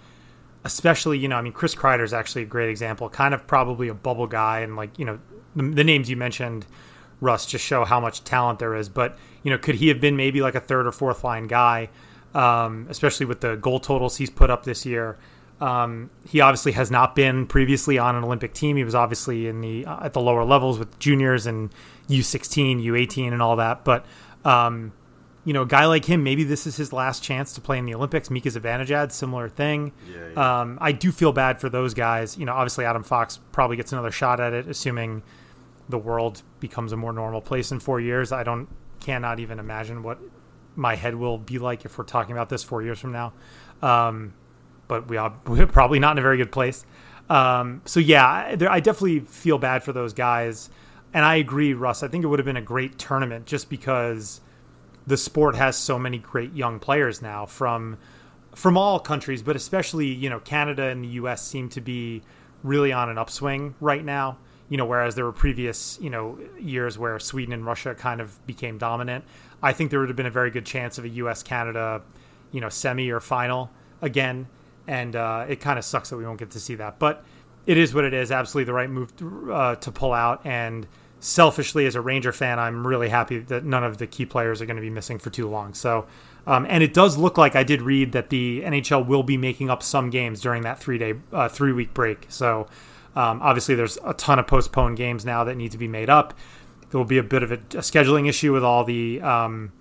especially 0.64 1.18
you 1.18 1.26
know 1.26 1.36
i 1.36 1.42
mean 1.42 1.52
chris 1.52 1.74
kreider 1.74 2.04
is 2.04 2.12
actually 2.12 2.42
a 2.42 2.46
great 2.46 2.68
example 2.68 3.08
kind 3.08 3.32
of 3.32 3.46
probably 3.46 3.88
a 3.88 3.94
bubble 3.94 4.26
guy. 4.26 4.60
And 4.60 4.76
like 4.76 4.98
you 4.98 5.04
know 5.04 5.18
the, 5.56 5.62
the, 5.62 5.84
names 5.84 6.08
you 6.10 6.16
mentioned 6.16 6.66
russ 7.20 7.46
just 7.46 7.64
show 7.64 7.84
how 7.84 8.00
much 8.00 8.24
talent 8.24 8.58
there 8.58 8.74
is. 8.74 8.88
But 8.88 9.18
you 9.42 9.50
know 9.50 9.58
could 9.58 9.76
he 9.76 9.88
have 9.88 10.00
been 10.00 10.16
maybe 10.16 10.40
like 10.40 10.54
a 10.54 10.60
third 10.60 10.86
or 10.86 10.92
fourth 10.92 11.24
line 11.24 11.46
guy 11.46 11.88
um, 12.34 12.86
especially 12.88 13.26
with 13.26 13.40
the 13.40 13.56
goal 13.56 13.80
totals 13.80 14.16
he's 14.16 14.30
put 14.30 14.50
up 14.50 14.64
this 14.64 14.86
year? 14.86 15.18
Um, 15.60 16.08
he 16.26 16.40
obviously 16.40 16.72
has 16.72 16.90
not 16.90 17.14
been 17.14 17.46
previously 17.46 17.98
on 17.98 18.16
an 18.16 18.24
olympic 18.24 18.54
team. 18.54 18.76
He 18.76 18.84
was 18.84 18.94
obviously 18.94 19.46
in 19.46 19.60
the 19.60 19.84
uh, 19.84 20.04
at 20.04 20.14
the 20.14 20.20
lower 20.20 20.44
levels 20.44 20.78
with 20.78 20.98
juniors 20.98 21.46
and 21.46 21.70
u16 22.08 22.82
u18 22.84 23.32
and 23.32 23.42
all 23.42 23.56
that. 23.56 23.84
But 23.84 24.06
um, 24.44 24.92
you 25.44 25.52
know, 25.52 25.62
a 25.62 25.66
guy 25.66 25.86
like 25.86 26.04
him, 26.04 26.22
maybe 26.22 26.44
this 26.44 26.66
is 26.66 26.76
his 26.76 26.92
last 26.92 27.22
chance 27.22 27.52
to 27.54 27.60
play 27.60 27.78
in 27.78 27.86
the 27.86 27.94
Olympics. 27.94 28.30
Mika 28.30 28.50
Zibanejad, 28.50 29.10
similar 29.10 29.48
thing. 29.48 29.92
Yeah, 30.06 30.28
yeah. 30.34 30.60
Um, 30.60 30.78
I 30.80 30.92
do 30.92 31.10
feel 31.10 31.32
bad 31.32 31.60
for 31.60 31.70
those 31.70 31.94
guys. 31.94 32.36
You 32.36 32.44
know, 32.44 32.52
obviously 32.52 32.84
Adam 32.84 33.02
Fox 33.02 33.40
probably 33.52 33.76
gets 33.76 33.92
another 33.92 34.10
shot 34.10 34.38
at 34.38 34.52
it, 34.52 34.68
assuming 34.68 35.22
the 35.88 35.98
world 35.98 36.42
becomes 36.60 36.92
a 36.92 36.96
more 36.96 37.12
normal 37.12 37.40
place 37.40 37.72
in 37.72 37.80
four 37.80 38.00
years. 38.00 38.32
I 38.32 38.42
don't, 38.42 38.68
cannot 39.00 39.40
even 39.40 39.58
imagine 39.58 40.02
what 40.02 40.18
my 40.76 40.94
head 40.94 41.14
will 41.14 41.38
be 41.38 41.58
like 41.58 41.84
if 41.84 41.96
we're 41.96 42.04
talking 42.04 42.32
about 42.32 42.48
this 42.48 42.62
four 42.62 42.82
years 42.82 42.98
from 42.98 43.12
now. 43.12 43.32
Um, 43.82 44.34
but 44.88 45.08
we 45.08 45.16
are, 45.16 45.34
we're 45.46 45.66
probably 45.66 45.98
not 45.98 46.12
in 46.12 46.18
a 46.18 46.22
very 46.22 46.36
good 46.36 46.52
place. 46.52 46.84
Um, 47.30 47.82
so 47.84 48.00
yeah, 48.00 48.26
I, 48.26 48.56
there, 48.56 48.70
I 48.70 48.80
definitely 48.80 49.20
feel 49.20 49.58
bad 49.58 49.84
for 49.84 49.92
those 49.92 50.12
guys, 50.12 50.68
and 51.14 51.24
I 51.24 51.36
agree, 51.36 51.74
Russ. 51.74 52.02
I 52.02 52.08
think 52.08 52.24
it 52.24 52.26
would 52.26 52.40
have 52.40 52.46
been 52.46 52.56
a 52.56 52.62
great 52.62 52.98
tournament 52.98 53.46
just 53.46 53.70
because 53.70 54.40
the 55.06 55.16
sport 55.16 55.56
has 55.56 55.76
so 55.76 55.98
many 55.98 56.18
great 56.18 56.54
young 56.54 56.78
players 56.78 57.22
now 57.22 57.46
from 57.46 57.98
from 58.54 58.76
all 58.76 58.98
countries, 58.98 59.42
but 59.42 59.56
especially 59.56 60.06
you 60.06 60.30
know 60.30 60.40
Canada 60.40 60.84
and 60.84 61.04
the 61.04 61.08
U.S. 61.08 61.46
seem 61.46 61.68
to 61.70 61.80
be 61.80 62.22
really 62.62 62.92
on 62.92 63.08
an 63.08 63.18
upswing 63.18 63.74
right 63.80 64.04
now. 64.04 64.38
You 64.68 64.76
know, 64.76 64.84
whereas 64.84 65.14
there 65.16 65.24
were 65.24 65.32
previous 65.32 65.98
you 66.00 66.10
know 66.10 66.38
years 66.58 66.98
where 66.98 67.18
Sweden 67.18 67.52
and 67.52 67.64
Russia 67.64 67.94
kind 67.94 68.20
of 68.20 68.44
became 68.46 68.78
dominant. 68.78 69.24
I 69.62 69.72
think 69.72 69.90
there 69.90 70.00
would 70.00 70.08
have 70.08 70.16
been 70.16 70.26
a 70.26 70.30
very 70.30 70.50
good 70.50 70.66
chance 70.66 70.98
of 70.98 71.04
a 71.04 71.08
U.S. 71.08 71.42
Canada, 71.42 72.02
you 72.52 72.60
know, 72.60 72.68
semi 72.68 73.10
or 73.10 73.20
final 73.20 73.70
again, 74.00 74.48
and 74.86 75.14
uh, 75.14 75.46
it 75.48 75.60
kind 75.60 75.78
of 75.78 75.84
sucks 75.84 76.10
that 76.10 76.16
we 76.16 76.24
won't 76.24 76.38
get 76.38 76.50
to 76.52 76.60
see 76.60 76.76
that. 76.76 76.98
But 76.98 77.24
it 77.66 77.76
is 77.76 77.94
what 77.94 78.04
it 78.04 78.14
is. 78.14 78.32
Absolutely 78.32 78.64
the 78.64 78.72
right 78.72 78.90
move 78.90 79.14
to, 79.16 79.52
uh, 79.52 79.74
to 79.76 79.92
pull 79.92 80.12
out. 80.12 80.44
And 80.44 80.86
selfishly, 81.20 81.86
as 81.86 81.94
a 81.94 82.00
Ranger 82.00 82.32
fan, 82.32 82.58
I'm 82.58 82.86
really 82.86 83.08
happy 83.08 83.38
that 83.38 83.64
none 83.64 83.84
of 83.84 83.98
the 83.98 84.06
key 84.06 84.26
players 84.26 84.60
are 84.60 84.66
going 84.66 84.76
to 84.76 84.82
be 84.82 84.90
missing 84.90 85.18
for 85.18 85.30
too 85.30 85.48
long. 85.48 85.74
So 85.74 86.06
um, 86.46 86.66
and 86.68 86.82
it 86.82 86.94
does 86.94 87.16
look 87.16 87.38
like 87.38 87.54
I 87.54 87.62
did 87.62 87.82
read 87.82 88.12
that 88.12 88.30
the 88.30 88.62
NHL 88.62 89.06
will 89.06 89.22
be 89.22 89.36
making 89.36 89.70
up 89.70 89.82
some 89.82 90.10
games 90.10 90.40
during 90.40 90.62
that 90.62 90.78
three 90.78 90.98
day, 90.98 91.14
uh, 91.32 91.48
three 91.48 91.72
week 91.72 91.94
break. 91.94 92.26
So 92.28 92.66
um, 93.14 93.40
obviously, 93.42 93.74
there's 93.74 93.98
a 94.04 94.14
ton 94.14 94.38
of 94.38 94.46
postponed 94.46 94.96
games 94.96 95.24
now 95.24 95.44
that 95.44 95.56
need 95.56 95.72
to 95.72 95.78
be 95.78 95.88
made 95.88 96.08
up. 96.08 96.34
There 96.90 96.98
will 96.98 97.04
be 97.04 97.18
a 97.18 97.22
bit 97.22 97.42
of 97.42 97.52
a, 97.52 97.54
a 97.54 97.82
scheduling 97.82 98.28
issue 98.28 98.52
with 98.52 98.64
all 98.64 98.84
the 98.84 99.20
um, 99.20 99.72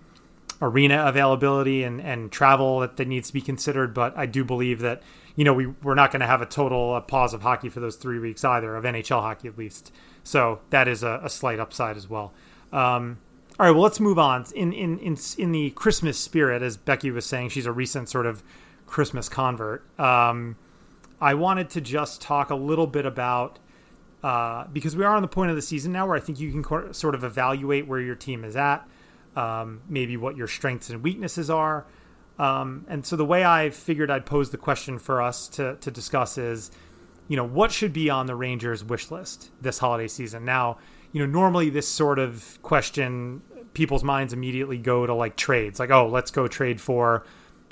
arena 0.62 1.06
availability 1.08 1.84
and, 1.84 2.02
and 2.02 2.32
travel 2.32 2.82
that, 2.82 2.98
that 2.98 3.08
needs 3.08 3.28
to 3.28 3.34
be 3.34 3.42
considered. 3.42 3.94
But 3.94 4.18
I 4.18 4.26
do 4.26 4.44
believe 4.44 4.80
that 4.80 5.02
you 5.36 5.46
know 5.46 5.54
we 5.54 5.68
we're 5.68 5.96
not 5.96 6.12
going 6.12 6.22
to 6.22 6.28
have 6.28 6.42
a 6.42 6.46
total 6.46 6.94
uh, 6.94 7.02
pause 7.02 7.34
of 7.34 7.42
hockey 7.42 7.70
for 7.70 7.80
those 7.80 7.96
three 7.96 8.20
weeks 8.20 8.44
either 8.44 8.76
of 8.76 8.84
NHL 8.84 9.22
hockey 9.22 9.48
at 9.48 9.58
least. 9.58 9.92
So 10.24 10.60
that 10.70 10.88
is 10.88 11.04
a, 11.04 11.22
a 11.24 11.30
slight 11.30 11.60
upside 11.60 11.98
as 11.98 12.10
well. 12.10 12.34
Um, 12.72 13.20
all 13.60 13.66
right, 13.66 13.72
well, 13.72 13.84
let's 13.84 14.00
move 14.00 14.18
on. 14.18 14.46
In 14.56 14.72
in 14.72 15.00
in 15.00 15.18
in 15.38 15.52
the 15.52 15.72
Christmas 15.72 16.18
spirit, 16.18 16.62
as 16.62 16.78
Becky 16.78 17.12
was 17.12 17.26
saying, 17.26 17.50
she's 17.50 17.66
a 17.66 17.72
recent 17.72 18.08
sort 18.08 18.26
of 18.26 18.42
Christmas 18.88 19.28
convert. 19.28 19.84
Um, 20.00 20.56
I 21.20 21.34
wanted 21.34 21.70
to 21.72 21.82
just 21.82 22.22
talk 22.22 22.50
a 22.50 22.56
little 22.56 22.88
bit 22.88 23.06
about 23.06 23.60
uh, 24.24 24.66
because 24.72 24.96
we 24.96 25.04
are 25.04 25.16
on 25.16 25.22
the 25.22 25.28
point 25.28 25.50
of 25.50 25.56
the 25.56 25.62
season 25.62 25.92
now 25.92 26.08
where 26.08 26.16
I 26.16 26.20
think 26.20 26.40
you 26.40 26.52
can 26.52 26.94
sort 26.94 27.16
of 27.16 27.24
evaluate 27.24 27.88
where 27.88 28.00
your 28.00 28.16
team 28.16 28.44
is 28.46 28.56
at, 28.56 28.88
um, 29.36 29.82
maybe 29.90 30.18
what 30.18 30.38
your 30.38 30.48
strengths 30.48 30.90
and 30.90 31.04
weaknesses 31.04 31.50
are. 31.50 31.86
Um, 32.38 32.86
and 32.88 33.06
so 33.06 33.18
the 33.18 33.26
way 33.26 33.44
I 33.44 33.70
figured 33.70 34.10
I'd 34.10 34.26
pose 34.26 34.50
the 34.52 34.58
question 34.58 34.98
for 34.98 35.22
us 35.22 35.50
to 35.50 35.76
to 35.82 35.92
discuss 35.92 36.38
is, 36.38 36.72
you 37.30 37.38
know, 37.38 37.46
what 37.46 37.72
should 37.72 37.94
be 37.94 38.10
on 38.10 38.26
the 38.26 38.36
Rangers' 38.36 38.84
wish 38.84 39.10
list 39.10 39.52
this 39.62 39.78
holiday 39.78 40.10
season? 40.10 40.44
Now, 40.44 40.80
you 41.14 41.22
know, 41.22 41.32
normally 41.32 41.70
this 41.70 41.88
sort 41.88 42.20
of 42.20 42.60
question 42.64 43.42
people's 43.74 44.04
minds 44.04 44.34
immediately 44.34 44.78
go 44.78 45.06
to 45.06 45.14
like 45.14 45.38
trades, 45.38 45.80
like, 45.80 45.92
oh, 45.92 46.08
let's 46.08 46.32
go 46.32 46.48
trade 46.48 46.82
for 46.82 47.24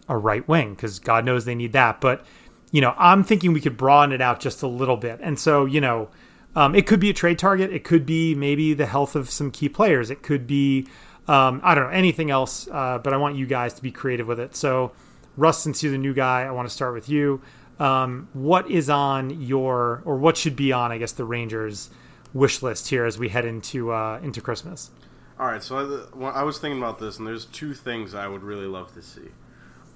a 0.07 0.17
right 0.17 0.47
wing 0.47 0.73
because 0.75 0.99
God 0.99 1.25
knows 1.25 1.43
they 1.43 1.55
need 1.55 1.73
that. 1.73 1.99
But, 1.99 2.23
you 2.71 2.81
know, 2.81 2.93
I'm 2.97 3.23
thinking 3.23 3.51
we 3.51 3.59
could 3.59 3.77
broaden 3.77 4.13
it 4.13 4.21
out 4.21 4.39
just 4.39 4.61
a 4.61 4.67
little 4.67 4.95
bit. 4.95 5.19
And 5.21 5.39
so, 5.39 5.65
you 5.65 5.81
know, 5.81 6.09
um, 6.55 6.75
it 6.75 6.87
could 6.87 6.99
be 6.99 7.09
a 7.09 7.13
trade 7.13 7.39
target. 7.39 7.73
It 7.73 7.83
could 7.83 8.05
be 8.05 8.35
maybe 8.35 8.73
the 8.73 8.85
health 8.85 9.15
of 9.15 9.29
some 9.29 9.51
key 9.51 9.69
players. 9.69 10.09
It 10.09 10.21
could 10.21 10.47
be, 10.47 10.87
um, 11.27 11.61
I 11.63 11.75
don't 11.75 11.85
know, 11.85 11.89
anything 11.89 12.31
else. 12.31 12.67
Uh, 12.71 12.99
but 12.99 13.13
I 13.13 13.17
want 13.17 13.35
you 13.35 13.47
guys 13.47 13.73
to 13.73 13.81
be 13.81 13.91
creative 13.91 14.27
with 14.27 14.39
it. 14.39 14.55
So, 14.55 14.91
Russ, 15.35 15.61
since 15.61 15.83
you're 15.83 15.91
the 15.91 15.97
new 15.97 16.13
guy, 16.13 16.43
I 16.43 16.51
want 16.51 16.67
to 16.67 16.73
start 16.73 16.93
with 16.93 17.09
you. 17.09 17.41
Um, 17.79 18.27
what 18.33 18.69
is 18.69 18.89
on 18.89 19.41
your, 19.41 20.01
or 20.05 20.17
what 20.17 20.35
should 20.35 20.55
be 20.55 20.71
on, 20.71 20.91
I 20.91 20.97
guess, 20.97 21.11
the 21.11 21.25
Rangers' 21.25 21.89
wish 22.33 22.61
list 22.61 22.89
here 22.89 23.05
as 23.05 23.17
we 23.19 23.29
head 23.29 23.45
into 23.45 23.91
uh, 23.91 24.19
into 24.23 24.41
Christmas? 24.41 24.91
All 25.39 25.45
right, 25.45 25.61
so 25.61 26.09
I, 26.19 26.39
I, 26.39 26.43
was 26.43 26.57
thinking 26.57 26.79
about 26.79 26.97
this, 26.97 27.19
and 27.19 27.27
there's 27.27 27.45
two 27.45 27.75
things 27.75 28.15
I 28.15 28.27
would 28.27 28.41
really 28.41 28.65
love 28.65 28.93
to 28.95 29.03
see. 29.03 29.29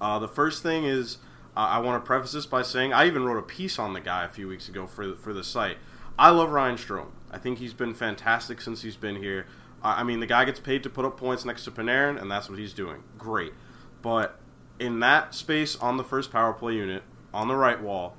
Uh, 0.00 0.20
the 0.20 0.28
first 0.28 0.62
thing 0.62 0.84
is 0.84 1.18
uh, 1.56 1.60
I 1.60 1.78
want 1.80 2.02
to 2.02 2.06
preface 2.06 2.32
this 2.32 2.46
by 2.46 2.62
saying 2.62 2.92
I 2.92 3.06
even 3.06 3.24
wrote 3.24 3.38
a 3.38 3.42
piece 3.42 3.78
on 3.78 3.92
the 3.92 4.00
guy 4.00 4.24
a 4.24 4.28
few 4.28 4.46
weeks 4.46 4.68
ago 4.68 4.86
for 4.86 5.16
for 5.16 5.32
the 5.32 5.42
site. 5.42 5.78
I 6.18 6.30
love 6.30 6.50
Ryan 6.50 6.76
Strome. 6.76 7.10
I 7.30 7.38
think 7.38 7.58
he's 7.58 7.74
been 7.74 7.94
fantastic 7.94 8.60
since 8.60 8.82
he's 8.82 8.96
been 8.96 9.16
here. 9.16 9.46
I 9.82 10.04
mean, 10.04 10.20
the 10.20 10.26
guy 10.26 10.44
gets 10.44 10.60
paid 10.60 10.84
to 10.84 10.90
put 10.90 11.04
up 11.04 11.16
points 11.16 11.44
next 11.44 11.64
to 11.64 11.72
Panarin, 11.72 12.20
and 12.20 12.30
that's 12.30 12.48
what 12.48 12.56
he's 12.56 12.72
doing. 12.72 13.02
Great, 13.18 13.52
but 14.00 14.38
in 14.78 15.00
that 15.00 15.34
space 15.34 15.74
on 15.76 15.96
the 15.96 16.04
first 16.04 16.30
power 16.30 16.52
play 16.52 16.74
unit 16.74 17.02
on 17.32 17.48
the 17.48 17.56
right 17.56 17.80
wall, 17.80 18.16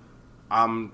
um, 0.49 0.93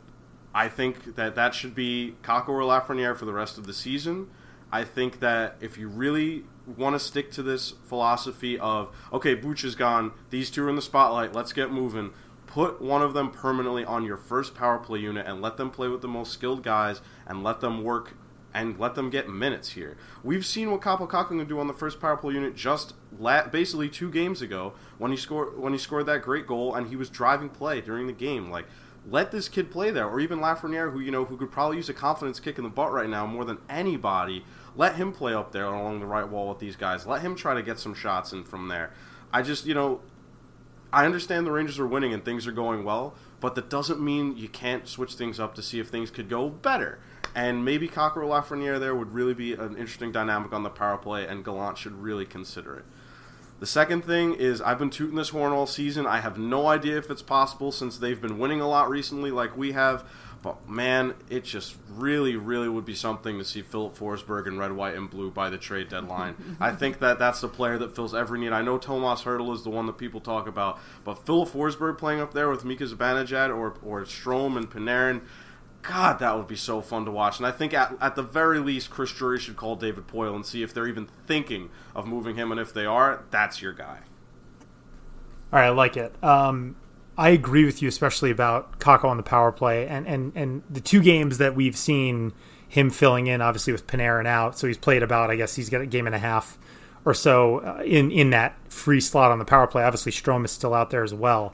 I 0.53 0.67
think 0.67 1.15
that 1.15 1.36
that 1.36 1.53
should 1.53 1.76
be 1.76 2.15
Kakko 2.24 2.49
or 2.49 2.61
Lafreniere 2.61 3.15
for 3.15 3.26
the 3.26 3.34
rest 3.34 3.57
of 3.57 3.65
the 3.67 3.74
season. 3.74 4.28
I 4.72 4.84
think 4.84 5.20
that 5.20 5.55
if 5.61 5.78
you 5.78 5.88
really 5.88 6.43
want 6.78 6.95
to 6.95 6.99
stick 6.99 7.32
to 7.32 7.43
this 7.43 7.74
philosophy 7.86 8.59
of 8.59 8.95
okay, 9.11 9.36
Booch 9.36 9.63
is 9.63 9.76
gone, 9.76 10.11
these 10.30 10.49
two 10.49 10.65
are 10.65 10.70
in 10.70 10.76
the 10.76 10.82
spotlight, 10.82 11.34
let's 11.34 11.53
get 11.53 11.72
moving. 11.72 12.11
Put 12.45 12.82
one 12.82 13.03
of 13.03 13.13
them 13.13 13.32
permanently 13.32 13.86
on 13.86 14.05
your 14.05 14.17
first 14.17 14.55
power 14.55 14.80
play 14.80 14.99
unit 14.99 15.28
and 15.28 15.41
let 15.41 15.57
them 15.57 15.70
play 15.70 15.88
with 15.88 16.01
the 16.01 16.07
most 16.07 16.32
skilled 16.32 16.63
guys 16.63 16.99
and 17.28 17.43
let 17.43 17.61
them 17.61 17.84
work 17.84 18.15
and 18.54 18.80
let 18.80 18.95
them 18.95 19.10
get 19.10 19.30
minutes 19.30 19.72
here. 19.72 19.97
We've 20.24 20.45
seen 20.45 20.72
what 20.72 20.82
Kakko 20.82 21.28
can 21.28 21.45
do 21.45 21.60
on 21.60 21.68
the 21.68 21.74
first 21.74 22.00
power 22.00 22.18
play 22.18 22.34
unit 22.34 22.56
just 22.56 22.93
la- 23.18 23.47
basically 23.47 23.89
two 23.89 24.10
games 24.12 24.41
ago 24.41 24.74
when 24.97 25.12
he 25.12 25.18
scored 25.18 25.58
when 25.58 25.74
he 25.74 25.80
scored 25.80 26.06
that 26.08 26.22
great 26.22 26.47
goal 26.47 26.74
and 26.74 26.88
he 26.88 26.95
was 26.95 27.10
driving 27.10 27.50
play 27.50 27.82
during 27.82 28.08
the 28.08 28.14
game. 28.14 28.50
Like 28.50 28.66
let 29.10 29.32
this 29.32 29.50
kid 29.50 29.72
play 29.72 29.91
there, 29.91 30.08
or 30.08 30.20
even 30.20 30.39
Lafreniere, 30.39 30.91
who 30.91 31.00
you 31.00 31.12
know 31.12 31.26
who 31.26 31.38
could 31.38 31.52
probably 31.52 31.78
use 31.78 31.89
a 31.89 31.93
confidence 31.93 32.39
kick 32.39 32.58
in 32.58 32.64
the 32.64 32.70
butt 32.70 32.91
right 32.91 33.10
now 33.10 33.26
more 33.26 33.45
than 33.45 33.58
anybody. 33.70 34.43
Let 34.76 34.95
him 34.95 35.12
play 35.12 35.34
up 35.34 35.52
there 35.52 35.66
along 35.66 36.00
the 36.00 36.06
right 36.06 36.28
wall 36.28 36.50
with 36.50 36.60
these 36.60 36.76
guys. 36.76 37.06
Let 37.06 37.22
him 37.22 37.36
try 37.36 37.54
to 37.54 37.64
get 37.64 37.80
some 37.80 37.93
shots 37.93 38.34
in 38.34 38.43
from 38.43 38.68
there. 38.68 38.91
I 39.32 39.41
just 39.41 39.66
you 39.66 39.74
know, 39.74 40.02
I 40.92 41.06
understand 41.06 41.46
the 41.46 41.52
Rangers 41.52 41.80
are 41.80 41.88
winning 41.88 42.14
and 42.14 42.26
things 42.26 42.48
are 42.48 42.52
going 42.52 42.84
well, 42.84 43.14
but 43.40 43.56
that 43.56 43.70
doesn't 43.70 44.02
mean 44.02 44.36
you 44.38 44.50
can't 44.50 44.88
switch 44.88 45.14
things 45.14 45.40
up 45.40 45.56
to 45.56 45.62
see 45.62 45.80
if 45.80 45.90
things 45.90 46.10
could 46.10 46.30
go 46.30 46.50
better. 46.50 47.00
And 47.36 47.64
maybe 47.64 47.88
Kakko 47.88 48.18
or 48.18 48.24
Lafreniere 48.24 48.80
there 48.80 48.96
would 48.96 49.14
really 49.14 49.36
be 49.36 49.54
an 49.54 49.78
interesting 49.78 50.12
dynamic 50.12 50.52
on 50.52 50.64
the 50.64 50.70
power 50.70 50.98
play, 50.98 51.28
and 51.28 51.46
Gallant 51.46 51.78
should 51.78 52.02
really 52.02 52.26
consider 52.26 52.76
it. 52.76 52.86
The 53.60 53.68
second 53.68 54.04
thing 54.06 54.34
is 54.36 54.62
I've 54.62 54.80
been 54.80 54.90
tooting 54.90 55.18
this 55.18 55.30
horn 55.30 55.52
all 55.52 55.68
season. 55.68 56.08
I 56.08 56.22
have 56.22 56.38
no 56.38 56.68
idea 56.68 56.98
if 56.98 57.12
it's 57.12 57.22
possible 57.22 57.72
since 57.72 57.98
they've 57.98 58.20
been 58.20 58.40
winning 58.40 58.62
a 58.62 58.68
lot 58.68 58.90
recently, 58.90 59.32
like 59.32 59.56
we 59.56 59.74
have. 59.74 60.06
But 60.42 60.70
man, 60.70 61.16
it 61.30 61.44
just 61.44 61.76
really, 61.90 62.36
really 62.36 62.70
would 62.70 62.86
be 62.86 62.96
something 62.96 63.38
to 63.38 63.44
see 63.44 63.62
Filip 63.62 63.98
Forsberg 63.98 64.48
in 64.48 64.58
red, 64.58 64.72
white, 64.72 64.96
and 64.96 65.10
blue 65.10 65.32
by 65.32 65.50
the 65.50 65.58
trade 65.58 65.90
deadline. 65.90 66.36
I 66.60 66.72
think 66.72 67.00
that 67.00 67.20
that's 67.20 67.42
the 67.42 67.50
player 67.50 67.78
that 67.78 67.96
fills 67.96 68.16
every 68.16 68.40
need. 68.40 68.52
I 68.52 68.62
know 68.62 68.78
Tomas 68.78 69.24
Hertl 69.24 69.54
is 69.54 69.64
the 69.64 69.70
one 69.70 69.86
that 69.88 69.98
people 69.98 70.22
talk 70.22 70.48
about, 70.48 70.80
but 71.04 71.26
Filip 71.26 71.50
Forsberg 71.50 71.98
playing 71.98 72.22
up 72.22 72.34
there 72.34 72.50
with 72.50 72.64
Mika 72.64 72.86
Zibanejad 72.86 73.50
or 73.50 73.76
or 73.84 74.04
Strome 74.04 74.58
and 74.58 74.70
Panarin 74.70 75.22
God, 75.82 76.20
that 76.20 76.36
would 76.36 76.48
be 76.48 76.56
so 76.56 76.82
fun 76.82 77.06
to 77.06 77.12
watch. 77.12 77.38
And 77.38 77.48
I 77.48 77.52
think 77.52 77.74
at, 77.74 77.96
at 78.02 78.16
the 78.16 78.22
very 78.22 78.60
least, 78.60 78.90
Chris 78.90 79.12
Drury 79.12 79.40
should 79.40 79.56
call 79.56 79.76
David 79.76 80.08
Poile 80.08 80.36
and 80.36 80.46
see 80.46 80.62
if 80.62 80.74
they're 80.74 80.88
even 80.88 81.08
thinking 81.26 81.70
of 81.96 82.06
moving 82.06 82.36
him. 82.36 82.52
And 82.52 82.60
if 82.60 82.74
they 82.74 82.86
are, 82.86 83.24
that's 83.32 83.62
your 83.62 83.74
guy. 83.74 84.00
All 85.52 85.60
right, 85.60 85.68
I 85.68 85.70
like 85.70 85.98
it. 85.98 86.14
Um, 86.24 86.76
I 87.20 87.30
agree 87.30 87.65
with 87.65 87.82
you, 87.82 87.89
especially 87.89 88.32
about 88.32 88.80
Kakko 88.80 89.05
on 89.05 89.17
the 89.17 89.24
power 89.24 89.51
play. 89.51 89.88
And, 89.88 90.07
and, 90.07 90.32
and 90.36 90.63
the 90.70 90.82
two 90.82 91.01
games 91.01 91.38
that 91.38 91.55
we've 91.55 91.78
seen 91.78 92.34
him 92.67 92.89
filling 92.89 93.28
in, 93.28 93.41
obviously 93.41 93.74
with 93.74 93.86
Panarin 93.88 94.26
out. 94.26 94.57
So 94.57 94.67
he's 94.67 94.78
played 94.78 95.03
about, 95.03 95.30
I 95.30 95.36
guess 95.36 95.55
he's 95.55 95.70
got 95.70 95.82
a 95.82 95.86
game 95.86 96.05
and 96.05 96.15
a 96.15 96.20
half 96.20 96.57
or 97.05 97.13
so 97.13 97.59
uh, 97.59 97.82
in, 97.84 98.11
in 98.11 98.30
that 98.32 98.55
free 98.70 99.01
slot 99.01 99.32
on 99.32 99.39
the 99.39 99.45
power 99.45 99.67
play. 99.67 99.84
Obviously, 99.84 100.11
Strome 100.11 100.45
is 100.45 100.51
still 100.51 100.74
out 100.74 100.89
there 100.89 101.03
as 101.03 101.13
well 101.13 101.53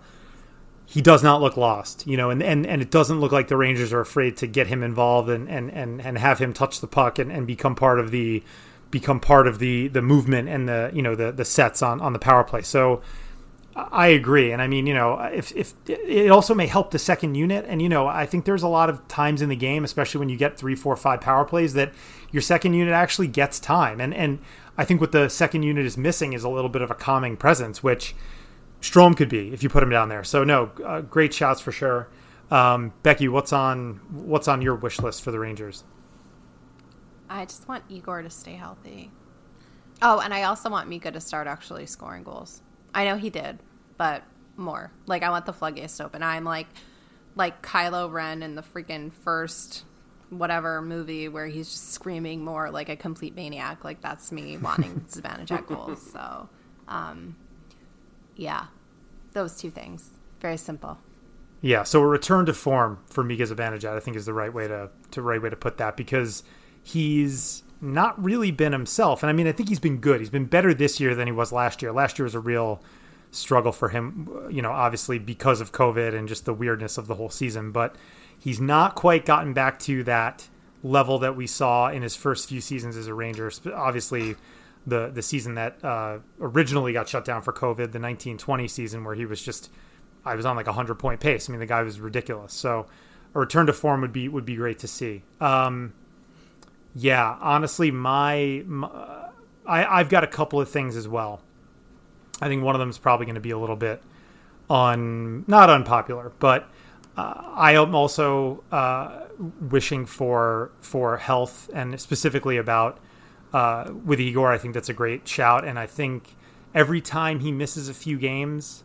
he 0.85 1.01
does 1.01 1.23
not 1.23 1.41
look 1.41 1.57
lost, 1.57 2.05
you 2.05 2.15
know, 2.15 2.29
and, 2.29 2.43
and, 2.43 2.65
and 2.65 2.81
it 2.81 2.91
doesn't 2.91 3.19
look 3.19 3.31
like 3.31 3.47
the 3.47 3.57
Rangers 3.57 3.91
are 3.91 4.01
afraid 4.01 4.37
to 4.37 4.47
get 4.47 4.67
him 4.67 4.83
involved 4.83 5.29
and, 5.29 5.49
and, 5.49 5.71
and, 5.71 5.99
and 5.99 6.17
have 6.17 6.37
him 6.37 6.53
touch 6.53 6.79
the 6.79 6.87
puck 6.87 7.17
and, 7.17 7.31
and 7.31 7.47
become 7.47 7.75
part 7.75 7.99
of 7.99 8.11
the 8.11 8.43
become 8.91 9.19
part 9.19 9.47
of 9.47 9.59
the 9.59 9.87
the 9.89 10.01
movement 10.01 10.47
and 10.47 10.69
the 10.69 10.89
you 10.93 11.01
know 11.01 11.15
the 11.15 11.31
the 11.31 11.43
sets 11.43 11.81
on 11.81 11.99
on 12.01 12.13
the 12.13 12.19
power 12.19 12.43
play. 12.43 12.61
So 12.61 13.01
I 13.75 14.07
agree, 14.07 14.51
and 14.53 14.61
I 14.61 14.67
mean 14.67 14.87
you 14.87 14.93
know 14.93 15.19
if 15.19 15.53
if 15.55 15.73
it 15.87 16.31
also 16.31 16.55
may 16.55 16.67
help 16.67 16.91
the 16.91 16.99
second 16.99 17.35
unit, 17.35 17.65
and 17.67 17.81
you 17.81 17.89
know 17.89 18.07
I 18.07 18.25
think 18.25 18.45
there's 18.45 18.63
a 18.63 18.69
lot 18.69 18.89
of 18.89 19.05
times 19.07 19.41
in 19.41 19.49
the 19.49 19.55
game, 19.55 19.83
especially 19.83 20.19
when 20.19 20.29
you 20.29 20.37
get 20.37 20.57
three, 20.57 20.75
four, 20.75 20.95
five 20.95 21.19
power 21.19 21.43
plays, 21.43 21.73
that 21.73 21.93
your 22.31 22.41
second 22.41 22.73
unit 22.73 22.93
actually 22.93 23.27
gets 23.27 23.59
time, 23.59 23.99
and 23.99 24.13
and 24.13 24.39
I 24.77 24.85
think 24.85 25.01
what 25.01 25.11
the 25.11 25.27
second 25.29 25.63
unit 25.63 25.85
is 25.85 25.97
missing 25.97 26.33
is 26.33 26.43
a 26.43 26.49
little 26.49 26.69
bit 26.69 26.81
of 26.81 26.89
a 26.89 26.95
calming 26.95 27.35
presence, 27.35 27.83
which 27.83 28.15
Strome 28.81 29.17
could 29.17 29.29
be 29.29 29.53
if 29.53 29.61
you 29.61 29.69
put 29.69 29.83
him 29.83 29.89
down 29.89 30.09
there. 30.09 30.23
So 30.23 30.43
no, 30.43 30.71
uh, 30.85 31.01
great 31.01 31.33
shots 31.33 31.59
for 31.59 31.71
sure. 31.71 32.07
Um, 32.51 32.93
Becky, 33.03 33.27
what's 33.27 33.51
on 33.51 33.99
what's 34.11 34.47
on 34.47 34.61
your 34.61 34.75
wish 34.75 35.01
list 35.01 35.21
for 35.21 35.31
the 35.31 35.39
Rangers? 35.39 35.83
I 37.29 37.45
just 37.45 37.67
want 37.67 37.83
Igor 37.89 38.21
to 38.21 38.29
stay 38.29 38.53
healthy. 38.53 39.11
Oh, 40.01 40.19
and 40.19 40.33
I 40.33 40.43
also 40.43 40.69
want 40.69 40.87
Mika 40.87 41.11
to 41.11 41.19
start 41.19 41.47
actually 41.47 41.85
scoring 41.85 42.23
goals. 42.23 42.61
I 42.95 43.05
know 43.05 43.17
he 43.17 43.29
did, 43.29 43.59
but 43.97 44.23
more. 44.57 44.91
Like 45.05 45.21
I 45.21 45.29
want 45.29 45.45
the 45.45 45.53
floodgates 45.53 45.97
to 45.97 46.05
open. 46.05 46.23
I'm 46.23 46.45
like 46.45 46.67
like 47.35 47.61
Kylo 47.61 48.11
Ren 48.11 48.41
in 48.41 48.55
the 48.55 48.63
freaking 48.63 49.11
first 49.11 49.83
whatever 50.29 50.81
movie 50.81 51.27
where 51.27 51.45
he's 51.45 51.69
just 51.69 51.91
screaming 51.91 52.43
more 52.43 52.71
like 52.71 52.89
a 52.89 52.95
complete 52.95 53.35
maniac. 53.35 53.83
Like 53.83 54.01
that's 54.01 54.31
me 54.31 54.57
wanting 54.57 55.01
Zibanejad 55.09 55.67
goals. 55.67 56.01
So, 56.11 56.49
um, 56.87 57.35
yeah, 58.35 58.67
those 59.33 59.57
two 59.57 59.69
things. 59.69 60.09
Very 60.39 60.57
simple. 60.57 60.97
Yeah, 61.61 61.83
so 61.83 62.01
a 62.01 62.07
return 62.07 62.45
to 62.45 62.53
form 62.53 62.99
for 63.07 63.23
Mika 63.23 63.43
Zibanejad, 63.43 63.95
I 63.95 63.99
think, 63.99 64.17
is 64.17 64.25
the 64.25 64.33
right 64.33 64.53
way 64.53 64.67
to 64.67 64.89
to 65.11 65.21
right 65.21 65.41
way 65.41 65.49
to 65.49 65.55
put 65.55 65.77
that 65.77 65.97
because 65.97 66.43
he's 66.83 67.63
not 67.85 68.21
really 68.21 68.51
been 68.51 68.71
himself. 68.71 69.23
And 69.23 69.29
I 69.29 69.33
mean, 69.33 69.47
I 69.47 69.51
think 69.51 69.69
he's 69.69 69.79
been 69.79 69.97
good. 69.97 70.19
He's 70.19 70.29
been 70.29 70.45
better 70.45 70.73
this 70.73 70.99
year 70.99 71.15
than 71.15 71.27
he 71.27 71.31
was 71.31 71.51
last 71.51 71.81
year. 71.81 71.91
Last 71.91 72.19
year 72.19 72.23
was 72.23 72.35
a 72.35 72.39
real 72.39 72.81
struggle 73.31 73.71
for 73.71 73.89
him, 73.89 74.47
you 74.49 74.61
know, 74.61 74.71
obviously 74.71 75.19
because 75.19 75.61
of 75.61 75.71
COVID 75.71 76.13
and 76.17 76.27
just 76.27 76.45
the 76.45 76.53
weirdness 76.53 76.97
of 76.97 77.07
the 77.07 77.15
whole 77.15 77.29
season. 77.29 77.71
But 77.71 77.95
he's 78.37 78.59
not 78.59 78.95
quite 78.95 79.25
gotten 79.25 79.53
back 79.53 79.79
to 79.79 80.03
that 80.03 80.47
level 80.83 81.19
that 81.19 81.35
we 81.35 81.47
saw 81.47 81.89
in 81.89 82.01
his 82.01 82.15
first 82.15 82.47
few 82.47 82.61
seasons 82.61 82.95
as 82.95 83.07
a 83.07 83.13
Ranger. 83.13 83.51
Obviously, 83.73 84.35
the 84.87 85.09
the 85.09 85.21
season 85.21 85.55
that 85.55 85.83
uh, 85.83 86.19
originally 86.39 86.93
got 86.93 87.09
shut 87.09 87.25
down 87.25 87.41
for 87.41 87.51
COVID, 87.51 87.75
the 87.75 87.99
1920 87.99 88.67
season, 88.67 89.03
where 89.03 89.15
he 89.15 89.25
was 89.25 89.41
just 89.41 89.69
I 90.23 90.35
was 90.35 90.45
on 90.45 90.55
like 90.55 90.67
a 90.67 90.73
hundred 90.73 90.95
point 90.95 91.19
pace. 91.19 91.49
I 91.49 91.51
mean, 91.51 91.59
the 91.59 91.65
guy 91.65 91.81
was 91.81 91.99
ridiculous. 91.99 92.53
So 92.53 92.87
a 93.33 93.39
return 93.39 93.65
to 93.65 93.73
form 93.73 94.01
would 94.01 94.13
be 94.13 94.27
would 94.29 94.45
be 94.45 94.55
great 94.55 94.79
to 94.79 94.87
see. 94.87 95.23
Um, 95.41 95.93
yeah, 96.95 97.37
honestly, 97.41 97.91
my, 97.91 98.63
my 98.65 98.89
I, 99.65 99.99
I've 99.99 100.09
got 100.09 100.23
a 100.23 100.27
couple 100.27 100.61
of 100.61 100.69
things 100.69 100.95
as 100.95 101.07
well. 101.07 101.41
I 102.41 102.47
think 102.47 102.63
one 102.63 102.73
of 102.73 102.79
them 102.79 102.89
is 102.89 102.97
probably 102.97 103.25
going 103.25 103.35
to 103.35 103.41
be 103.41 103.51
a 103.51 103.57
little 103.57 103.75
bit 103.75 104.01
on 104.69 105.43
not 105.47 105.69
unpopular, 105.69 106.31
but 106.39 106.69
uh, 107.17 107.51
I 107.53 107.73
am 107.73 107.93
also 107.95 108.63
uh, 108.71 109.25
wishing 109.69 110.05
for 110.05 110.71
for 110.79 111.17
health 111.17 111.69
and 111.73 111.99
specifically 111.99 112.57
about 112.57 112.99
uh, 113.53 113.91
with 114.05 114.19
Igor. 114.19 114.51
I 114.51 114.57
think 114.57 114.73
that's 114.73 114.89
a 114.89 114.93
great 114.93 115.27
shout, 115.27 115.65
and 115.65 115.77
I 115.77 115.85
think 115.85 116.35
every 116.73 117.01
time 117.01 117.41
he 117.41 117.51
misses 117.51 117.89
a 117.89 117.93
few 117.93 118.17
games, 118.17 118.83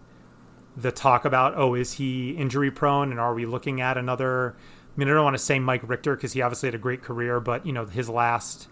the 0.76 0.92
talk 0.92 1.24
about 1.24 1.54
oh 1.56 1.74
is 1.74 1.94
he 1.94 2.30
injury 2.30 2.70
prone 2.70 3.10
and 3.10 3.20
are 3.20 3.34
we 3.34 3.46
looking 3.46 3.80
at 3.80 3.96
another? 3.96 4.56
I 5.00 5.02
mean, 5.02 5.08
I 5.08 5.12
don't 5.14 5.24
want 5.24 5.38
to 5.38 5.42
say 5.42 5.58
Mike 5.58 5.88
Richter 5.88 6.14
because 6.14 6.34
he 6.34 6.42
obviously 6.42 6.66
had 6.66 6.74
a 6.74 6.78
great 6.78 7.00
career, 7.00 7.40
but 7.40 7.64
you 7.64 7.72
know 7.72 7.86
his 7.86 8.10
last 8.10 8.68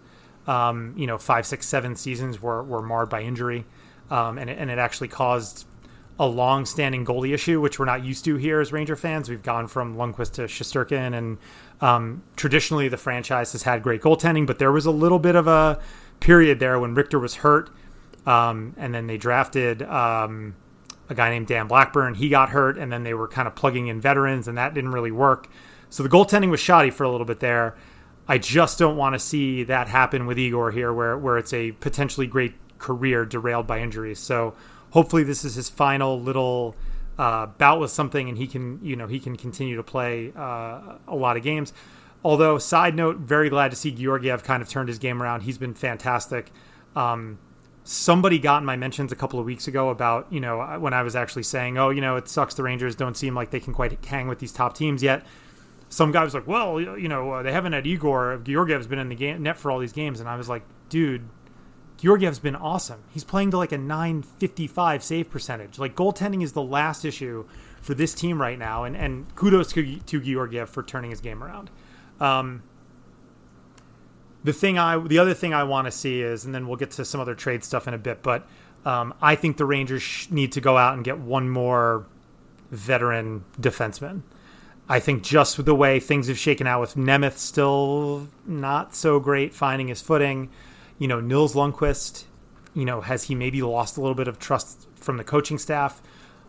um, 0.47 0.93
you 0.95 1.07
know 1.07 1.17
five, 1.17 1.47
six, 1.47 1.67
seven 1.67 1.97
seasons 1.97 2.43
were 2.43 2.63
were 2.63 2.83
marred 2.83 3.09
by 3.09 3.23
injury, 3.23 3.65
um, 4.11 4.37
and 4.37 4.51
it, 4.51 4.59
and 4.59 4.71
it 4.71 4.79
actually 4.79 5.09
caused 5.09 5.67
a 6.19 6.27
long-standing 6.27 7.07
goalie 7.07 7.33
issue, 7.33 7.63
which 7.63 7.79
we're 7.79 7.87
not 7.87 8.05
used 8.05 8.27
to 8.27 8.37
here 8.37 8.61
as 8.61 8.73
Ranger 8.73 8.95
fans. 8.95 9.31
We've 9.31 9.43
gone 9.43 9.69
from 9.69 9.97
Lundqvist 9.97 10.33
to 10.33 10.43
Shesterkin, 10.43 11.17
and 11.17 11.39
um, 11.81 12.23
traditionally 12.37 12.89
the 12.89 12.99
franchise 12.99 13.53
has 13.53 13.63
had 13.63 13.83
great 13.83 14.03
goaltending, 14.03 14.47
but 14.47 14.59
there 14.59 14.71
was 14.71 14.85
a 14.85 14.91
little 14.91 15.19
bit 15.19 15.35
of 15.35 15.47
a 15.47 15.81
period 16.21 16.59
there 16.59 16.79
when 16.79 16.95
Richter 16.95 17.19
was 17.19 17.37
hurt, 17.37 17.71
um, 18.27 18.75
and 18.77 18.95
then 18.95 19.07
they 19.07 19.17
drafted 19.17 19.81
um, 19.83 20.57
a 21.09 21.15
guy 21.15 21.31
named 21.31 21.47
Dan 21.47 21.69
Blackburn. 21.69 22.17
He 22.17 22.29
got 22.29 22.51
hurt, 22.51 22.77
and 22.77 22.93
then 22.93 23.03
they 23.03 23.15
were 23.15 23.29
kind 23.29 23.49
of 23.49 23.55
plugging 23.55 23.87
in 23.87 23.99
veterans, 23.99 24.47
and 24.47 24.59
that 24.59 24.75
didn't 24.75 24.93
really 24.93 25.13
work. 25.13 25.49
So 25.91 26.03
the 26.03 26.09
goaltending 26.09 26.51
was 26.51 26.61
shoddy 26.61 26.91
for 26.91 27.05
a 27.05 27.11
little 27.11 27.27
bit 27.27 27.41
there. 27.41 27.77
I 28.27 28.39
just 28.39 28.79
don't 28.79 28.97
want 28.97 29.15
to 29.15 29.19
see 29.19 29.65
that 29.65 29.89
happen 29.89 30.27
with 30.27 30.39
Igor 30.39 30.71
here, 30.71 30.93
where 30.93 31.17
where 31.17 31.39
it's 31.39 31.53
a 31.53 31.73
potentially 31.73 32.27
great 32.27 32.55
career 32.79 33.25
derailed 33.25 33.67
by 33.67 33.81
injuries. 33.81 34.19
So 34.19 34.55
hopefully 34.91 35.23
this 35.23 35.45
is 35.45 35.55
his 35.55 35.69
final 35.69 36.21
little 36.21 36.77
uh, 37.19 37.47
bout 37.47 37.81
with 37.81 37.91
something, 37.91 38.29
and 38.29 38.37
he 38.37 38.47
can 38.47 38.81
you 38.83 38.97
know 38.97 39.07
he 39.07 39.19
can 39.19 39.37
continue 39.37 39.77
to 39.77 39.83
play 39.83 40.33
uh, 40.37 40.99
a 41.09 41.17
lot 41.17 41.37
of 41.37 41.43
games. 41.43 41.73
Although, 42.25 42.59
side 42.59 42.95
note, 42.95 43.19
very 43.19 43.49
glad 43.49 43.71
to 43.71 43.77
see 43.77 43.93
Georgiev 43.93 44.43
kind 44.43 44.61
of 44.61 44.69
turned 44.69 44.89
his 44.89 44.99
game 44.99 45.23
around. 45.23 45.43
He's 45.43 45.59
been 45.59 45.75
fantastic. 45.75 46.51
Um, 46.97 47.39
somebody 47.85 48.39
got 48.39 48.59
in 48.59 48.67
my 48.67 48.77
mentions 48.77 49.13
a 49.13 49.17
couple 49.17 49.39
of 49.39 49.47
weeks 49.47 49.69
ago 49.69 49.89
about 49.89 50.31
you 50.31 50.41
know 50.41 50.79
when 50.79 50.93
I 50.93 51.03
was 51.03 51.17
actually 51.17 51.45
saying, 51.45 51.79
oh, 51.79 51.91
you 51.91 52.01
know, 52.01 52.17
it 52.17 52.29
sucks 52.29 52.55
the 52.55 52.63
Rangers 52.63 52.95
don't 52.95 53.17
seem 53.17 53.35
like 53.35 53.51
they 53.51 53.61
can 53.61 53.73
quite 53.73 54.05
hang 54.05 54.29
with 54.29 54.39
these 54.39 54.53
top 54.53 54.75
teams 54.75 55.03
yet. 55.03 55.25
Some 55.89 56.13
guy 56.13 56.23
was 56.23 56.35
like, 56.35 56.47
well, 56.47 56.81
you 56.81 57.09
know, 57.09 57.33
uh, 57.33 57.43
they 57.43 57.53
haven't 57.53 57.73
had 57.73 57.87
Igor. 57.87 58.41
Georgiev's 58.45 58.87
been 58.87 58.99
in 58.99 59.09
the 59.09 59.15
game, 59.15 59.43
net 59.43 59.57
for 59.57 59.71
all 59.71 59.79
these 59.79 59.93
games, 59.93 60.21
and 60.21 60.29
I 60.29 60.37
was 60.37 60.49
like, 60.49 60.63
dude, 60.89 61.29
Georgiev's 61.97 62.39
been 62.39 62.57
awesome. 62.57 63.03
He's 63.11 63.25
playing 63.25 63.51
to 63.53 63.59
like 63.59 63.73
a 63.73 63.79
955 63.79 65.03
save 65.03 65.31
percentage. 65.31 65.79
Like 65.79 65.97
goaltending 65.97 66.43
is 66.43 66.53
the 66.53 66.63
last 66.63 67.05
issue 67.05 67.47
for 67.81 67.95
this 67.95 68.15
team 68.15 68.41
right 68.41 68.59
now, 68.59 68.85
and 68.85 68.97
and 68.97 69.35
kudos 69.35 69.73
to, 69.73 69.99
to 69.99 70.21
Georgiev 70.21 70.69
for 70.69 70.83
turning 70.83 71.11
his 71.11 71.21
game 71.21 71.43
around. 71.43 71.71
Um, 72.21 72.63
the 74.45 74.53
thing 74.53 74.79
I, 74.79 74.99
the 74.99 75.19
other 75.19 75.35
thing 75.35 75.53
I 75.53 75.65
want 75.65 75.87
to 75.87 75.91
see 75.91 76.23
is, 76.23 76.45
and 76.45 76.55
then 76.55 76.69
we'll 76.69 76.77
get 76.77 76.93
to 76.93 77.05
some 77.05 77.21
other 77.21 77.35
trade 77.35 77.65
stuff 77.65 77.89
in 77.89 77.95
a 77.95 77.99
bit, 77.99 78.23
but 78.23 78.47
um, 78.85 79.15
I 79.21 79.35
think 79.35 79.57
the 79.57 79.65
Rangers 79.65 80.29
need 80.31 80.53
to 80.53 80.61
go 80.61 80.77
out 80.77 80.95
and 80.95 81.05
get 81.05 81.19
one 81.19 81.49
more 81.49 82.07
veteran 82.71 83.45
defenseman. 83.61 84.23
I 84.89 85.01
think 85.01 85.23
just 85.23 85.63
the 85.65 85.75
way 85.75 86.01
things 86.01 86.29
have 86.29 86.39
shaken 86.39 86.67
out 86.67 86.81
with 86.81 86.95
Nemeth 86.95 87.37
still 87.37 88.29
not 88.47 88.95
so 88.95 89.21
great 89.21 89.55
finding 89.55 89.89
his 89.89 90.01
footing 90.01 90.49
you 90.99 91.07
know, 91.07 91.21
Nils 91.21 91.55
Lundqvist, 91.55 92.25
you 92.75 92.85
know, 92.85 93.01
has 93.01 93.25
he 93.25 93.35
maybe 93.35 93.63
lost 93.63 93.97
a 93.97 94.01
little 94.01 94.15
bit 94.15 94.29
of 94.29 94.39
trust 94.39 94.89
from 94.97 95.17
the 95.17 95.25
coaching 95.25 95.59
staff? 95.59 96.03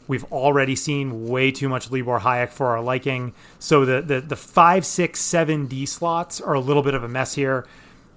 We've 0.08 0.26
already 0.26 0.76
seen 0.76 1.28
way 1.28 1.52
too 1.52 1.70
much 1.70 1.92
Libor 1.92 2.20
Hajek 2.20 2.50
for 2.50 2.68
our 2.68 2.82
liking. 2.82 3.34
So 3.60 3.86
the, 3.86 4.02
the, 4.02 4.22
the 4.22 4.36
five, 4.36 4.86
six, 4.86 5.20
seven 5.20 5.68
D 5.68 5.86
slots 5.86 6.42
are 6.42 6.56
a 6.56 6.60
little 6.60 6.82
bit 6.82 6.96
of 6.96 7.04
a 7.04 7.08
mess 7.08 7.36
here. 7.36 7.68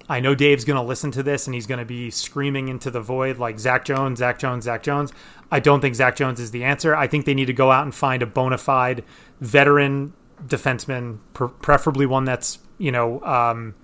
I 0.09 0.19
know 0.19 0.35
Dave's 0.35 0.65
going 0.65 0.77
to 0.77 0.83
listen 0.83 1.11
to 1.11 1.23
this 1.23 1.47
and 1.47 1.53
he's 1.53 1.67
going 1.67 1.79
to 1.79 1.85
be 1.85 2.09
screaming 2.09 2.67
into 2.67 2.91
the 2.91 2.99
void 2.99 3.37
like 3.37 3.59
Zach 3.59 3.85
Jones, 3.85 4.19
Zach 4.19 4.37
Jones, 4.37 4.65
Zach 4.65 4.83
Jones. 4.83 5.13
I 5.51 5.59
don't 5.59 5.81
think 5.81 5.95
Zach 5.95 6.15
Jones 6.15 6.39
is 6.39 6.51
the 6.51 6.63
answer. 6.63 6.95
I 6.95 7.07
think 7.07 7.25
they 7.25 7.33
need 7.33 7.45
to 7.45 7.53
go 7.53 7.71
out 7.71 7.83
and 7.83 7.95
find 7.95 8.21
a 8.21 8.25
bona 8.25 8.57
fide 8.57 9.03
veteran 9.39 10.13
defenseman, 10.45 11.19
preferably 11.33 12.05
one 12.05 12.25
that's, 12.25 12.59
you 12.77 12.91
know, 12.91 13.23
um, 13.23 13.75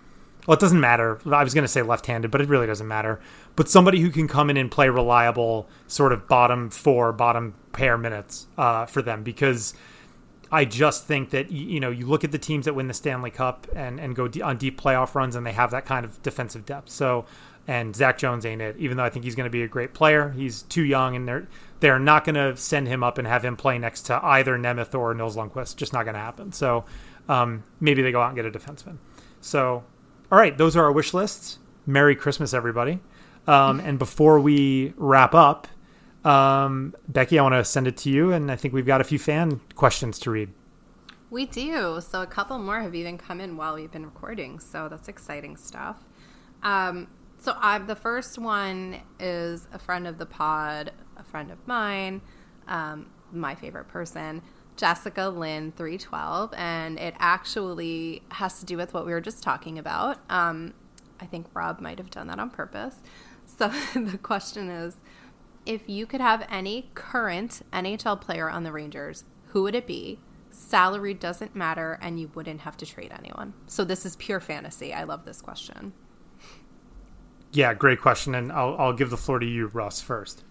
well, 0.48 0.58
it 0.58 0.60
doesn't 0.60 0.80
matter. 0.80 1.20
I 1.32 1.44
was 1.44 1.54
going 1.54 1.64
to 1.64 1.70
say 1.70 1.84
left-handed, 1.84 2.32
but 2.32 2.42
it 2.42 2.50
really 2.50 2.66
doesn't 2.66 2.88
matter. 2.88 3.22
But 3.56 3.70
somebody 3.70 4.00
who 4.00 4.10
can 4.10 4.28
come 4.28 4.50
in 4.50 4.58
and 4.58 4.72
play 4.72 4.90
reliable, 4.90 5.70
sort 5.88 6.12
of 6.12 6.28
bottom 6.28 6.70
four, 6.70 7.14
bottom 7.14 7.54
pair 7.72 7.98
minutes 7.98 8.48
uh, 8.58 8.86
for 8.88 9.02
them, 9.02 9.22
because 9.22 9.74
I 10.52 10.66
just 10.66 11.06
think 11.06 11.30
that 11.32 11.52
you 11.52 11.80
know 11.80 11.91
you 11.91 12.06
look 12.08 12.24
at 12.24 12.32
the 12.32 12.38
teams 12.38 12.66
that 12.66 12.74
win 12.74 12.88
the 12.88 12.93
Stanley 12.93 13.32
Cup 13.32 13.68
and 13.76 14.00
and 14.00 14.16
go 14.16 14.30
on 14.43 14.58
deep 14.58 14.80
playoff 14.80 15.16
runs, 15.16 15.36
and 15.36 15.45
they 15.45 15.54
have 15.54 15.72
that 15.72 15.86
kind 15.86 16.06
of 16.06 16.22
defensive 16.24 16.66
depth. 16.66 16.89
So, 16.89 17.26
and 17.68 17.95
Zach 17.95 18.18
Jones 18.18 18.45
ain't 18.45 18.62
it. 18.62 18.76
Even 18.78 18.97
though 18.97 19.04
I 19.04 19.10
think 19.10 19.26
he's 19.26 19.36
going 19.36 19.45
to 19.45 19.52
be 19.52 19.64
a 19.64 19.68
great 19.68 19.93
player, 19.93 20.32
he's 20.32 20.64
too 20.64 20.84
young, 20.84 21.16
and 21.16 21.28
they're 21.28 21.47
they're 21.80 22.00
not 22.00 22.26
going 22.26 22.36
to 22.36 22.58
send 22.58 22.88
him 22.88 23.04
up 23.04 23.18
and 23.18 23.28
have 23.28 23.45
him 23.45 23.56
play 23.56 23.78
next 23.78 24.04
to 24.04 24.24
either 24.24 24.58
Nemeth 24.58 24.93
or 24.93 25.14
Nils 25.14 25.36
Lundqvist. 25.36 25.76
Just 25.76 25.93
not 25.93 26.04
going 26.04 26.16
to 26.16 26.20
happen. 26.20 26.52
So, 26.52 26.86
um, 27.28 27.64
maybe 27.80 28.02
they 28.02 28.12
go 28.12 28.22
out 28.22 28.28
and 28.28 28.36
get 28.36 28.45
a 28.45 28.52
defenseman. 28.52 28.97
So 29.41 29.84
all 30.32 30.38
right, 30.38 30.56
those 30.56 30.76
are 30.76 30.84
our 30.84 30.91
wish 30.91 31.14
lists. 31.14 31.58
Merry 31.88 32.16
Christmas, 32.16 32.54
everybody. 32.54 33.00
Um, 33.47 33.80
and 33.80 33.97
before 33.97 34.39
we 34.39 34.93
wrap 34.95 35.34
up, 35.34 35.68
um, 36.26 36.96
Becky, 37.08 37.40
I 37.40 37.44
want 37.44 37.56
to 37.56 37.64
send 37.64 37.88
it 37.88 37.98
to 37.98 38.10
you, 38.10 38.32
and 38.32 38.52
I 38.52 38.56
think 38.56 38.74
we've 38.74 38.86
got 38.86 39.02
a 39.02 39.04
few 39.04 39.20
fan 39.20 39.62
questions 39.76 40.20
to 40.20 40.32
read. 40.32 40.50
We 41.30 41.46
do. 41.46 42.02
So 42.02 42.22
a 42.22 42.28
couple 42.28 42.58
more 42.58 42.82
have 42.82 42.96
even 42.96 43.18
come 43.18 43.40
in 43.40 43.56
while 43.56 43.76
we've 43.76 43.92
been 43.92 44.06
recording. 44.06 44.60
So 44.60 44.90
that's 44.90 45.08
exciting 45.08 45.58
stuff. 45.58 45.98
Um, 46.64 47.08
so 47.38 47.56
I, 47.58 47.78
the 47.78 47.96
first 47.96 48.38
one 48.38 48.98
is 49.20 49.68
a 49.72 49.80
friend 49.80 50.08
of 50.08 50.18
the 50.18 50.26
pod, 50.26 50.92
a 51.16 51.24
friend 51.24 51.52
of 51.52 51.66
mine, 51.68 52.22
um, 52.68 53.12
my 53.32 53.56
favorite 53.56 53.88
person. 53.88 54.42
Jessica 54.76 55.28
Lynn 55.28 55.74
312, 55.74 56.54
and 56.56 56.98
it 56.98 57.14
actually 57.20 58.24
has 58.32 58.60
to 58.62 58.66
do 58.66 58.78
with 58.78 58.94
what 58.94 59.06
we 59.06 59.12
were 59.12 59.20
just 59.20 59.44
talking 59.44 59.78
about. 59.78 60.20
Um, 60.30 60.74
I 61.20 61.26
think 61.26 61.48
Rob 61.54 61.82
might 61.82 61.98
have 61.98 62.10
done 62.10 62.28
that 62.28 62.40
on 62.40 62.50
purpose. 62.50 62.96
So 63.46 63.68
the 63.94 64.18
question 64.18 64.70
is 64.70 64.96
if 65.70 65.88
you 65.88 66.08
could 66.08 66.20
have 66.20 66.48
any 66.50 66.90
current 66.96 67.62
NHL 67.72 68.20
player 68.20 68.50
on 68.50 68.64
the 68.64 68.72
Rangers, 68.72 69.24
who 69.50 69.62
would 69.62 69.76
it 69.76 69.86
be? 69.86 70.20
Salary 70.50 71.14
doesn't 71.14 71.56
matter, 71.56 72.00
and 72.02 72.20
you 72.20 72.32
wouldn't 72.34 72.62
have 72.62 72.76
to 72.78 72.88
trade 72.88 73.14
anyone. 73.16 73.54
So 73.68 73.84
this 73.84 74.04
is 74.04 74.16
pure 74.16 74.40
fantasy. 74.40 74.96
I 74.96 75.04
love 75.04 75.26
this 75.26 75.42
question. 75.42 75.94
Yeah, 77.52 77.76
great 77.76 78.02
question, 78.02 78.34
and 78.34 78.52
I'll, 78.52 78.76
I'll 78.80 78.94
give 78.94 79.12
the 79.12 79.18
floor 79.18 79.38
to 79.38 79.46
you, 79.46 79.68
Russ, 79.68 80.02
first. 80.02 80.44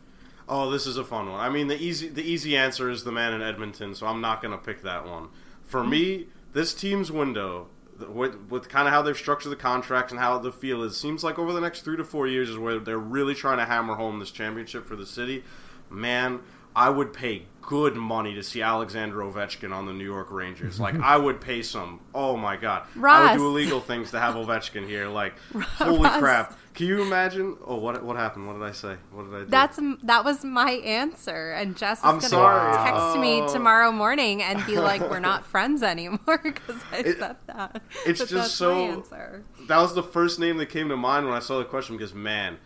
Oh, 0.48 0.70
this 0.70 0.86
is 0.86 0.96
a 0.96 1.04
fun 1.04 1.28
one. 1.28 1.40
I 1.40 1.48
mean, 1.48 1.66
the 1.66 1.76
easy 1.76 2.08
the 2.08 2.22
easy 2.22 2.56
answer 2.56 2.88
is 2.88 3.02
the 3.02 3.12
man 3.12 3.34
in 3.34 3.42
Edmonton, 3.42 3.96
so 3.96 4.06
I'm 4.06 4.20
not 4.20 4.40
going 4.40 4.52
to 4.52 4.64
pick 4.64 4.82
that 4.82 5.04
one. 5.04 5.28
For 5.64 5.82
hmm. 5.82 5.90
me, 5.90 6.26
this 6.52 6.72
team's 6.72 7.10
window 7.10 7.66
with, 7.98 8.36
with 8.50 8.68
kind 8.68 8.86
of 8.86 8.94
how 8.94 9.02
they've 9.02 9.16
structured 9.16 9.52
the 9.52 9.56
contracts 9.56 10.12
and 10.12 10.20
how 10.20 10.38
the 10.38 10.52
feel 10.52 10.82
is, 10.82 10.96
seems 10.96 11.24
like 11.24 11.38
over 11.38 11.52
the 11.52 11.60
next 11.60 11.82
three 11.82 11.96
to 11.96 12.04
four 12.04 12.26
years 12.26 12.48
is 12.48 12.58
where 12.58 12.78
they're 12.78 12.98
really 12.98 13.34
trying 13.34 13.58
to 13.58 13.64
hammer 13.64 13.94
home 13.94 14.18
this 14.18 14.30
championship 14.30 14.86
for 14.86 14.96
the 14.96 15.06
city. 15.06 15.44
Man, 15.90 16.40
I 16.76 16.90
would 16.90 17.12
pay 17.12 17.46
good 17.62 17.96
money 17.96 18.34
to 18.34 18.42
see 18.42 18.62
Alexander 18.62 19.16
Ovechkin 19.16 19.72
on 19.74 19.86
the 19.86 19.92
New 19.92 20.04
York 20.04 20.30
Rangers. 20.30 20.78
Like 20.78 20.94
I 21.02 21.16
would 21.16 21.40
pay 21.40 21.62
some. 21.62 22.00
Oh 22.14 22.36
my 22.36 22.56
god, 22.56 22.84
I 23.02 23.32
would 23.32 23.38
do 23.38 23.46
illegal 23.46 23.80
things 23.80 24.10
to 24.12 24.20
have 24.20 24.34
Ovechkin 24.36 24.86
here. 24.86 25.08
Like 25.08 25.34
holy 25.78 26.02
Ross. 26.04 26.18
crap! 26.20 26.58
Can 26.78 26.86
you 26.86 27.02
imagine? 27.02 27.56
Oh, 27.66 27.74
what 27.76 28.04
what 28.04 28.14
happened? 28.16 28.46
What 28.46 28.52
did 28.54 28.62
I 28.62 28.70
say? 28.70 28.94
What 29.10 29.24
did 29.24 29.34
I 29.34 29.38
do? 29.40 29.46
That's 29.46 29.80
that 30.04 30.24
was 30.24 30.44
my 30.44 30.70
answer, 30.70 31.50
and 31.50 31.76
Jess 31.76 31.98
is 31.98 32.04
I'm 32.04 32.16
gonna 32.18 32.28
sorry. 32.28 32.72
text 32.76 33.18
me 33.18 33.42
Oh. 33.42 33.52
tomorrow 33.52 33.90
morning 33.90 34.42
and 34.42 34.64
be 34.64 34.78
like, 34.78 35.00
"We're 35.00 35.18
not 35.18 35.44
friends 35.54 35.82
anymore" 35.82 36.38
because 36.40 36.80
I 36.92 37.02
said 37.02 37.36
that. 37.48 37.82
it's 38.06 38.20
But 38.20 38.28
just 38.28 38.32
that's 38.32 38.52
so- 38.52 38.74
my 38.76 38.80
answer. 38.92 39.44
that 39.66 39.78
was 39.78 39.94
the 39.96 40.04
first 40.04 40.38
name 40.38 40.56
that 40.58 40.66
came 40.66 40.88
to 40.88 40.96
mind 40.96 41.26
when 41.26 41.34
I 41.34 41.40
saw 41.40 41.58
the 41.58 41.64
question 41.64 41.96
because 41.96 42.14
man, 42.14 42.58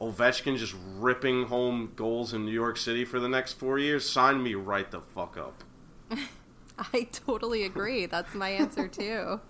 Ovechkin 0.00 0.56
just 0.56 0.74
ripping 0.96 1.48
home 1.48 1.92
goals 1.94 2.32
in 2.32 2.46
New 2.46 2.52
York 2.52 2.78
City 2.78 3.04
for 3.04 3.20
the 3.20 3.28
next 3.28 3.52
four 3.58 3.78
years. 3.78 4.08
Sign 4.08 4.42
me 4.42 4.54
right 4.54 4.90
the 4.90 5.02
fuck 5.02 5.36
up. 5.36 5.62
I 6.94 7.02
totally 7.12 7.64
agree. 7.64 8.06
That's 8.06 8.34
my 8.34 8.48
answer 8.48 8.88
too. 8.88 9.40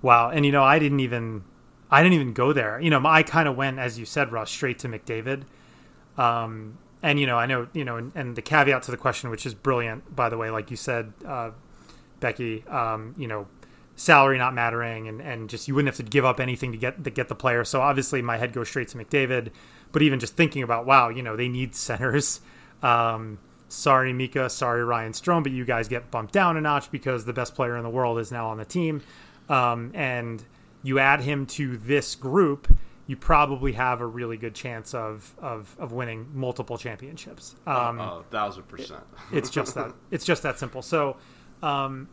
Wow, 0.00 0.30
and 0.30 0.46
you 0.46 0.52
know, 0.52 0.62
I 0.62 0.78
didn't 0.78 1.00
even, 1.00 1.42
I 1.90 2.02
didn't 2.02 2.14
even 2.14 2.32
go 2.32 2.52
there. 2.52 2.80
You 2.80 2.90
know, 2.90 3.02
I 3.04 3.22
kind 3.22 3.48
of 3.48 3.56
went, 3.56 3.78
as 3.78 3.98
you 3.98 4.04
said, 4.04 4.32
Russ, 4.32 4.50
straight 4.50 4.78
to 4.80 4.88
McDavid. 4.88 5.42
Um, 6.16 6.78
and 7.02 7.20
you 7.20 7.26
know, 7.26 7.36
I 7.36 7.46
know, 7.46 7.68
you 7.72 7.84
know, 7.84 7.96
and, 7.96 8.12
and 8.14 8.36
the 8.36 8.42
caveat 8.42 8.82
to 8.84 8.90
the 8.90 8.96
question, 8.96 9.30
which 9.30 9.44
is 9.46 9.54
brilliant, 9.54 10.14
by 10.14 10.28
the 10.28 10.38
way, 10.38 10.50
like 10.50 10.70
you 10.70 10.76
said, 10.76 11.12
uh, 11.26 11.50
Becky, 12.20 12.64
um, 12.68 13.14
you 13.18 13.26
know, 13.26 13.46
salary 13.96 14.38
not 14.38 14.54
mattering, 14.54 15.08
and, 15.08 15.20
and 15.20 15.50
just 15.50 15.68
you 15.68 15.74
wouldn't 15.74 15.94
have 15.94 16.04
to 16.04 16.10
give 16.10 16.24
up 16.24 16.40
anything 16.40 16.72
to 16.72 16.78
get 16.78 17.04
to 17.04 17.10
get 17.10 17.28
the 17.28 17.34
player. 17.34 17.64
So 17.64 17.80
obviously, 17.80 18.22
my 18.22 18.38
head 18.38 18.52
goes 18.52 18.68
straight 18.68 18.88
to 18.88 18.98
McDavid. 18.98 19.50
But 19.92 20.02
even 20.02 20.18
just 20.18 20.36
thinking 20.36 20.64
about, 20.64 20.86
wow, 20.86 21.08
you 21.08 21.22
know, 21.22 21.36
they 21.36 21.48
need 21.48 21.76
centers. 21.76 22.40
Um, 22.82 23.38
sorry, 23.68 24.12
Mika. 24.12 24.50
Sorry, 24.50 24.82
Ryan 24.82 25.12
Strome, 25.12 25.44
but 25.44 25.52
you 25.52 25.64
guys 25.64 25.86
get 25.86 26.10
bumped 26.10 26.32
down 26.32 26.56
a 26.56 26.60
notch 26.60 26.90
because 26.90 27.24
the 27.24 27.32
best 27.32 27.54
player 27.54 27.76
in 27.76 27.84
the 27.84 27.90
world 27.90 28.18
is 28.18 28.32
now 28.32 28.48
on 28.48 28.58
the 28.58 28.64
team. 28.64 29.02
Um, 29.48 29.92
and 29.94 30.42
you 30.84 31.00
add 31.00 31.20
him 31.22 31.46
to 31.46 31.76
this 31.78 32.14
group, 32.14 32.68
you 33.08 33.16
probably 33.16 33.72
have 33.72 34.00
a 34.00 34.06
really 34.06 34.36
good 34.36 34.54
chance 34.54 34.94
of 34.94 35.34
of, 35.38 35.74
of 35.80 35.90
winning 35.92 36.28
multiple 36.32 36.78
championships. 36.78 37.56
Um, 37.66 37.98
Oh, 38.00 38.24
thousand 38.30 38.68
percent. 38.68 39.02
it's 39.32 39.50
just 39.50 39.74
that 39.74 39.92
it's 40.12 40.24
just 40.24 40.44
that 40.44 40.58
simple. 40.60 40.82
So, 40.82 41.16
um, 41.62 42.08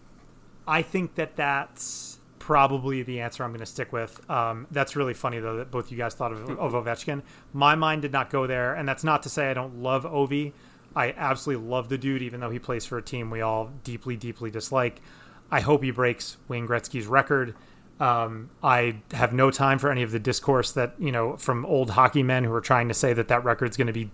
I 0.68 0.82
think 0.82 1.16
that 1.16 1.36
that's 1.36 2.18
probably 2.40 3.04
the 3.04 3.20
answer 3.22 3.44
I'm 3.44 3.52
going 3.52 3.60
to 3.60 3.66
stick 3.68 3.94
with. 3.94 4.28
Um, 4.30 4.66
that's 4.72 4.96
really 4.96 5.14
funny 5.14 5.40
though 5.40 5.58
that 5.58 5.70
both 5.70 5.92
you 5.92 5.98
guys 5.98 6.16
thought 6.16 6.32
of, 6.32 6.50
of 6.50 6.74
Ovechkin. 6.74 7.22
My 7.54 7.76
mind 7.76 8.02
did 8.02 8.12
not 8.12 8.30
go 8.32 8.48
there, 8.48 8.74
and 8.74 8.88
that's 8.90 9.04
not 9.04 9.22
to 9.24 9.30
say 9.30 9.52
I 9.52 9.54
don't 9.54 9.82
love 9.84 10.06
Ovi. 10.06 10.54
I 10.96 11.14
absolutely 11.16 11.68
love 11.70 11.88
the 11.88 11.98
dude, 11.98 12.22
even 12.22 12.40
though 12.42 12.50
he 12.50 12.60
plays 12.60 12.86
for 12.86 12.98
a 12.98 13.02
team 13.02 13.30
we 13.30 13.42
all 13.42 13.72
deeply, 13.84 14.18
deeply 14.18 14.52
dislike. 14.52 15.02
I 15.50 15.62
hope 15.62 15.84
he 15.84 15.92
breaks 15.92 16.38
Wayne 16.48 16.68
Gretzky's 16.68 17.08
record. 17.08 17.56
Um, 18.02 18.50
I 18.64 18.96
have 19.12 19.32
no 19.32 19.52
time 19.52 19.78
for 19.78 19.92
any 19.92 20.02
of 20.02 20.12
the 20.12 20.18
discourse 20.18 20.72
that 20.72 20.96
you 20.98 21.12
know 21.12 21.38
from 21.38 21.68
old 21.68 21.92
hockey 21.92 22.24
men 22.24 22.44
who 22.44 22.52
are 22.52 22.62
trying 22.62 22.88
to 22.88 22.96
say 22.96 23.14
that 23.14 23.28
that 23.28 23.44
record's 23.44 23.78
going 23.78 23.88
to 23.88 23.94
be 23.94 24.10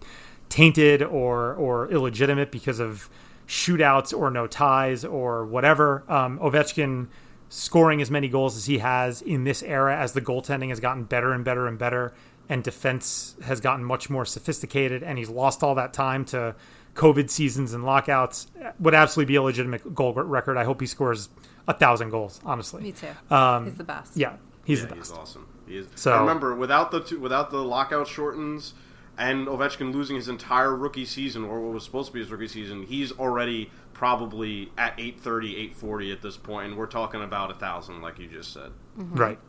tainted 0.49 1.01
or 1.01 1.53
or 1.55 1.89
illegitimate 1.89 2.51
because 2.51 2.81
of 2.81 3.09
shootouts 3.47 4.17
or 4.17 4.29
no 4.29 4.45
ties 4.45 5.05
or 5.05 5.45
whatever. 5.45 6.03
Um, 6.09 6.37
Ovechkin 6.39 7.07
scoring 7.47 8.01
as 8.01 8.11
many 8.11 8.27
goals 8.27 8.57
as 8.57 8.65
he 8.65 8.79
has 8.79 9.21
in 9.21 9.45
this 9.45 9.63
era, 9.63 9.97
as 9.97 10.11
the 10.11 10.21
goaltending 10.21 10.67
has 10.67 10.81
gotten 10.81 11.05
better 11.05 11.31
and 11.31 11.45
better 11.45 11.65
and 11.65 11.79
better, 11.79 12.13
and 12.49 12.61
defense 12.65 13.37
has 13.43 13.61
gotten 13.61 13.85
much 13.85 14.09
more 14.09 14.25
sophisticated, 14.25 15.01
and 15.01 15.17
he's 15.17 15.29
lost 15.29 15.63
all 15.63 15.75
that 15.75 15.93
time 15.93 16.25
to 16.25 16.53
COVID 16.95 17.29
seasons 17.29 17.71
and 17.71 17.85
lockouts, 17.85 18.47
would 18.79 18.93
absolutely 18.93 19.31
be 19.31 19.37
a 19.37 19.41
legitimate 19.41 19.95
goal 19.95 20.13
record. 20.13 20.57
I 20.57 20.65
hope 20.65 20.81
he 20.81 20.87
scores 20.87 21.29
a 21.67 21.73
thousand 21.73 22.09
goals. 22.09 22.39
Honestly, 22.45 22.81
Me 22.83 22.91
too. 22.91 23.07
Um, 23.33 23.65
He's 23.65 23.75
the 23.75 23.83
best. 23.83 24.15
yeah, 24.17 24.33
he's 24.65 24.79
yeah, 24.81 24.85
the 24.87 24.95
best. 24.95 25.11
he's 25.11 25.17
awesome. 25.19 25.47
He 25.67 25.77
is. 25.77 25.87
So- 25.95 26.11
So 26.11 26.19
remember, 26.19 26.55
without 26.55 26.91
the 26.91 27.01
two, 27.01 27.19
without 27.19 27.51
the 27.51 27.63
lockout 27.63 28.07
shortens 28.07 28.73
and 29.17 29.47
Ovechkin 29.47 29.93
losing 29.93 30.15
his 30.15 30.27
entire 30.29 30.75
rookie 30.75 31.05
season 31.05 31.43
or 31.43 31.59
what 31.59 31.73
was 31.73 31.83
supposed 31.83 32.07
to 32.07 32.13
be 32.13 32.19
his 32.19 32.29
rookie 32.31 32.47
season, 32.47 32.83
he's 32.83 33.11
already 33.13 33.71
probably 33.93 34.71
at 34.77 34.93
830, 34.99 35.55
840 35.57 36.11
at 36.11 36.21
this 36.21 36.37
point, 36.37 36.67
and 36.69 36.77
we're 36.77 36.85
talking 36.85 37.21
about 37.23 37.49
a 37.51 37.55
thousand, 37.55 38.01
like 38.01 38.19
you 38.19 38.27
just 38.27 38.53
said. 38.53 38.71
Right. 38.95 39.39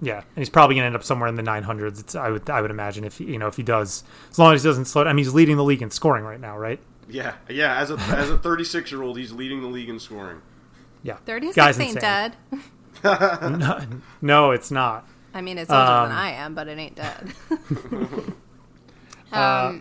Yeah, 0.00 0.16
and 0.18 0.24
he's 0.36 0.50
probably 0.50 0.74
going 0.74 0.82
to 0.82 0.86
end 0.86 0.96
up 0.96 1.04
somewhere 1.04 1.28
in 1.28 1.36
the 1.36 1.42
900s. 1.44 2.00
It's, 2.00 2.14
I 2.16 2.28
would 2.30 2.50
I 2.50 2.60
would 2.60 2.72
imagine 2.72 3.04
if 3.04 3.18
he, 3.18 3.24
you 3.26 3.38
know 3.38 3.46
if 3.46 3.56
he 3.56 3.62
does, 3.62 4.02
as 4.32 4.38
long 4.40 4.52
as 4.52 4.64
he 4.64 4.68
doesn't 4.68 4.86
slow. 4.86 5.04
I 5.04 5.12
mean, 5.12 5.18
he's 5.24 5.32
leading 5.32 5.56
the 5.56 5.62
league 5.64 5.80
in 5.80 5.90
scoring 5.92 6.24
right 6.24 6.40
now, 6.40 6.58
right? 6.58 6.80
Yeah, 7.08 7.34
yeah. 7.48 7.78
As 7.78 7.92
a 7.92 7.94
as 8.16 8.28
a 8.28 8.36
36 8.38 8.90
year 8.90 9.02
old, 9.04 9.16
he's 9.16 9.30
leading 9.30 9.60
the 9.62 9.68
league 9.68 9.88
in 9.88 10.00
scoring. 10.00 10.42
Yeah, 11.02 11.16
36 11.16 11.56
Guy's 11.56 11.80
ain't 11.80 11.96
insane. 11.96 12.00
dead. 12.00 12.36
No, 13.04 13.80
no, 14.20 14.50
it's 14.52 14.70
not. 14.70 15.08
I 15.34 15.40
mean, 15.40 15.58
it's 15.58 15.68
older 15.70 15.82
Um, 15.90 16.08
than 16.10 16.16
I 16.16 16.30
am, 16.32 16.54
but 16.54 16.68
it 16.68 16.78
ain't 16.78 16.94
dead. 16.94 17.32
um, 17.90 18.34
Uh, 19.32 19.72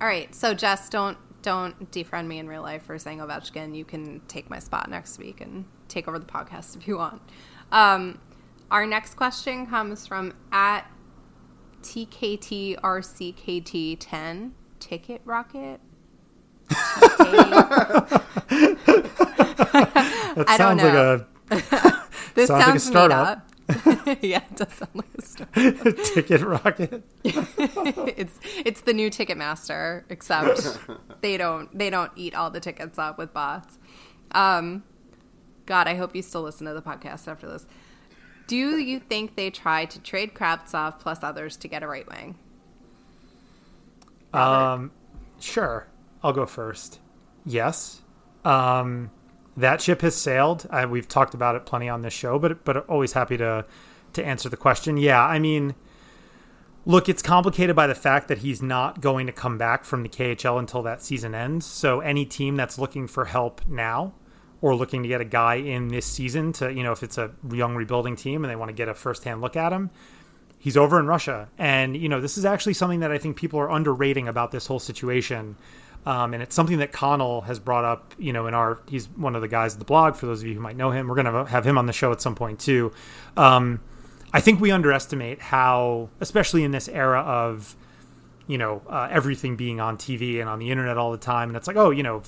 all 0.00 0.06
right, 0.06 0.34
so 0.34 0.52
Jess, 0.54 0.88
don't 0.90 1.16
don't 1.40 1.90
defriend 1.92 2.26
me 2.26 2.38
in 2.38 2.46
real 2.48 2.60
life 2.62 2.82
for 2.82 2.98
saying 2.98 3.18
Ovechkin. 3.20 3.74
You 3.74 3.84
can 3.86 4.20
take 4.28 4.50
my 4.50 4.58
spot 4.58 4.90
next 4.90 5.18
week 5.18 5.40
and 5.40 5.64
take 5.86 6.06
over 6.08 6.18
the 6.18 6.26
podcast 6.26 6.76
if 6.76 6.86
you 6.86 6.98
want. 6.98 7.22
Um, 7.72 8.18
our 8.70 8.86
next 8.86 9.14
question 9.14 9.66
comes 9.66 10.06
from 10.06 10.34
at 10.52 10.82
TKTRCKT10 11.82 14.50
Ticket 14.80 15.22
Rocket. 15.24 15.80
That 20.34 20.44
I 20.48 20.56
don't 20.56 20.78
sounds 20.78 20.82
like 20.82 20.94
a 20.94 21.26
This 22.34 22.48
Sounds 22.48 22.66
like 22.66 22.76
a 22.76 22.78
sounds, 22.78 22.84
made 22.86 22.90
startup. 22.92 23.26
up. 23.28 23.44
yeah, 24.22 24.42
it 24.50 24.56
does 24.56 24.72
sound 24.72 24.90
like 24.94 25.06
a 25.18 25.22
startup. 25.22 25.96
ticket 26.14 26.40
rocket. 26.42 27.02
it's 27.24 28.38
it's 28.64 28.80
the 28.82 28.92
new 28.92 29.10
Ticketmaster, 29.10 30.04
except 30.08 30.78
they 31.20 31.36
don't 31.36 31.76
they 31.76 31.90
don't 31.90 32.12
eat 32.16 32.34
all 32.34 32.50
the 32.50 32.60
tickets 32.60 32.98
up 32.98 33.18
with 33.18 33.32
bots. 33.34 33.78
Um, 34.32 34.84
God, 35.66 35.88
I 35.88 35.96
hope 35.96 36.14
you 36.14 36.22
still 36.22 36.42
listen 36.42 36.66
to 36.66 36.74
the 36.74 36.82
podcast 36.82 37.26
after 37.28 37.48
this. 37.48 37.66
Do 38.46 38.56
you 38.56 39.00
think 39.00 39.34
they 39.36 39.50
try 39.50 39.84
to 39.86 39.98
trade 40.00 40.32
Kravtsov 40.34 41.00
plus 41.00 41.22
others 41.22 41.56
to 41.58 41.68
get 41.68 41.82
a 41.82 41.88
right 41.88 42.08
wing? 42.08 42.36
Um, 44.32 44.92
sure, 45.40 45.88
I'll 46.22 46.32
go 46.32 46.46
first. 46.46 47.00
Yes, 47.44 48.02
um, 48.44 49.10
that 49.56 49.80
ship 49.80 50.02
has 50.02 50.14
sailed. 50.14 50.66
I, 50.70 50.86
we've 50.86 51.08
talked 51.08 51.34
about 51.34 51.54
it 51.56 51.66
plenty 51.66 51.88
on 51.88 52.02
this 52.02 52.12
show, 52.12 52.38
but 52.38 52.64
but 52.64 52.88
always 52.88 53.12
happy 53.12 53.36
to 53.36 53.64
to 54.14 54.24
answer 54.24 54.48
the 54.48 54.56
question. 54.56 54.96
Yeah, 54.96 55.22
I 55.22 55.38
mean, 55.38 55.74
look, 56.84 57.08
it's 57.08 57.22
complicated 57.22 57.76
by 57.76 57.86
the 57.86 57.94
fact 57.94 58.28
that 58.28 58.38
he's 58.38 58.62
not 58.62 59.00
going 59.00 59.26
to 59.26 59.32
come 59.32 59.58
back 59.58 59.84
from 59.84 60.02
the 60.02 60.08
KHL 60.08 60.58
until 60.58 60.82
that 60.82 61.02
season 61.02 61.34
ends. 61.34 61.66
So 61.66 62.00
any 62.00 62.24
team 62.24 62.56
that's 62.56 62.78
looking 62.78 63.06
for 63.06 63.26
help 63.26 63.66
now 63.68 64.14
or 64.60 64.74
looking 64.74 65.02
to 65.02 65.08
get 65.08 65.20
a 65.20 65.24
guy 65.24 65.56
in 65.56 65.88
this 65.88 66.06
season 66.06 66.52
to, 66.52 66.72
you 66.72 66.82
know, 66.82 66.92
if 66.92 67.02
it's 67.02 67.18
a 67.18 67.30
young 67.50 67.76
rebuilding 67.76 68.16
team 68.16 68.42
and 68.42 68.50
they 68.50 68.56
want 68.56 68.70
to 68.70 68.74
get 68.74 68.88
a 68.88 68.94
first-hand 68.94 69.40
look 69.40 69.54
at 69.54 69.72
him, 69.72 69.90
he's 70.58 70.76
over 70.76 70.98
in 70.98 71.06
Russia. 71.06 71.48
And, 71.58 71.96
you 71.96 72.08
know, 72.08 72.20
this 72.20 72.38
is 72.38 72.44
actually 72.44 72.74
something 72.74 73.00
that 73.00 73.12
I 73.12 73.18
think 73.18 73.36
people 73.36 73.60
are 73.60 73.70
underrating 73.70 74.26
about 74.26 74.50
this 74.50 74.66
whole 74.66 74.80
situation. 74.80 75.56
Um, 76.08 76.32
and 76.32 76.42
it's 76.42 76.54
something 76.54 76.78
that 76.78 76.90
Connell 76.90 77.42
has 77.42 77.58
brought 77.58 77.84
up, 77.84 78.14
you 78.18 78.32
know, 78.32 78.46
in 78.46 78.54
our, 78.54 78.78
he's 78.88 79.10
one 79.10 79.36
of 79.36 79.42
the 79.42 79.48
guys 79.48 79.74
at 79.74 79.78
the 79.78 79.84
blog, 79.84 80.16
for 80.16 80.24
those 80.24 80.40
of 80.40 80.48
you 80.48 80.54
who 80.54 80.60
might 80.60 80.74
know 80.74 80.90
him. 80.90 81.06
We're 81.06 81.22
going 81.22 81.26
to 81.26 81.44
have 81.44 81.66
him 81.66 81.76
on 81.76 81.84
the 81.84 81.92
show 81.92 82.12
at 82.12 82.22
some 82.22 82.34
point 82.34 82.60
too. 82.60 82.92
Um, 83.36 83.80
I 84.32 84.40
think 84.40 84.58
we 84.58 84.70
underestimate 84.70 85.38
how, 85.38 86.08
especially 86.18 86.64
in 86.64 86.70
this 86.70 86.88
era 86.88 87.20
of, 87.20 87.76
you 88.46 88.56
know, 88.56 88.80
uh, 88.88 89.08
everything 89.10 89.54
being 89.54 89.80
on 89.80 89.98
TV 89.98 90.40
and 90.40 90.48
on 90.48 90.58
the 90.58 90.70
internet 90.70 90.96
all 90.96 91.12
the 91.12 91.18
time. 91.18 91.50
And 91.50 91.58
it's 91.58 91.66
like, 91.66 91.76
oh, 91.76 91.90
you 91.90 92.02
know, 92.02 92.22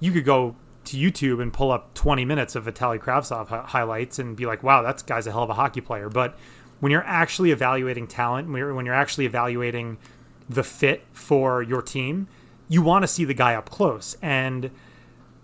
you 0.00 0.12
could 0.12 0.26
go 0.26 0.54
to 0.84 0.96
YouTube 0.98 1.40
and 1.40 1.50
pull 1.50 1.72
up 1.72 1.94
20 1.94 2.26
minutes 2.26 2.54
of 2.54 2.66
Vitaly 2.66 2.98
Kravtsov 2.98 3.48
hi- 3.48 3.62
highlights 3.62 4.18
and 4.18 4.36
be 4.36 4.44
like, 4.44 4.62
wow, 4.62 4.82
that 4.82 5.02
guy's 5.06 5.26
a 5.26 5.32
hell 5.32 5.44
of 5.44 5.48
a 5.48 5.54
hockey 5.54 5.80
player. 5.80 6.10
But 6.10 6.36
when 6.80 6.92
you're 6.92 7.06
actually 7.06 7.52
evaluating 7.52 8.06
talent, 8.06 8.48
when 8.48 8.58
you're, 8.58 8.74
when 8.74 8.84
you're 8.84 8.94
actually 8.94 9.24
evaluating 9.24 9.96
the 10.46 10.62
fit 10.62 11.04
for 11.14 11.62
your 11.62 11.80
team, 11.80 12.28
you 12.68 12.82
want 12.82 13.02
to 13.02 13.08
see 13.08 13.24
the 13.24 13.34
guy 13.34 13.54
up 13.54 13.70
close. 13.70 14.16
And 14.22 14.70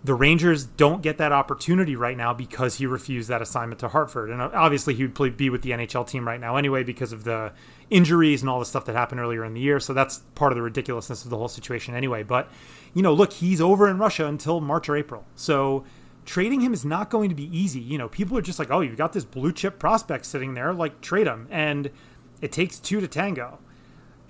the 0.03 0.13
Rangers 0.15 0.65
don't 0.65 1.03
get 1.03 1.19
that 1.19 1.31
opportunity 1.31 1.95
right 1.95 2.17
now 2.17 2.33
because 2.33 2.75
he 2.75 2.87
refused 2.87 3.29
that 3.29 3.41
assignment 3.41 3.79
to 3.81 3.87
Hartford. 3.87 4.31
And 4.31 4.41
obviously, 4.41 4.95
he 4.95 5.03
would 5.03 5.13
play, 5.13 5.29
be 5.29 5.49
with 5.51 5.61
the 5.61 5.71
NHL 5.71 6.07
team 6.07 6.27
right 6.27 6.39
now 6.39 6.55
anyway 6.55 6.83
because 6.83 7.13
of 7.13 7.23
the 7.23 7.53
injuries 7.91 8.41
and 8.41 8.49
all 8.49 8.57
the 8.57 8.65
stuff 8.65 8.85
that 8.85 8.95
happened 8.95 9.21
earlier 9.21 9.45
in 9.45 9.53
the 9.53 9.61
year. 9.61 9.79
So 9.79 9.93
that's 9.93 10.19
part 10.33 10.51
of 10.51 10.55
the 10.55 10.63
ridiculousness 10.63 11.23
of 11.23 11.29
the 11.29 11.37
whole 11.37 11.47
situation 11.47 11.93
anyway. 11.93 12.23
But, 12.23 12.49
you 12.95 13.03
know, 13.03 13.13
look, 13.13 13.33
he's 13.33 13.61
over 13.61 13.87
in 13.87 13.99
Russia 13.99 14.25
until 14.25 14.59
March 14.59 14.89
or 14.89 14.95
April. 14.95 15.23
So 15.35 15.85
trading 16.25 16.61
him 16.61 16.73
is 16.73 16.83
not 16.83 17.11
going 17.11 17.29
to 17.29 17.35
be 17.35 17.55
easy. 17.55 17.79
You 17.79 17.99
know, 17.99 18.09
people 18.09 18.35
are 18.37 18.41
just 18.41 18.57
like, 18.57 18.71
oh, 18.71 18.81
you've 18.81 18.97
got 18.97 19.13
this 19.13 19.25
blue 19.25 19.51
chip 19.51 19.77
prospect 19.77 20.25
sitting 20.25 20.55
there, 20.55 20.73
like, 20.73 21.01
trade 21.01 21.27
him. 21.27 21.47
And 21.51 21.91
it 22.41 22.51
takes 22.51 22.79
two 22.79 23.01
to 23.01 23.07
tango. 23.07 23.59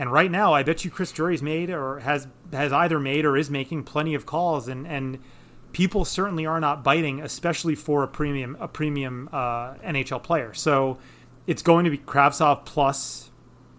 And 0.01 0.11
right 0.11 0.31
now, 0.31 0.51
I 0.51 0.63
bet 0.63 0.83
you 0.83 0.89
Chris 0.89 1.11
Drury's 1.11 1.43
made 1.43 1.69
or 1.69 1.99
has 1.99 2.27
has 2.51 2.73
either 2.73 2.99
made 2.99 3.23
or 3.23 3.37
is 3.37 3.51
making 3.51 3.83
plenty 3.83 4.15
of 4.15 4.25
calls, 4.25 4.67
and 4.67 4.87
and 4.87 5.19
people 5.73 6.05
certainly 6.05 6.43
are 6.43 6.59
not 6.59 6.83
biting, 6.83 7.21
especially 7.21 7.75
for 7.75 8.01
a 8.01 8.07
premium 8.07 8.57
a 8.59 8.67
premium 8.67 9.29
uh, 9.31 9.75
NHL 9.75 10.23
player. 10.23 10.55
So 10.55 10.97
it's 11.45 11.61
going 11.61 11.85
to 11.85 11.91
be 11.91 11.99
Kravtsov 11.99 12.65
plus, 12.65 13.29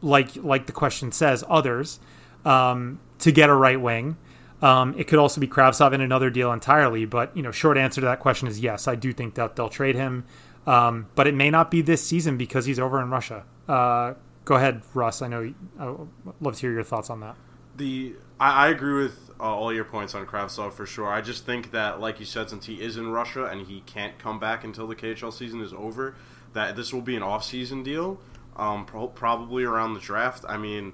like 0.01 0.37
like 0.37 0.67
the 0.67 0.73
question 0.73 1.11
says, 1.11 1.43
others 1.49 1.99
um, 2.45 3.01
to 3.19 3.33
get 3.33 3.51
a 3.51 3.55
right 3.55 3.81
wing. 3.81 4.17
Um, 4.63 4.95
it 4.97 5.09
could 5.09 5.19
also 5.19 5.41
be 5.41 5.49
Kravtsov 5.49 5.93
in 5.93 6.01
another 6.01 6.31
deal 6.31 6.53
entirely, 6.53 7.05
but 7.05 7.37
you 7.37 7.43
know, 7.43 7.51
short 7.51 7.77
answer 7.77 8.01
to 8.01 8.05
that 8.05 8.21
question 8.21 8.47
is 8.47 8.61
yes. 8.61 8.87
I 8.87 8.95
do 8.95 9.13
think 9.13 9.35
that 9.35 9.57
they'll 9.57 9.69
trade 9.69 9.97
him, 9.97 10.25
um, 10.69 11.09
but 11.17 11.27
it 11.27 11.35
may 11.35 11.51
not 11.51 11.69
be 11.69 11.83
this 11.83 12.07
season 12.07 12.37
because 12.37 12.65
he's 12.65 12.79
over 12.79 13.03
in 13.03 13.11
Russia. 13.11 13.43
Uh, 13.67 14.15
go 14.45 14.57
ahead, 14.57 14.83
Russ. 14.95 15.23
I 15.23 15.29
know 15.29 15.53
I 15.79 15.95
love 16.41 16.57
to 16.57 16.61
hear 16.61 16.73
your 16.73 16.85
thoughts 16.85 17.11
on 17.11 17.21
that. 17.21 17.37
The 17.77 18.15
I, 18.39 18.67
I 18.67 18.69
agree 18.69 19.03
with 19.03 19.31
uh, 19.41 19.45
all 19.45 19.73
your 19.73 19.85
points 19.85 20.15
on 20.15 20.27
Kravtsov 20.27 20.73
for 20.73 20.87
sure. 20.87 21.09
I 21.09 21.21
just 21.21 21.47
think 21.47 21.73
that, 21.73 22.01
like 22.01 22.21
you 22.21 22.27
said, 22.27 22.51
since 22.51 22.67
he 22.67 22.81
is 22.81 22.97
in 22.97 23.11
Russia 23.11 23.47
and 23.47 23.67
he 23.67 23.81
can't 23.87 24.19
come 24.19 24.39
back 24.39 24.65
until 24.65 24.87
the 24.87 24.97
KHL 24.97 25.33
season 25.33 25.61
is 25.61 25.73
over, 25.73 26.15
that 26.53 26.77
this 26.77 26.93
will 26.93 27.03
be 27.03 27.17
an 27.17 27.23
off-season 27.23 27.83
deal, 27.83 28.21
um, 28.57 28.85
pro- 28.85 29.09
probably 29.09 29.65
around 29.65 29.95
the 29.95 30.01
draft. 30.01 30.45
I 30.49 30.57
mean 30.57 30.93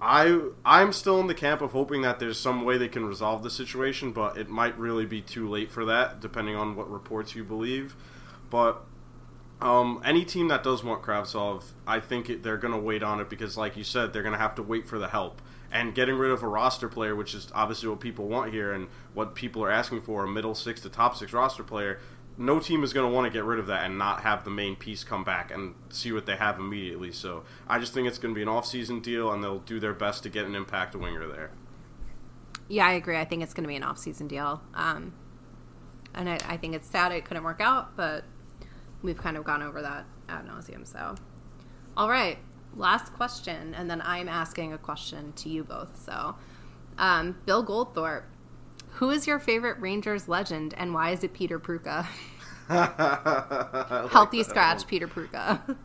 I 0.00 0.40
I'm 0.64 0.92
still 0.92 1.20
in 1.20 1.26
the 1.26 1.34
camp 1.34 1.60
of 1.60 1.72
hoping 1.72 2.02
that 2.02 2.18
there's 2.18 2.38
some 2.38 2.64
way 2.64 2.78
they 2.78 2.88
can 2.88 3.04
resolve 3.04 3.42
the 3.42 3.50
situation, 3.50 4.12
but 4.12 4.36
it 4.36 4.48
might 4.48 4.78
really 4.78 5.06
be 5.06 5.20
too 5.20 5.48
late 5.48 5.72
for 5.72 5.84
that, 5.86 6.20
depending 6.20 6.54
on 6.54 6.76
what 6.76 6.90
reports 6.90 7.34
you 7.34 7.42
believe. 7.42 7.96
But 8.48 8.84
um, 9.60 10.00
any 10.04 10.24
team 10.24 10.48
that 10.48 10.62
does 10.62 10.84
want 10.84 11.02
Kravtsov, 11.02 11.64
I 11.86 12.00
think 12.00 12.30
it, 12.30 12.42
they're 12.42 12.56
going 12.56 12.74
to 12.74 12.80
wait 12.80 13.02
on 13.02 13.20
it 13.20 13.28
because, 13.28 13.56
like 13.56 13.76
you 13.76 13.84
said, 13.84 14.12
they're 14.12 14.22
going 14.22 14.34
to 14.34 14.38
have 14.38 14.54
to 14.56 14.62
wait 14.62 14.86
for 14.86 14.98
the 14.98 15.08
help. 15.08 15.42
And 15.70 15.94
getting 15.94 16.16
rid 16.16 16.30
of 16.30 16.42
a 16.42 16.48
roster 16.48 16.88
player, 16.88 17.14
which 17.14 17.34
is 17.34 17.48
obviously 17.54 17.88
what 17.88 18.00
people 18.00 18.28
want 18.28 18.52
here 18.52 18.72
and 18.72 18.88
what 19.14 19.34
people 19.34 19.62
are 19.64 19.70
asking 19.70 20.02
for, 20.02 20.24
a 20.24 20.28
middle 20.28 20.54
six 20.54 20.80
to 20.82 20.88
top 20.88 21.16
six 21.16 21.32
roster 21.32 21.62
player, 21.62 21.98
no 22.38 22.60
team 22.60 22.84
is 22.84 22.92
going 22.92 23.06
to 23.08 23.12
want 23.12 23.26
to 23.26 23.30
get 23.36 23.44
rid 23.44 23.58
of 23.58 23.66
that 23.66 23.84
and 23.84 23.98
not 23.98 24.20
have 24.20 24.44
the 24.44 24.50
main 24.50 24.76
piece 24.76 25.02
come 25.02 25.24
back 25.24 25.50
and 25.50 25.74
see 25.90 26.12
what 26.12 26.24
they 26.24 26.36
have 26.36 26.58
immediately. 26.58 27.10
So 27.10 27.42
I 27.66 27.80
just 27.80 27.92
think 27.92 28.06
it's 28.06 28.18
going 28.18 28.32
to 28.32 28.36
be 28.36 28.42
an 28.42 28.48
off-season 28.48 29.00
deal, 29.00 29.32
and 29.32 29.42
they'll 29.42 29.58
do 29.58 29.80
their 29.80 29.92
best 29.92 30.22
to 30.22 30.30
get 30.30 30.46
an 30.46 30.54
impact 30.54 30.94
winger 30.94 31.26
there. 31.26 31.50
Yeah, 32.68 32.86
I 32.86 32.92
agree. 32.92 33.16
I 33.16 33.24
think 33.24 33.42
it's 33.42 33.54
going 33.54 33.64
to 33.64 33.68
be 33.68 33.76
an 33.76 33.82
off-season 33.82 34.28
deal, 34.28 34.62
um, 34.74 35.14
and 36.14 36.30
I, 36.30 36.38
I, 36.46 36.56
think 36.56 36.74
it's 36.74 36.88
sad 36.88 37.12
it 37.12 37.24
couldn't 37.24 37.42
work 37.42 37.60
out, 37.60 37.96
but 37.96 38.24
we've 39.02 39.18
kind 39.18 39.36
of 39.36 39.44
gone 39.44 39.62
over 39.62 39.82
that 39.82 40.06
ad 40.28 40.46
nauseum. 40.46 40.86
So, 40.86 41.14
all 41.96 42.08
right, 42.08 42.38
last 42.76 43.12
question, 43.14 43.74
and 43.74 43.90
then 43.90 44.00
I'm 44.02 44.28
asking 44.28 44.72
a 44.72 44.78
question 44.78 45.32
to 45.34 45.48
you 45.48 45.64
both. 45.64 46.02
So, 46.02 46.36
um, 46.98 47.38
Bill 47.46 47.64
Goldthorpe 47.64 48.24
who 48.98 49.10
is 49.10 49.26
your 49.26 49.38
favorite 49.38 49.78
Rangers 49.80 50.28
legend 50.28 50.74
and 50.76 50.92
why 50.92 51.10
is 51.10 51.22
it 51.22 51.32
Peter 51.32 51.60
Prucha? 51.60 52.06
like 52.68 54.10
Healthy 54.10 54.42
scratch, 54.42 54.78
one. 54.78 54.86
Peter 54.86 55.06
Prucha. 55.08 55.76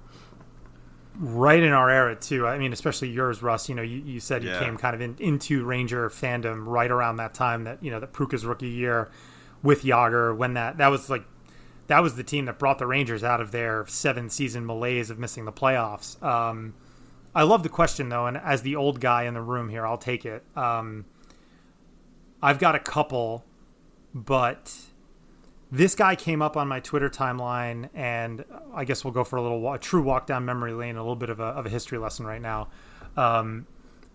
right 1.20 1.62
in 1.62 1.72
our 1.72 1.92
era 1.92 2.16
too. 2.16 2.48
I 2.48 2.58
mean, 2.58 2.74
especially 2.74 3.10
yours, 3.10 3.44
Russ. 3.44 3.70
You 3.70 3.76
know, 3.76 3.84
you, 3.84 3.98
you 3.98 4.20
said 4.20 4.44
you 4.44 4.50
yeah. 4.50 4.60
came 4.60 4.78
kind 4.78 4.96
of 4.96 5.02
in, 5.02 5.16
into 5.20 5.64
Ranger 5.64 6.10
fandom 6.10 6.66
right 6.66 6.90
around 6.90 7.18
that 7.18 7.36
time 7.36 7.66
that 7.66 7.84
you 7.84 7.92
know 7.92 8.00
that 8.00 8.14
Prucha's 8.14 8.46
rookie 8.46 8.68
year 8.68 9.12
with 9.62 9.84
Jagr 9.84 10.36
when 10.36 10.56
that 10.56 10.78
that 10.80 10.88
was 10.88 11.10
like 11.10 11.24
that 11.88 12.02
was 12.02 12.16
the 12.16 12.24
team 12.24 12.46
that 12.46 12.60
brought 12.60 12.80
the 12.80 12.88
Rangers 12.88 13.24
out 13.24 13.42
of 13.42 13.52
their 13.52 13.86
seven 13.88 14.30
season 14.30 14.66
malaise 14.66 15.10
of 15.10 15.20
missing 15.20 15.46
the 15.46 15.52
playoffs. 15.52 16.22
Um, 16.24 16.74
I 17.36 17.44
love 17.44 17.64
the 17.64 17.70
question 17.70 18.10
though, 18.10 18.28
and 18.28 18.38
as 18.38 18.62
the 18.62 18.76
old 18.76 19.00
guy 19.00 19.24
in 19.24 19.34
the 19.34 19.42
room 19.42 19.70
here, 19.70 19.86
I'll 19.86 19.98
take 19.98 20.26
it. 20.26 20.44
Um, 20.56 21.06
I've 22.42 22.60
got 22.60 22.76
a 22.76 22.80
couple, 22.80 23.44
but 24.14 24.74
this 25.72 25.96
guy 25.96 26.16
came 26.16 26.42
up 26.42 26.56
on 26.56 26.68
my 26.68 26.80
Twitter 26.80 27.10
timeline, 27.10 27.90
and 27.96 28.46
I 28.76 28.86
guess 28.86 29.04
we'll 29.04 29.14
go 29.14 29.24
for 29.24 29.38
a 29.38 29.42
little 29.42 29.74
a 29.74 29.80
true 29.80 30.04
walk 30.04 30.28
down 30.28 30.46
memory 30.46 30.74
lane, 30.74 30.96
a 30.98 31.02
little 31.02 31.16
bit 31.16 31.30
of 31.30 31.40
a, 31.40 31.46
of 31.46 31.66
a 31.66 31.70
history 31.70 31.98
lesson 31.98 32.26
right 32.26 32.42
now. 32.42 32.68
Um, 33.18 33.66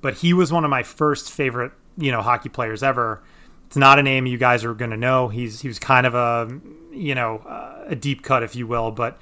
but 0.01 0.15
he 0.15 0.33
was 0.33 0.53
one 0.53 0.65
of 0.65 0.71
my 0.71 0.85
first 0.85 1.33
favorite, 1.33 1.73
you 1.97 2.13
know, 2.13 2.23
hockey 2.23 2.49
players 2.49 2.83
ever. 2.83 3.23
It's 3.69 3.77
not 3.77 3.99
a 3.99 4.03
name 4.03 4.25
you 4.25 4.39
guys 4.39 4.65
are 4.65 4.73
going 4.73 4.93
to 4.93 4.97
know. 4.97 5.29
He's 5.29 5.61
he 5.61 5.69
was 5.69 5.79
kind 5.79 6.07
of 6.07 6.15
a, 6.15 6.59
you 6.91 7.15
know, 7.15 7.43
a 7.87 7.95
deep 7.95 8.23
cut, 8.23 8.43
if 8.43 8.57
you 8.57 8.67
will. 8.67 8.91
But 8.91 9.21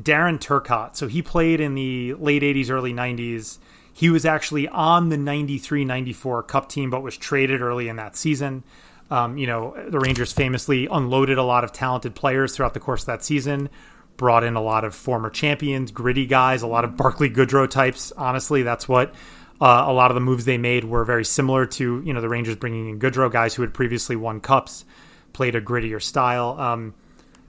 Darren 0.00 0.38
Turcotte. 0.38 0.94
So 0.94 1.08
he 1.08 1.22
played 1.22 1.60
in 1.60 1.74
the 1.74 2.14
late 2.14 2.42
'80s, 2.42 2.70
early 2.70 2.92
'90s. 2.92 3.58
He 3.92 4.08
was 4.08 4.24
actually 4.24 4.68
on 4.68 5.08
the 5.08 5.16
93 5.16 5.84
94 5.84 6.44
Cup 6.44 6.68
team, 6.68 6.88
but 6.88 7.02
was 7.02 7.16
traded 7.16 7.62
early 7.62 7.88
in 7.88 7.96
that 7.96 8.16
season. 8.16 8.62
Um, 9.10 9.36
you 9.36 9.48
know, 9.48 9.74
the 9.88 9.98
Rangers 9.98 10.32
famously 10.32 10.86
unloaded 10.86 11.36
a 11.36 11.42
lot 11.42 11.64
of 11.64 11.72
talented 11.72 12.14
players 12.14 12.54
throughout 12.54 12.74
the 12.74 12.80
course 12.80 13.02
of 13.02 13.06
that 13.06 13.24
season, 13.24 13.70
brought 14.16 14.44
in 14.44 14.54
a 14.54 14.62
lot 14.62 14.84
of 14.84 14.94
former 14.94 15.30
champions, 15.30 15.90
gritty 15.90 16.26
guys, 16.26 16.62
a 16.62 16.68
lot 16.68 16.84
of 16.84 16.96
Barclay 16.96 17.28
Goodrow 17.28 17.68
types. 17.68 18.12
Honestly, 18.16 18.62
that's 18.62 18.88
what 18.88 19.12
uh, 19.60 19.84
a 19.86 19.92
lot 19.92 20.10
of 20.10 20.14
the 20.14 20.20
moves 20.20 20.44
they 20.44 20.58
made 20.58 20.84
were 20.84 21.04
very 21.04 21.24
similar 21.24 21.66
to, 21.66 22.02
you 22.04 22.12
know, 22.12 22.20
the 22.20 22.28
Rangers 22.28 22.56
bringing 22.56 22.88
in 22.88 22.98
Goodrow, 22.98 23.30
guys 23.30 23.54
who 23.54 23.62
had 23.62 23.74
previously 23.74 24.16
won 24.16 24.40
cups, 24.40 24.84
played 25.32 25.54
a 25.54 25.60
grittier 25.60 26.02
style. 26.02 26.56
Um, 26.58 26.94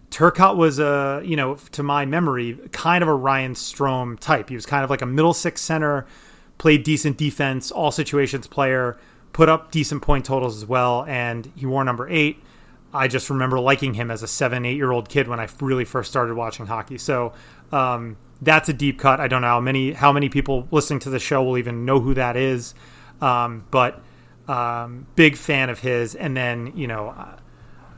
Turcotte 0.10 0.58
was 0.58 0.78
a, 0.80 1.22
you 1.24 1.38
know, 1.38 1.56
to 1.72 1.84
my 1.84 2.06
memory, 2.06 2.60
kind 2.72 3.02
of 3.02 3.08
a 3.08 3.14
Ryan 3.14 3.54
Strome 3.54 4.20
type. 4.20 4.50
He 4.50 4.56
was 4.56 4.66
kind 4.66 4.84
of 4.84 4.90
like 4.90 5.02
a 5.02 5.06
middle 5.06 5.34
six 5.34 5.62
center 5.62 6.06
played 6.62 6.84
decent 6.84 7.18
defense, 7.18 7.72
all 7.72 7.90
situations 7.90 8.46
player, 8.46 8.96
put 9.34 9.50
up 9.50 9.72
decent 9.72 10.04
point 10.04 10.24
totals 10.24 10.56
as 10.56 10.64
well, 10.64 11.04
and 11.08 11.52
he 11.56 11.66
wore 11.66 11.84
number 11.84 12.08
eight. 12.08 12.38
I 12.94 13.08
just 13.08 13.30
remember 13.30 13.60
liking 13.60 13.94
him 13.94 14.12
as 14.12 14.24
a 14.24 14.28
seven, 14.28 14.66
eight 14.66 14.76
year 14.76 14.92
old 14.92 15.10
kid 15.10 15.28
when 15.28 15.40
I 15.40 15.48
really 15.60 15.86
first 15.86 16.10
started 16.10 16.36
watching 16.36 16.66
hockey. 16.66 16.98
So 16.98 17.34
um, 17.72 18.18
that's 18.42 18.70
a 18.70 18.74
deep 18.74 19.00
cut. 19.00 19.20
I 19.20 19.28
don't 19.28 19.42
know 19.42 19.48
how 19.48 19.60
many 19.60 19.94
how 19.94 20.12
many 20.12 20.30
people 20.30 20.68
listening 20.72 21.00
to 21.02 21.10
the 21.10 21.20
show 21.20 21.44
will 21.44 21.58
even 21.58 21.86
know 21.86 22.00
who 22.00 22.14
that 22.16 22.36
is, 22.36 22.74
um, 23.22 23.66
but 23.72 24.02
um, 24.48 25.08
big 25.16 25.38
fan 25.38 25.70
of 25.70 25.80
his. 25.80 26.16
And 26.16 26.36
then 26.36 26.74
you 26.76 26.88
know, 26.88 27.10
uh, 27.10 27.38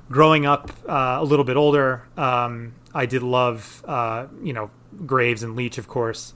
growing 0.09 0.45
up 0.45 0.71
uh, 0.87 1.17
a 1.19 1.23
little 1.23 1.45
bit 1.45 1.57
older, 1.57 2.03
um, 2.17 2.75
I 2.93 3.05
did 3.05 3.23
love 3.23 3.83
uh, 3.87 4.27
you 4.43 4.53
know 4.53 4.69
Graves 5.05 5.43
and 5.43 5.55
Leach, 5.55 5.77
of 5.77 5.87
course. 5.87 6.33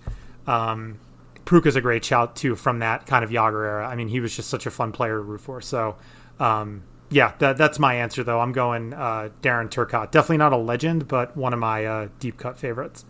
Um, 0.48 1.00
Prucha's 1.46 1.76
a 1.76 1.82
great 1.82 2.04
shout 2.04 2.36
too 2.36 2.56
from 2.56 2.80
that 2.80 3.06
kind 3.06 3.24
of 3.24 3.30
Jagr 3.30 3.66
era. 3.66 3.88
I 3.88 3.96
mean, 3.96 4.08
he 4.08 4.20
was 4.20 4.36
just 4.36 4.50
such 4.50 4.66
a 4.66 4.72
fun 4.72 4.92
player 4.92 5.16
to 5.16 5.22
root 5.22 5.42
for. 5.42 5.62
So, 5.62 5.96
um, 6.40 6.84
yeah, 7.10 7.34
that, 7.40 7.58
that's 7.58 7.80
my 7.80 7.96
answer 7.96 8.24
though. 8.24 8.40
I'm 8.40 8.52
going 8.52 8.94
uh, 8.94 9.30
Darren 9.42 9.70
Turcotte. 9.70 10.12
Definitely 10.12 10.38
not 10.38 10.54
a 10.54 10.58
legend, 10.58 11.08
but 11.08 11.36
one 11.38 11.54
of 11.54 11.60
my 11.60 11.86
uh, 11.86 12.08
deep 12.20 12.38
cut 12.38 12.58
favorites. 12.58 13.06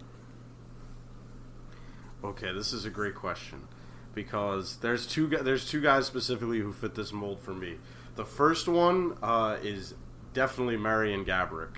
Okay, 2.24 2.52
this 2.52 2.74
is 2.74 2.86
a 2.86 2.90
great 2.90 3.16
question 3.16 3.68
because 4.14 4.78
there's 4.78 5.06
two 5.06 5.28
there's 5.28 5.70
two 5.70 5.82
guys 5.82 6.08
specifically 6.08 6.60
who 6.60 6.74
fit 6.74 6.96
this 6.96 7.14
mold 7.14 7.40
for 7.40 7.54
me. 7.54 7.78
The 8.16 8.26
first 8.26 8.68
one 8.68 9.18
uh, 9.22 9.58
is 9.62 9.94
definitely 10.34 10.78
Marian 10.78 11.24
Gaborik. 11.24 11.78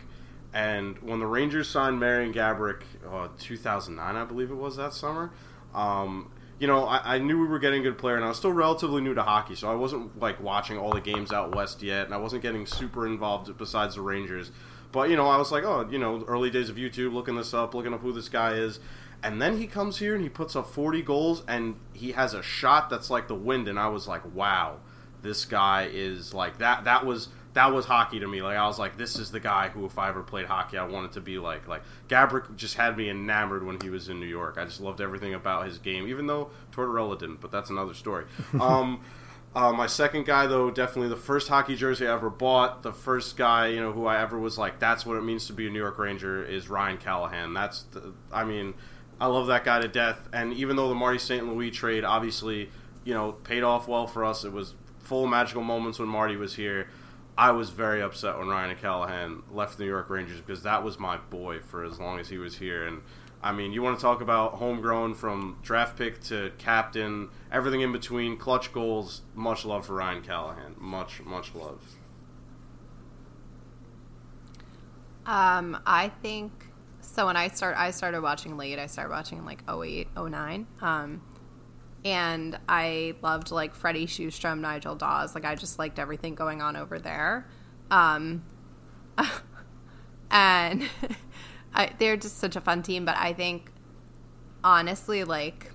And 0.54 0.98
when 1.00 1.20
the 1.20 1.28
Rangers 1.28 1.68
signed 1.68 2.00
Marian 2.00 2.34
Gaborik, 2.34 2.82
uh, 3.08 3.28
2009, 3.38 4.16
I 4.16 4.26
believe 4.26 4.50
it 4.50 4.56
was 4.56 4.78
that 4.78 4.94
summer, 4.94 5.32
um, 5.76 6.32
you 6.60 6.68
know, 6.68 6.86
I, 6.86 7.16
I, 7.16 7.18
knew 7.20 7.40
we 7.40 7.48
were 7.48 7.60
getting 7.60 7.80
a 7.80 7.84
good 7.84 7.98
player, 7.98 8.16
and 8.16 8.26
I 8.26 8.28
was 8.28 8.38
still 8.38 8.52
relatively 8.52 9.02
new 9.02 9.14
to 9.14 9.24
hockey, 9.24 9.56
so 9.56 9.72
I 9.72 9.76
wasn't 9.76 10.20
like 10.20 10.42
watching 10.42 10.78
all 10.78 10.92
the 10.92 11.02
games 11.02 11.32
out 11.32 11.56
west 11.56 11.82
yet, 11.82 12.06
and 12.06 12.14
I 12.14 12.18
wasn't 12.18 12.42
getting 12.42 12.66
super 12.66 13.08
involved 13.08 13.56
besides 13.58 13.96
the 13.96 14.02
Rangers. 14.02 14.52
But 14.92 15.10
you 15.10 15.16
know, 15.16 15.28
I 15.28 15.38
was 15.38 15.52
like, 15.52 15.64
oh, 15.64 15.88
you 15.90 15.98
know, 15.98 16.24
early 16.28 16.50
days 16.50 16.70
of 16.70 16.76
YouTube, 16.76 17.14
looking 17.14 17.36
this 17.36 17.54
up, 17.54 17.74
looking 17.74 17.94
up 17.94 18.02
who 18.02 18.12
this 18.12 18.28
guy 18.28 18.54
is, 18.54 18.80
and 19.24 19.42
then 19.42 19.58
he 19.58 19.68
comes 19.68 20.00
here 20.00 20.14
and 20.14 20.24
he 20.24 20.30
puts 20.30 20.56
up 20.56 20.70
40 20.70 21.02
goals, 21.02 21.44
and 21.48 21.76
he 21.94 22.12
has 22.12 22.34
a 22.34 22.44
shot 22.44 22.90
that's 22.90 23.10
like 23.10 23.30
the 23.30 23.36
wind, 23.36 23.70
and 23.70 23.80
I 23.80 23.88
was 23.88 24.08
like, 24.08 24.24
wow, 24.36 24.80
this 25.22 25.46
guy 25.46 25.90
is 25.92 26.34
like 26.34 26.58
that. 26.58 26.84
That 26.84 27.06
was 27.06 27.30
that 27.60 27.74
was 27.74 27.86
hockey 27.86 28.22
to 28.22 28.28
me. 28.28 28.42
Like 28.42 28.56
I 28.56 28.66
was 28.68 28.80
like, 28.80 28.98
this 28.98 29.18
is 29.18 29.32
the 29.32 29.40
guy 29.42 29.68
who, 29.68 29.86
if 29.86 30.00
I 30.00 30.08
ever 30.08 30.24
played 30.24 30.46
hockey, 30.46 30.78
I 30.78 30.86
wanted 30.86 31.12
to 31.14 31.22
be 31.22 31.40
like. 31.40 31.68
Like 31.68 31.82
Gaborik 32.08 32.56
just 32.56 32.76
had 32.76 32.96
me 32.96 33.10
enamored 33.10 33.66
when 33.66 33.82
he 33.82 33.90
was 33.90 34.08
in 34.08 34.18
New 34.18 34.28
York. 34.28 34.56
I 34.58 34.64
just 34.64 34.80
loved 34.80 35.02
everything 35.02 35.34
about 35.34 35.66
his 35.66 35.78
game, 35.78 36.08
even 36.08 36.26
though 36.26 36.52
Tortorella 36.72 37.20
didn't. 37.20 37.42
But 37.42 37.52
that's 37.52 37.70
another 37.70 37.94
story. 37.94 38.28
um, 38.62 39.02
uh, 39.54 39.74
my 39.74 39.88
second 39.88 40.26
guy, 40.26 40.48
though, 40.48 40.72
definitely 40.72 41.10
the 41.10 41.18
first 41.18 41.50
hockey 41.50 41.76
jersey 41.76 42.08
I 42.08 42.14
ever 42.14 42.30
bought. 42.30 42.82
The 42.82 42.94
first 42.94 43.36
guy, 43.36 43.68
you 43.68 43.82
know, 43.82 43.92
who 43.92 44.06
I 44.06 44.22
ever 44.22 44.40
was 44.40 44.58
like, 44.58 44.80
that's 44.80 45.06
what 45.06 45.18
it 45.18 45.24
means 45.24 45.48
to 45.48 45.54
be 45.54 45.68
a 45.68 45.70
New 45.70 45.80
York 45.80 46.00
Ranger 46.00 46.42
is 46.42 46.70
Ryan 46.70 46.98
Callahan. 46.98 47.54
That's, 47.54 47.84
the, 47.92 48.14
I 48.32 48.46
mean, 48.46 48.74
I 49.20 49.26
love 49.26 49.48
that 49.48 49.66
guy 49.66 49.82
to 49.82 49.90
death. 49.90 50.30
And 50.32 50.54
even 50.54 50.78
though 50.78 50.88
the 50.88 50.96
Marty 50.96 51.20
St. 51.20 51.46
Louis 51.46 51.72
trade 51.72 52.06
obviously, 52.06 52.70
you 53.04 53.14
know, 53.14 53.34
paid 53.34 53.64
off 53.64 53.86
well 53.86 54.08
for 54.08 54.24
us, 54.24 54.46
it 54.46 54.54
was 54.54 54.76
full 55.00 55.26
of 55.26 55.30
magical 55.30 55.64
moments 55.64 56.00
when 56.00 56.08
Marty 56.08 56.38
was 56.38 56.56
here. 56.56 56.88
I 57.40 57.52
was 57.52 57.70
very 57.70 58.02
upset 58.02 58.38
when 58.38 58.50
Ryan 58.50 58.76
Callahan 58.76 59.44
left 59.50 59.78
the 59.78 59.86
New 59.86 59.90
York 59.90 60.10
Rangers 60.10 60.42
because 60.42 60.64
that 60.64 60.84
was 60.84 61.00
my 61.00 61.16
boy 61.16 61.62
for 61.62 61.86
as 61.86 61.98
long 61.98 62.20
as 62.20 62.28
he 62.28 62.38
was 62.38 62.58
here, 62.58 62.86
and 62.86 63.02
I 63.42 63.54
mean, 63.54 63.72
you 63.72 63.82
want 63.82 63.98
to 63.98 64.02
talk 64.02 64.20
about 64.20 64.56
homegrown 64.56 65.16
from 65.16 65.58
draft 65.64 65.98
pick 65.98 66.22
to 66.24 66.52
captain, 66.58 67.30
everything 67.50 67.80
in 67.80 67.94
between, 67.94 68.36
clutch 68.36 68.74
goals. 68.74 69.22
Much 69.36 69.64
love 69.64 69.86
for 69.86 69.94
Ryan 69.94 70.22
Callahan. 70.22 70.76
Much, 70.78 71.22
much 71.24 71.56
love. 71.56 71.82
Um, 75.26 75.80
I 75.86 76.10
think 76.10 76.52
so. 77.00 77.28
When 77.28 77.38
I 77.38 77.48
start, 77.48 77.78
I 77.78 77.92
started 77.92 78.22
watching 78.22 78.58
late. 78.58 78.80
I 78.80 78.88
started 78.88 79.12
watching 79.12 79.38
in 79.38 79.46
like 79.46 79.64
08, 79.70 80.10
09. 80.18 80.68
Um, 80.82 81.22
and 82.10 82.58
I 82.68 83.16
loved 83.22 83.52
like 83.52 83.76
Freddie 83.76 84.08
Sjostrom, 84.08 84.60
Nigel 84.60 84.96
Dawes. 84.96 85.36
Like 85.36 85.46
I 85.46 85.56
just 85.56 85.80
liked 85.80 86.00
everything 86.00 86.36
going 86.36 86.62
on 86.62 86.76
over 86.76 87.00
there. 87.00 87.48
Um, 87.92 88.44
and 90.32 90.90
I, 91.74 91.92
they're 92.00 92.18
just 92.18 92.38
such 92.38 92.56
a 92.56 92.62
fun 92.62 92.84
team. 92.84 93.06
But 93.06 93.18
I 93.18 93.34
think 93.34 93.72
honestly, 94.64 95.24
like 95.24 95.72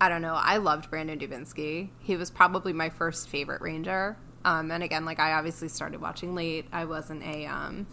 I 0.00 0.08
don't 0.08 0.22
know, 0.22 0.34
I 0.34 0.58
loved 0.58 0.90
Brandon 0.90 1.18
Dubinsky. 1.18 1.88
He 2.00 2.16
was 2.16 2.30
probably 2.30 2.72
my 2.72 2.90
first 2.90 3.28
favorite 3.28 3.62
Ranger. 3.62 4.16
Um, 4.44 4.70
and 4.70 4.82
again, 4.82 5.04
like 5.04 5.18
I 5.18 5.32
obviously 5.32 5.68
started 5.68 6.00
watching 6.00 6.34
late. 6.34 6.66
I 6.72 6.84
wasn't 6.84 7.22
a 7.24 7.46
um, 7.46 7.86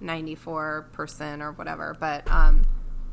94 0.00 0.90
person 0.92 1.42
or 1.42 1.52
whatever, 1.52 1.96
but 1.98 2.30
um, 2.30 2.64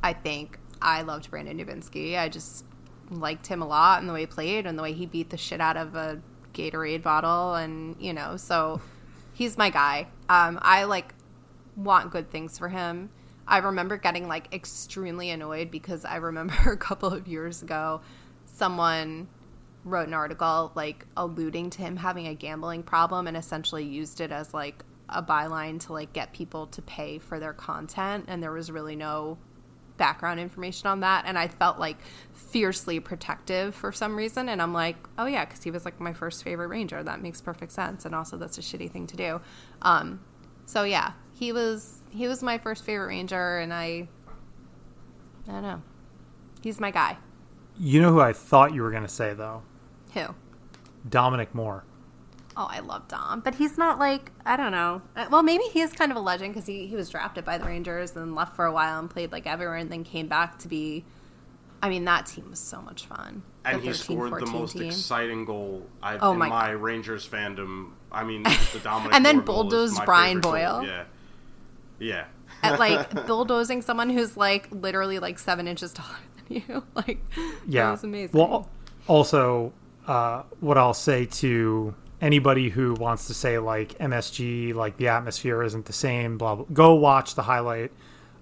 I 0.04 0.14
think 0.14 0.60
I 0.82 1.02
loved 1.02 1.30
Brandon 1.32 1.58
Dubinsky. 1.58 2.18
I 2.18 2.30
just 2.30 2.66
liked 3.12 3.48
him 3.48 3.62
a 3.62 3.68
lot 3.68 4.00
and 4.00 4.10
the 4.10 4.14
way 4.14 4.22
he 4.22 4.26
played 4.26 4.66
and 4.66 4.78
the 4.78 4.84
way 4.84 4.94
he 4.94 5.06
beat 5.06 5.30
the 5.30 5.38
shit 5.38 5.62
out 5.62 5.78
of 5.78 5.96
a 5.96 6.20
Gatorade 6.54 7.04
bottle 7.04 7.54
and 7.56 7.96
you 8.00 8.14
know 8.14 8.38
so 8.38 8.82
he's 9.34 9.58
my 9.58 9.70
guy. 9.70 10.08
Um, 10.30 10.60
I 10.62 10.84
like 10.86 11.14
want 11.76 12.12
good 12.12 12.30
things 12.30 12.58
for 12.58 12.70
him. 12.70 13.10
I 13.48 13.58
remember 13.58 13.98
getting 13.98 14.28
like 14.28 14.54
extremely 14.54 15.30
annoyed 15.30 15.72
because 15.72 16.06
I 16.06 16.18
remember 16.18 16.54
a 16.72 16.78
couple 16.78 17.10
of 17.10 17.28
years 17.28 17.62
ago 17.62 18.02
someone 18.46 19.28
wrote 19.84 20.08
an 20.08 20.14
article 20.14 20.72
like 20.76 21.08
alluding 21.18 21.72
to 21.72 21.82
him 21.82 21.98
having 21.98 22.28
a 22.28 22.36
gambling 22.36 22.84
problem 22.84 23.28
and 23.28 23.36
essentially 23.36 23.84
used 23.84 24.22
it 24.22 24.32
as 24.32 24.54
like 24.54 24.84
a 25.10 25.24
byline 25.24 25.80
to 25.80 25.94
like 25.94 26.14
get 26.14 26.32
people 26.34 26.68
to 26.68 26.82
pay 26.84 27.18
for 27.18 27.40
their 27.40 27.54
content 27.54 28.26
and 28.28 28.44
there 28.44 28.52
was 28.52 28.70
really 28.70 28.96
no 28.96 29.40
background 30.06 30.40
information 30.40 30.88
on 30.88 31.02
that 31.02 31.26
and 31.28 31.38
I 31.38 31.48
felt 31.48 31.78
like 31.78 31.98
fiercely 32.34 33.00
protective 33.00 33.76
for 33.76 33.92
some 33.92 34.16
reason 34.16 34.50
and 34.50 34.60
I'm 34.62 34.74
like 34.74 34.98
oh 35.20 35.28
yeah 35.28 35.46
cuz 35.46 35.62
he 35.64 35.70
was 35.70 35.86
like 35.86 36.00
my 36.00 36.14
first 36.14 36.44
favorite 36.44 36.68
ranger. 36.68 37.04
That 37.04 37.22
makes 37.22 37.40
perfect 37.40 37.72
sense 37.72 38.04
and 38.06 38.16
also 38.16 38.36
that's 38.36 38.58
a 38.58 38.62
shitty 38.62 38.90
thing 38.92 39.06
to 39.08 39.16
do. 39.16 39.42
Um 39.84 40.22
so 40.66 40.84
yeah 40.84 41.12
he 41.32 41.52
was 41.52 42.02
he 42.10 42.28
was 42.28 42.42
my 42.42 42.58
first 42.58 42.84
favorite 42.84 43.08
ranger 43.08 43.60
and 43.60 43.72
I 43.74 44.10
I 45.48 45.52
don't 45.52 45.62
know. 45.62 45.82
He's 46.62 46.80
my 46.80 46.92
guy. 46.92 47.18
You 47.78 48.02
know 48.02 48.12
who 48.14 48.22
I 48.22 48.34
thought 48.34 48.74
you 48.74 48.82
were 48.84 48.92
going 48.92 49.04
to 49.04 49.10
say 49.10 49.34
though? 49.34 49.64
who? 50.14 50.36
Dominic 51.10 51.56
Moore. 51.56 51.84
Oh, 52.58 52.68
I 52.70 52.80
love 52.82 53.08
Dom, 53.08 53.40
but 53.40 53.56
he's 53.56 53.78
not 53.78 53.98
like 53.98 54.32
I 54.46 54.58
don't 54.58 54.72
know. 54.72 55.02
Well, 55.30 55.42
maybe 55.44 55.64
he 55.72 55.80
is 55.82 55.94
kind 55.94 56.12
of 56.12 56.18
a 56.18 56.22
legend 56.22 56.54
because 56.54 56.68
he 56.68 56.86
he 56.88 56.96
was 56.96 57.10
drafted 57.10 57.46
by 57.46 57.58
the 57.58 57.66
Rangers 57.66 58.16
and 58.16 58.36
left 58.36 58.56
for 58.56 58.66
a 58.66 58.72
while 58.74 59.00
and 59.00 59.10
played 59.10 59.32
like 59.32 59.48
everywhere, 59.48 59.78
and 59.78 59.90
then 59.92 60.04
came 60.04 60.28
back 60.28 60.60
to 60.60 60.68
be. 60.68 61.06
I 61.84 61.90
mean, 61.90 62.06
that 62.06 62.28
team 62.28 62.50
was 62.52 62.60
so 62.60 62.80
much 62.80 63.06
fun. 63.08 63.42
And 63.66 63.82
he 63.82 63.88
13, 63.92 63.94
scored 63.94 64.40
the 64.42 64.46
most 64.46 64.74
team. 64.74 64.84
exciting 64.84 65.46
goal 65.46 65.88
I've, 66.04 66.22
Oh 66.22 66.34
in 66.34 66.38
my 66.38 66.48
my, 66.48 66.70
Rangers 66.72 67.28
fandom. 67.28 67.92
I 68.12 68.24
mean, 68.24 68.44
the 68.74 68.80
Dominic 68.84 69.16
And 69.16 69.26
then 69.26 69.38
Moore 69.38 69.46
goal 69.46 69.56
is 69.62 69.72
bulldoze 69.72 69.98
my 69.98 70.06
Brian 70.06 70.42
favorite 70.44 70.62
goal. 70.62 70.82
Boyle. 70.82 70.84
Yeah, 70.88 71.04
yeah. 72.00 72.26
At 72.64 72.80
like 72.80 73.26
bulldozing 73.28 73.82
someone 73.82 74.10
who's 74.12 74.38
like 74.38 74.68
literally 74.72 75.18
like 75.20 75.40
seven 75.40 75.68
inches 75.68 75.92
taller 75.94 76.18
than 76.48 76.58
you. 76.68 76.84
Like, 76.94 77.20
Yeah. 77.68 77.86
that 77.86 77.92
was 77.94 78.04
amazing. 78.04 78.40
Well, 78.40 78.70
also, 79.08 79.74
uh, 80.06 80.44
what 80.60 80.78
I'll 80.78 80.94
say 80.94 81.26
to 81.26 81.96
anybody 82.22 82.70
who 82.70 82.94
wants 82.94 83.28
to 83.28 83.34
say 83.34 83.58
like 83.58 83.98
MSG, 83.98 84.74
like 84.74 84.98
the 84.98 85.08
atmosphere 85.08 85.64
isn't 85.64 85.86
the 85.86 85.94
same, 85.94 86.38
blah 86.38 86.56
blah. 86.56 86.66
Go 86.72 86.94
watch 86.94 87.36
the 87.36 87.44
highlight 87.44 87.92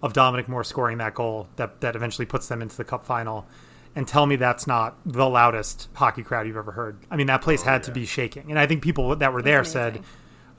of 0.03 0.13
Dominic 0.13 0.47
Moore 0.47 0.63
scoring 0.63 0.97
that 0.99 1.13
goal 1.13 1.47
that 1.55 1.81
that 1.81 1.95
eventually 1.95 2.25
puts 2.25 2.47
them 2.47 2.61
into 2.61 2.75
the 2.75 2.83
cup 2.83 3.05
final, 3.05 3.47
and 3.95 4.07
tell 4.07 4.25
me 4.25 4.35
that's 4.35 4.67
not 4.67 4.97
the 5.05 5.27
loudest 5.27 5.87
hockey 5.93 6.23
crowd 6.23 6.45
you've 6.45 6.57
ever 6.57 6.73
heard. 6.73 6.97
I 7.09 7.15
mean, 7.15 7.27
that 7.27 7.41
place 7.41 7.63
had 7.63 7.83
to 7.83 7.91
be 7.91 8.05
shaking, 8.05 8.49
and 8.49 8.59
I 8.59 8.67
think 8.67 8.83
people 8.83 9.15
that 9.15 9.33
were 9.33 9.41
there 9.41 9.63
said. 9.63 10.03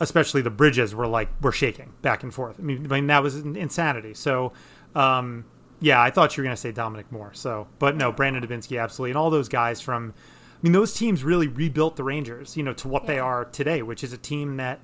Especially 0.03 0.41
the 0.41 0.49
bridges 0.49 0.95
were 0.95 1.07
like 1.07 1.29
were 1.43 1.53
shaking 1.53 1.93
back 2.01 2.23
and 2.23 2.33
forth. 2.33 2.59
I 2.59 2.62
mean, 2.62 2.87
I 2.91 2.95
mean 2.95 3.07
that 3.09 3.23
was 3.23 3.37
in- 3.37 3.55
insanity. 3.55 4.14
So, 4.14 4.55
um, 4.95 5.45
yeah, 5.79 6.01
I 6.01 6.09
thought 6.09 6.35
you 6.35 6.41
were 6.41 6.47
going 6.47 6.57
to 6.57 6.61
say 6.61 6.73
Dominic 6.73 7.12
Moore. 7.12 7.33
So, 7.35 7.68
but 7.79 7.97
no, 7.97 8.11
Brandon 8.11 8.43
Dubinsky, 8.43 8.83
absolutely, 8.83 9.11
and 9.11 9.18
all 9.18 9.29
those 9.29 9.51
guys 9.51 9.83
from. 9.83 10.14
I 10.61 10.63
mean, 10.63 10.73
those 10.73 10.93
teams 10.93 11.25
really 11.25 11.49
rebuilt 11.49 11.97
the 11.97 12.05
Rangers, 12.05 12.55
you 12.55 12.63
know, 12.63 12.75
to 12.75 12.89
what 12.89 13.07
they 13.07 13.19
are 13.19 13.47
today, 13.47 13.81
which 13.81 14.05
is 14.05 14.13
a 14.13 14.19
team 14.19 14.59
that, 14.59 14.81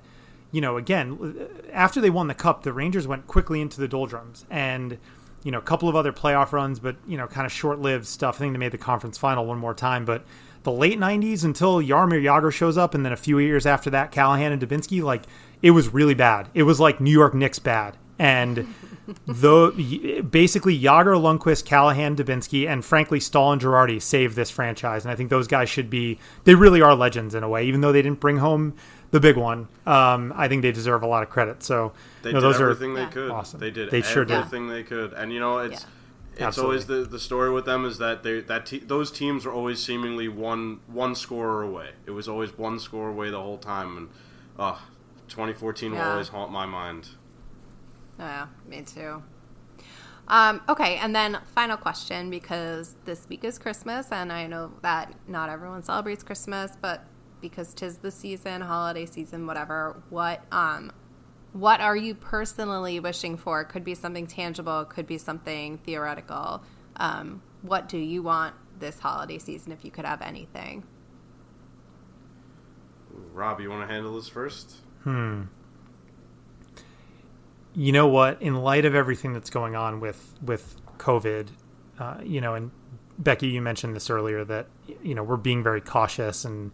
you 0.51 0.59
know, 0.59 0.75
again, 0.75 1.47
after 1.71 2.01
they 2.01 2.09
won 2.09 2.27
the 2.27 2.33
cup, 2.33 2.63
the 2.63 2.73
Rangers 2.73 3.05
went 3.05 3.27
quickly 3.27 3.61
into 3.61 3.79
the 3.79 3.87
doldrums, 3.87 4.45
and 4.49 4.97
you 5.43 5.51
know, 5.51 5.59
a 5.59 5.61
couple 5.61 5.87
of 5.87 5.95
other 5.95 6.11
playoff 6.11 6.51
runs, 6.51 6.79
but 6.79 6.95
you 7.07 7.15
know, 7.15 7.27
kind 7.27 7.45
of 7.45 7.51
short-lived 7.51 8.07
stuff. 8.07 8.35
I 8.35 8.39
think 8.39 8.53
they 8.53 8.59
made 8.59 8.71
the 8.71 8.77
conference 8.77 9.17
final 9.17 9.45
one 9.45 9.59
more 9.59 9.75
time, 9.75 10.03
but 10.03 10.25
the 10.63 10.71
late 10.71 10.99
'90s 10.99 11.45
until 11.45 11.79
Jaromir 11.79 12.23
Jagr 12.23 12.51
shows 12.51 12.77
up, 12.77 12.95
and 12.95 13.05
then 13.05 13.13
a 13.13 13.17
few 13.17 13.37
years 13.37 13.65
after 13.65 13.91
that, 13.91 14.11
Callahan 14.11 14.51
and 14.51 14.61
Dubinsky, 14.61 15.01
like 15.03 15.23
it 15.61 15.71
was 15.71 15.93
really 15.93 16.15
bad. 16.15 16.49
It 16.55 16.63
was 16.63 16.79
like 16.79 16.99
New 16.99 17.11
York 17.11 17.35
Knicks 17.35 17.59
bad, 17.59 17.95
and 18.17 18.73
though 19.25 19.71
basically 19.71 20.79
Jagr, 20.79 21.15
Lundqvist, 21.19 21.65
Callahan, 21.65 22.15
Dubinsky, 22.15 22.67
and 22.67 22.83
frankly 22.83 23.19
Staal 23.19 23.53
and 23.53 23.61
Girardi 23.61 24.01
saved 24.01 24.35
this 24.35 24.49
franchise, 24.49 25.05
and 25.05 25.11
I 25.11 25.15
think 25.15 25.29
those 25.29 25.47
guys 25.47 25.69
should 25.69 25.89
be. 25.89 26.19
They 26.43 26.55
really 26.55 26.81
are 26.81 26.95
legends 26.95 27.35
in 27.35 27.43
a 27.43 27.49
way, 27.49 27.65
even 27.65 27.81
though 27.81 27.91
they 27.91 28.01
didn't 28.01 28.19
bring 28.19 28.37
home 28.37 28.75
the 29.11 29.19
big 29.19 29.37
one. 29.37 29.67
Um, 29.85 30.33
I 30.35 30.47
think 30.47 30.61
they 30.61 30.71
deserve 30.71 31.01
a 31.03 31.07
lot 31.07 31.23
of 31.23 31.29
credit. 31.29 31.63
So 31.63 31.93
They 32.23 32.31
no, 32.33 32.39
did 32.39 32.43
those 32.47 32.61
everything 32.61 32.91
are 32.97 33.05
they 33.05 33.11
could. 33.11 33.31
awesome. 33.31 33.59
They 33.59 33.71
did 33.71 33.89
They 33.91 34.01
sure 34.01 34.25
did. 34.25 34.35
everything 34.37 34.67
they 34.67 34.83
could, 34.83 35.13
and 35.13 35.31
you 35.31 35.39
know 35.39 35.59
it's 35.59 35.85
Yeah. 36.37 36.49
it's 36.49 36.57
always 36.57 36.85
the 36.87 37.05
the 37.05 37.19
story 37.19 37.49
with 37.51 37.65
them 37.65 37.85
is 37.85 37.97
that 37.99 38.23
they 38.23 38.41
that 38.41 38.65
te- 38.65 38.79
those 38.79 39.09
teams 39.11 39.45
were 39.45 39.53
always 39.53 39.81
seemingly 39.81 40.27
one 40.27 40.79
one 40.87 41.15
scorer 41.15 41.63
away. 41.63 41.91
It 42.05 42.11
was 42.11 42.27
always 42.27 42.57
one 42.57 42.79
score 42.79 43.07
away 43.09 43.29
the 43.29 43.41
whole 43.41 43.57
time, 43.57 43.95
and 43.97 44.09
uh, 44.59 44.77
2014 45.29 45.93
will 45.93 46.01
always 46.01 46.27
haunt 46.29 46.51
my 46.51 46.65
mind. 46.65 47.09
Yeah, 48.19 48.47
me 48.67 48.81
too. 48.81 49.21
Um, 50.27 50.61
okay, 50.67 50.97
and 50.97 51.15
then 51.15 51.39
final 51.55 51.77
question 51.77 52.29
because 52.29 52.95
this 53.05 53.27
week 53.29 53.43
is 53.43 53.57
Christmas, 53.57 54.11
and 54.11 54.31
I 54.31 54.47
know 54.47 54.73
that 54.81 55.13
not 55.27 55.49
everyone 55.49 55.83
celebrates 55.83 56.23
Christmas, 56.23 56.71
but 56.81 57.05
because 57.39 57.73
tis 57.73 57.97
the 57.97 58.11
season, 58.11 58.61
holiday 58.61 59.05
season, 59.05 59.47
whatever. 59.47 60.01
What 60.09 60.41
um, 60.51 60.91
what 61.53 61.79
are 61.79 61.95
you 61.95 62.13
personally 62.13 62.99
wishing 62.99 63.37
for? 63.37 63.63
Could 63.63 63.83
be 63.83 63.95
something 63.95 64.27
tangible, 64.27 64.85
could 64.85 65.07
be 65.07 65.17
something 65.17 65.77
theoretical. 65.79 66.61
Um, 66.97 67.41
what 67.61 67.87
do 67.87 67.97
you 67.97 68.21
want 68.21 68.53
this 68.79 68.99
holiday 68.99 69.37
season 69.37 69.71
if 69.71 69.85
you 69.85 69.91
could 69.91 70.05
have 70.05 70.21
anything? 70.21 70.83
Rob, 73.33 73.61
you 73.61 73.69
want 73.69 73.87
to 73.87 73.93
handle 73.93 74.15
this 74.15 74.27
first? 74.27 74.75
You 77.77 77.91
know 77.91 78.07
what? 78.07 78.41
In 78.41 78.55
light 78.55 78.85
of 78.85 78.95
everything 78.95 79.33
that's 79.33 79.51
going 79.51 79.75
on 79.75 79.99
with 79.99 80.33
with 80.41 80.81
COVID, 80.97 81.49
uh, 81.99 82.17
you 82.23 82.41
know, 82.41 82.55
and 82.55 82.71
Becky, 83.19 83.49
you 83.49 83.61
mentioned 83.61 83.95
this 83.95 84.09
earlier 84.09 84.43
that 84.45 84.67
you 85.03 85.13
know 85.13 85.23
we're 85.23 85.37
being 85.37 85.61
very 85.61 85.79
cautious 85.79 86.43
and 86.43 86.71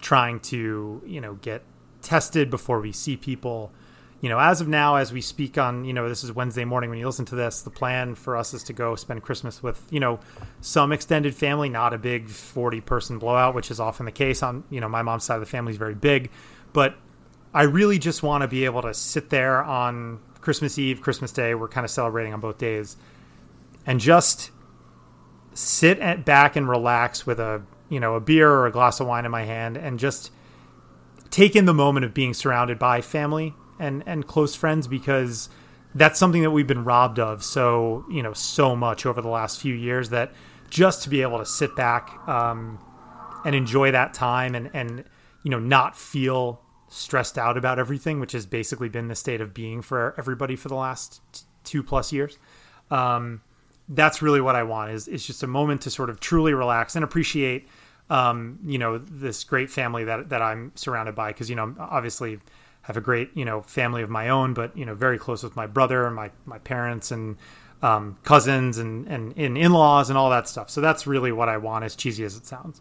trying 0.00 0.40
to 0.40 1.02
you 1.06 1.20
know 1.20 1.34
get 1.34 1.62
tested 2.00 2.48
before 2.48 2.80
we 2.80 2.90
see 2.90 3.18
people. 3.18 3.70
You 4.22 4.30
know, 4.30 4.38
as 4.38 4.62
of 4.62 4.68
now, 4.68 4.96
as 4.96 5.12
we 5.12 5.20
speak 5.20 5.58
on, 5.58 5.84
you 5.84 5.92
know, 5.92 6.08
this 6.08 6.24
is 6.24 6.32
Wednesday 6.32 6.64
morning 6.64 6.88
when 6.88 6.98
you 6.98 7.04
listen 7.04 7.26
to 7.26 7.34
this. 7.34 7.60
The 7.60 7.68
plan 7.68 8.14
for 8.14 8.38
us 8.38 8.54
is 8.54 8.62
to 8.64 8.72
go 8.72 8.94
spend 8.96 9.22
Christmas 9.22 9.62
with, 9.62 9.86
you 9.90 10.00
know, 10.00 10.18
some 10.62 10.92
extended 10.92 11.34
family, 11.34 11.68
not 11.68 11.92
a 11.92 11.98
big 11.98 12.30
forty-person 12.30 13.18
blowout, 13.18 13.54
which 13.54 13.70
is 13.70 13.78
often 13.78 14.06
the 14.06 14.12
case. 14.12 14.42
On, 14.42 14.64
you 14.70 14.80
know, 14.80 14.88
my 14.88 15.02
mom's 15.02 15.24
side 15.24 15.34
of 15.34 15.40
the 15.40 15.46
family 15.46 15.72
is 15.72 15.76
very 15.76 15.94
big, 15.94 16.30
but 16.72 16.96
I 17.54 17.62
really 17.62 17.98
just 18.00 18.22
want 18.22 18.42
to 18.42 18.48
be 18.48 18.64
able 18.64 18.82
to 18.82 18.92
sit 18.92 19.30
there 19.30 19.62
on 19.62 20.18
Christmas 20.40 20.76
Eve, 20.76 21.00
Christmas 21.00 21.30
Day. 21.30 21.54
We're 21.54 21.68
kind 21.68 21.84
of 21.84 21.90
celebrating 21.90 22.34
on 22.34 22.40
both 22.40 22.58
days, 22.58 22.96
and 23.86 24.00
just 24.00 24.50
sit 25.54 26.00
at 26.00 26.24
back 26.24 26.56
and 26.56 26.68
relax 26.68 27.24
with 27.26 27.38
a 27.38 27.62
you 27.88 28.00
know 28.00 28.16
a 28.16 28.20
beer 28.20 28.50
or 28.50 28.66
a 28.66 28.72
glass 28.72 28.98
of 28.98 29.06
wine 29.06 29.24
in 29.24 29.30
my 29.30 29.44
hand, 29.44 29.76
and 29.76 30.00
just 30.00 30.32
take 31.30 31.54
in 31.54 31.64
the 31.64 31.74
moment 31.74 32.04
of 32.04 32.12
being 32.12 32.34
surrounded 32.34 32.78
by 32.78 33.00
family 33.00 33.54
and 33.78 34.02
and 34.06 34.26
close 34.26 34.54
friends 34.54 34.88
because 34.88 35.48
that's 35.94 36.18
something 36.18 36.42
that 36.42 36.50
we've 36.50 36.66
been 36.66 36.84
robbed 36.84 37.18
of 37.18 37.42
so 37.42 38.04
you 38.10 38.22
know 38.22 38.32
so 38.32 38.74
much 38.74 39.06
over 39.06 39.20
the 39.20 39.28
last 39.28 39.60
few 39.60 39.74
years 39.74 40.10
that 40.10 40.32
just 40.70 41.02
to 41.02 41.08
be 41.08 41.22
able 41.22 41.38
to 41.38 41.46
sit 41.46 41.74
back 41.76 42.18
um, 42.28 42.78
and 43.44 43.54
enjoy 43.54 43.90
that 43.90 44.12
time 44.14 44.54
and 44.54 44.70
and 44.74 45.04
you 45.42 45.50
know 45.50 45.58
not 45.58 45.96
feel 45.96 46.63
stressed 46.94 47.36
out 47.36 47.56
about 47.56 47.78
everything 47.78 48.20
which 48.20 48.32
has 48.32 48.46
basically 48.46 48.88
been 48.88 49.08
the 49.08 49.14
state 49.14 49.40
of 49.40 49.52
being 49.52 49.82
for 49.82 50.14
everybody 50.16 50.54
for 50.54 50.68
the 50.68 50.74
last 50.74 51.20
t- 51.32 51.42
two 51.64 51.82
plus 51.82 52.12
years. 52.12 52.38
Um, 52.90 53.42
that's 53.88 54.22
really 54.22 54.40
what 54.40 54.54
I 54.54 54.62
want 54.62 54.92
is 54.92 55.08
is 55.08 55.26
just 55.26 55.42
a 55.42 55.46
moment 55.46 55.82
to 55.82 55.90
sort 55.90 56.08
of 56.08 56.20
truly 56.20 56.54
relax 56.54 56.94
and 56.94 57.04
appreciate 57.04 57.68
um, 58.08 58.58
you 58.64 58.78
know 58.78 58.98
this 58.98 59.44
great 59.44 59.70
family 59.70 60.04
that 60.04 60.28
that 60.30 60.40
I'm 60.40 60.72
surrounded 60.74 61.14
by. 61.14 61.32
Because 61.32 61.50
you 61.50 61.56
know 61.56 61.74
obviously 61.78 62.38
have 62.82 62.96
a 62.96 63.00
great 63.00 63.30
you 63.34 63.44
know 63.44 63.62
family 63.62 64.02
of 64.02 64.10
my 64.10 64.28
own 64.28 64.54
but 64.54 64.76
you 64.76 64.84
know 64.84 64.94
very 64.94 65.18
close 65.18 65.42
with 65.42 65.56
my 65.56 65.66
brother 65.66 66.06
and 66.06 66.14
my 66.14 66.30
my 66.46 66.58
parents 66.58 67.10
and 67.10 67.36
um, 67.82 68.16
cousins 68.22 68.78
and 68.78 69.06
and, 69.08 69.36
and 69.36 69.58
in-laws 69.58 70.08
and 70.10 70.16
all 70.16 70.30
that 70.30 70.48
stuff. 70.48 70.70
So 70.70 70.80
that's 70.80 71.06
really 71.06 71.32
what 71.32 71.48
I 71.48 71.56
want 71.56 71.84
as 71.84 71.96
cheesy 71.96 72.24
as 72.24 72.36
it 72.36 72.46
sounds. 72.46 72.80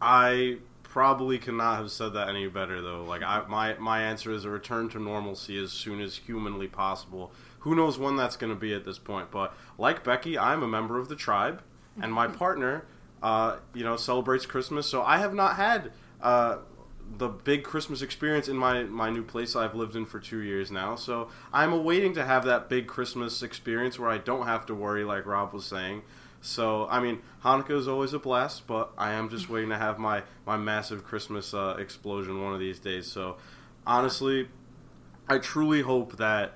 I 0.00 0.58
probably 0.92 1.38
cannot 1.38 1.78
have 1.78 1.90
said 1.90 2.12
that 2.12 2.28
any 2.28 2.46
better 2.46 2.82
though 2.82 3.02
like 3.02 3.22
I, 3.22 3.42
my 3.48 3.74
my 3.78 4.02
answer 4.02 4.30
is 4.30 4.44
a 4.44 4.50
return 4.50 4.90
to 4.90 5.00
normalcy 5.00 5.56
as 5.62 5.72
soon 5.72 6.02
as 6.02 6.16
humanly 6.16 6.68
possible 6.68 7.32
who 7.62 7.76
knows 7.76 7.96
when 7.96 8.16
that's 8.16 8.36
going 8.36 8.52
to 8.52 8.58
be 8.58 8.74
at 8.74 8.84
this 8.84 8.98
point? 8.98 9.30
But 9.30 9.54
like 9.78 10.02
Becky, 10.02 10.36
I'm 10.36 10.62
a 10.62 10.68
member 10.68 10.98
of 10.98 11.08
the 11.08 11.14
tribe, 11.14 11.62
and 12.00 12.12
my 12.12 12.26
partner, 12.26 12.86
uh, 13.22 13.58
you 13.72 13.84
know, 13.84 13.96
celebrates 13.96 14.46
Christmas. 14.46 14.88
So 14.88 15.02
I 15.02 15.18
have 15.18 15.32
not 15.32 15.54
had 15.54 15.92
uh, 16.20 16.58
the 17.18 17.28
big 17.28 17.62
Christmas 17.62 18.02
experience 18.02 18.48
in 18.48 18.56
my 18.56 18.82
my 18.82 19.10
new 19.10 19.22
place 19.22 19.54
I've 19.54 19.76
lived 19.76 19.94
in 19.94 20.06
for 20.06 20.18
two 20.18 20.40
years 20.40 20.72
now. 20.72 20.96
So 20.96 21.28
I'm 21.52 21.72
awaiting 21.72 22.14
to 22.14 22.24
have 22.24 22.44
that 22.46 22.68
big 22.68 22.88
Christmas 22.88 23.44
experience 23.44 23.96
where 23.96 24.10
I 24.10 24.18
don't 24.18 24.46
have 24.46 24.66
to 24.66 24.74
worry, 24.74 25.04
like 25.04 25.24
Rob 25.24 25.52
was 25.52 25.64
saying. 25.64 26.02
So 26.42 26.88
I 26.90 27.00
mean, 27.00 27.22
Hanukkah 27.44 27.78
is 27.78 27.88
always 27.88 28.12
a 28.12 28.18
blast, 28.18 28.66
but 28.66 28.90
I 28.98 29.12
am 29.12 29.30
just 29.30 29.48
waiting 29.48 29.70
to 29.70 29.78
have 29.78 29.98
my 29.98 30.24
my 30.44 30.56
massive 30.56 31.04
Christmas 31.04 31.54
uh, 31.54 31.76
explosion 31.78 32.42
one 32.42 32.52
of 32.52 32.58
these 32.58 32.80
days. 32.80 33.06
So 33.06 33.36
honestly, 33.86 34.48
I 35.28 35.38
truly 35.38 35.82
hope 35.82 36.16
that 36.18 36.54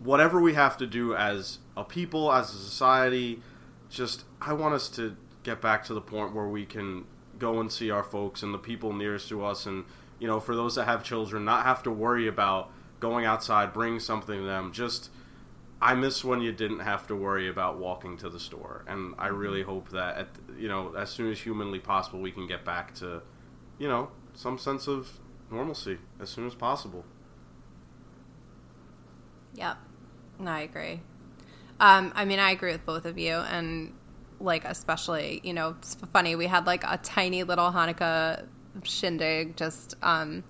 whatever 0.00 0.40
we 0.40 0.54
have 0.54 0.76
to 0.78 0.86
do 0.86 1.14
as 1.14 1.58
a 1.76 1.84
people, 1.84 2.32
as 2.32 2.50
a 2.50 2.58
society, 2.58 3.40
just 3.88 4.24
I 4.40 4.52
want 4.52 4.74
us 4.74 4.88
to 4.90 5.16
get 5.44 5.60
back 5.60 5.84
to 5.84 5.94
the 5.94 6.00
point 6.00 6.34
where 6.34 6.48
we 6.48 6.66
can 6.66 7.04
go 7.38 7.60
and 7.60 7.70
see 7.70 7.92
our 7.92 8.02
folks 8.02 8.42
and 8.42 8.52
the 8.52 8.58
people 8.58 8.92
nearest 8.92 9.28
to 9.28 9.44
us, 9.44 9.64
and 9.64 9.84
you 10.18 10.26
know, 10.26 10.40
for 10.40 10.56
those 10.56 10.74
that 10.74 10.86
have 10.86 11.04
children, 11.04 11.44
not 11.44 11.64
have 11.64 11.84
to 11.84 11.90
worry 11.92 12.26
about 12.26 12.72
going 12.98 13.24
outside, 13.24 13.72
bringing 13.72 14.00
something 14.00 14.40
to 14.40 14.44
them. 14.44 14.72
Just 14.72 15.10
I 15.80 15.94
miss 15.94 16.24
when 16.24 16.40
you 16.40 16.52
didn't 16.52 16.80
have 16.80 17.06
to 17.06 17.14
worry 17.14 17.48
about 17.48 17.78
walking 17.78 18.16
to 18.18 18.28
the 18.28 18.40
store, 18.40 18.84
and 18.88 19.14
I 19.18 19.28
really 19.28 19.62
hope 19.62 19.90
that 19.90 20.18
at, 20.18 20.28
you 20.58 20.68
know, 20.68 20.94
as 20.96 21.10
soon 21.10 21.30
as 21.30 21.40
humanly 21.40 21.78
possible, 21.78 22.20
we 22.20 22.32
can 22.32 22.46
get 22.48 22.64
back 22.64 22.94
to, 22.96 23.22
you 23.78 23.88
know, 23.88 24.10
some 24.34 24.58
sense 24.58 24.88
of 24.88 25.20
normalcy 25.50 25.98
as 26.20 26.30
soon 26.30 26.46
as 26.46 26.54
possible. 26.54 27.04
Yep. 29.54 29.76
No, 30.40 30.50
I 30.50 30.60
agree. 30.60 31.00
Um, 31.80 32.12
I 32.14 32.24
mean, 32.24 32.38
I 32.40 32.50
agree 32.50 32.72
with 32.72 32.84
both 32.84 33.04
of 33.04 33.18
you, 33.18 33.34
and 33.34 33.94
like 34.40 34.64
especially, 34.64 35.40
you 35.44 35.52
know, 35.52 35.76
it's 35.78 35.96
funny. 36.12 36.34
We 36.34 36.46
had 36.46 36.66
like 36.66 36.84
a 36.84 36.98
tiny 36.98 37.44
little 37.44 37.70
Hanukkah 37.70 38.46
shindig. 38.82 39.56
Just, 39.56 39.94
um, 40.02 40.44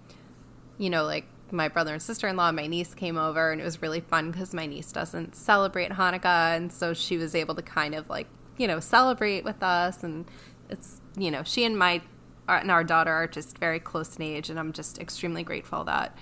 you 0.79 0.91
know, 0.91 1.05
like 1.05 1.26
my 1.53 1.69
brother 1.69 1.93
and 1.93 2.03
sister 2.03 2.29
in 2.29 2.37
law, 2.37 2.53
my 2.53 2.67
niece 2.67 2.95
came 2.95 3.17
over, 3.17 3.53
and 3.53 3.61
it 3.61 3.65
was 3.65 3.83
really 3.83 4.01
fun 4.01 4.31
because 4.31 4.55
my 4.55 4.67
niece 4.67 4.93
doesn't 4.93 5.35
celebrate 5.35 5.91
Hanukkah, 5.91 6.57
and 6.57 6.73
so 6.73 6.95
she 6.95 7.17
was 7.17 7.35
able 7.35 7.55
to 7.55 7.63
kind 7.63 7.95
of 7.95 8.09
like, 8.09 8.27
you 8.57 8.67
know, 8.67 8.81
celebrate 8.81 9.45
with 9.45 9.63
us, 9.63 10.03
and 10.03 10.27
it's, 10.69 11.01
you 11.17 11.31
know, 11.31 11.43
she 11.43 11.65
and 11.65 11.79
my 11.79 12.03
and 12.49 12.71
our 12.71 12.83
daughter 12.83 13.13
are 13.13 13.27
just 13.27 13.59
very 13.59 13.79
close 13.79 14.17
in 14.17 14.23
age, 14.23 14.49
and 14.49 14.59
I'm 14.59 14.73
just 14.73 14.99
extremely 14.99 15.43
grateful 15.43 15.85
that 15.85 16.17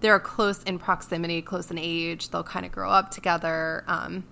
they're 0.00 0.20
close 0.20 0.62
in 0.62 0.78
proximity, 0.78 1.42
close 1.42 1.70
in 1.70 1.78
age. 1.78 2.30
They'll 2.30 2.42
kind 2.42 2.64
of 2.64 2.72
grow 2.72 2.90
up 2.90 3.10
together. 3.10 3.84
Um, 3.86 4.24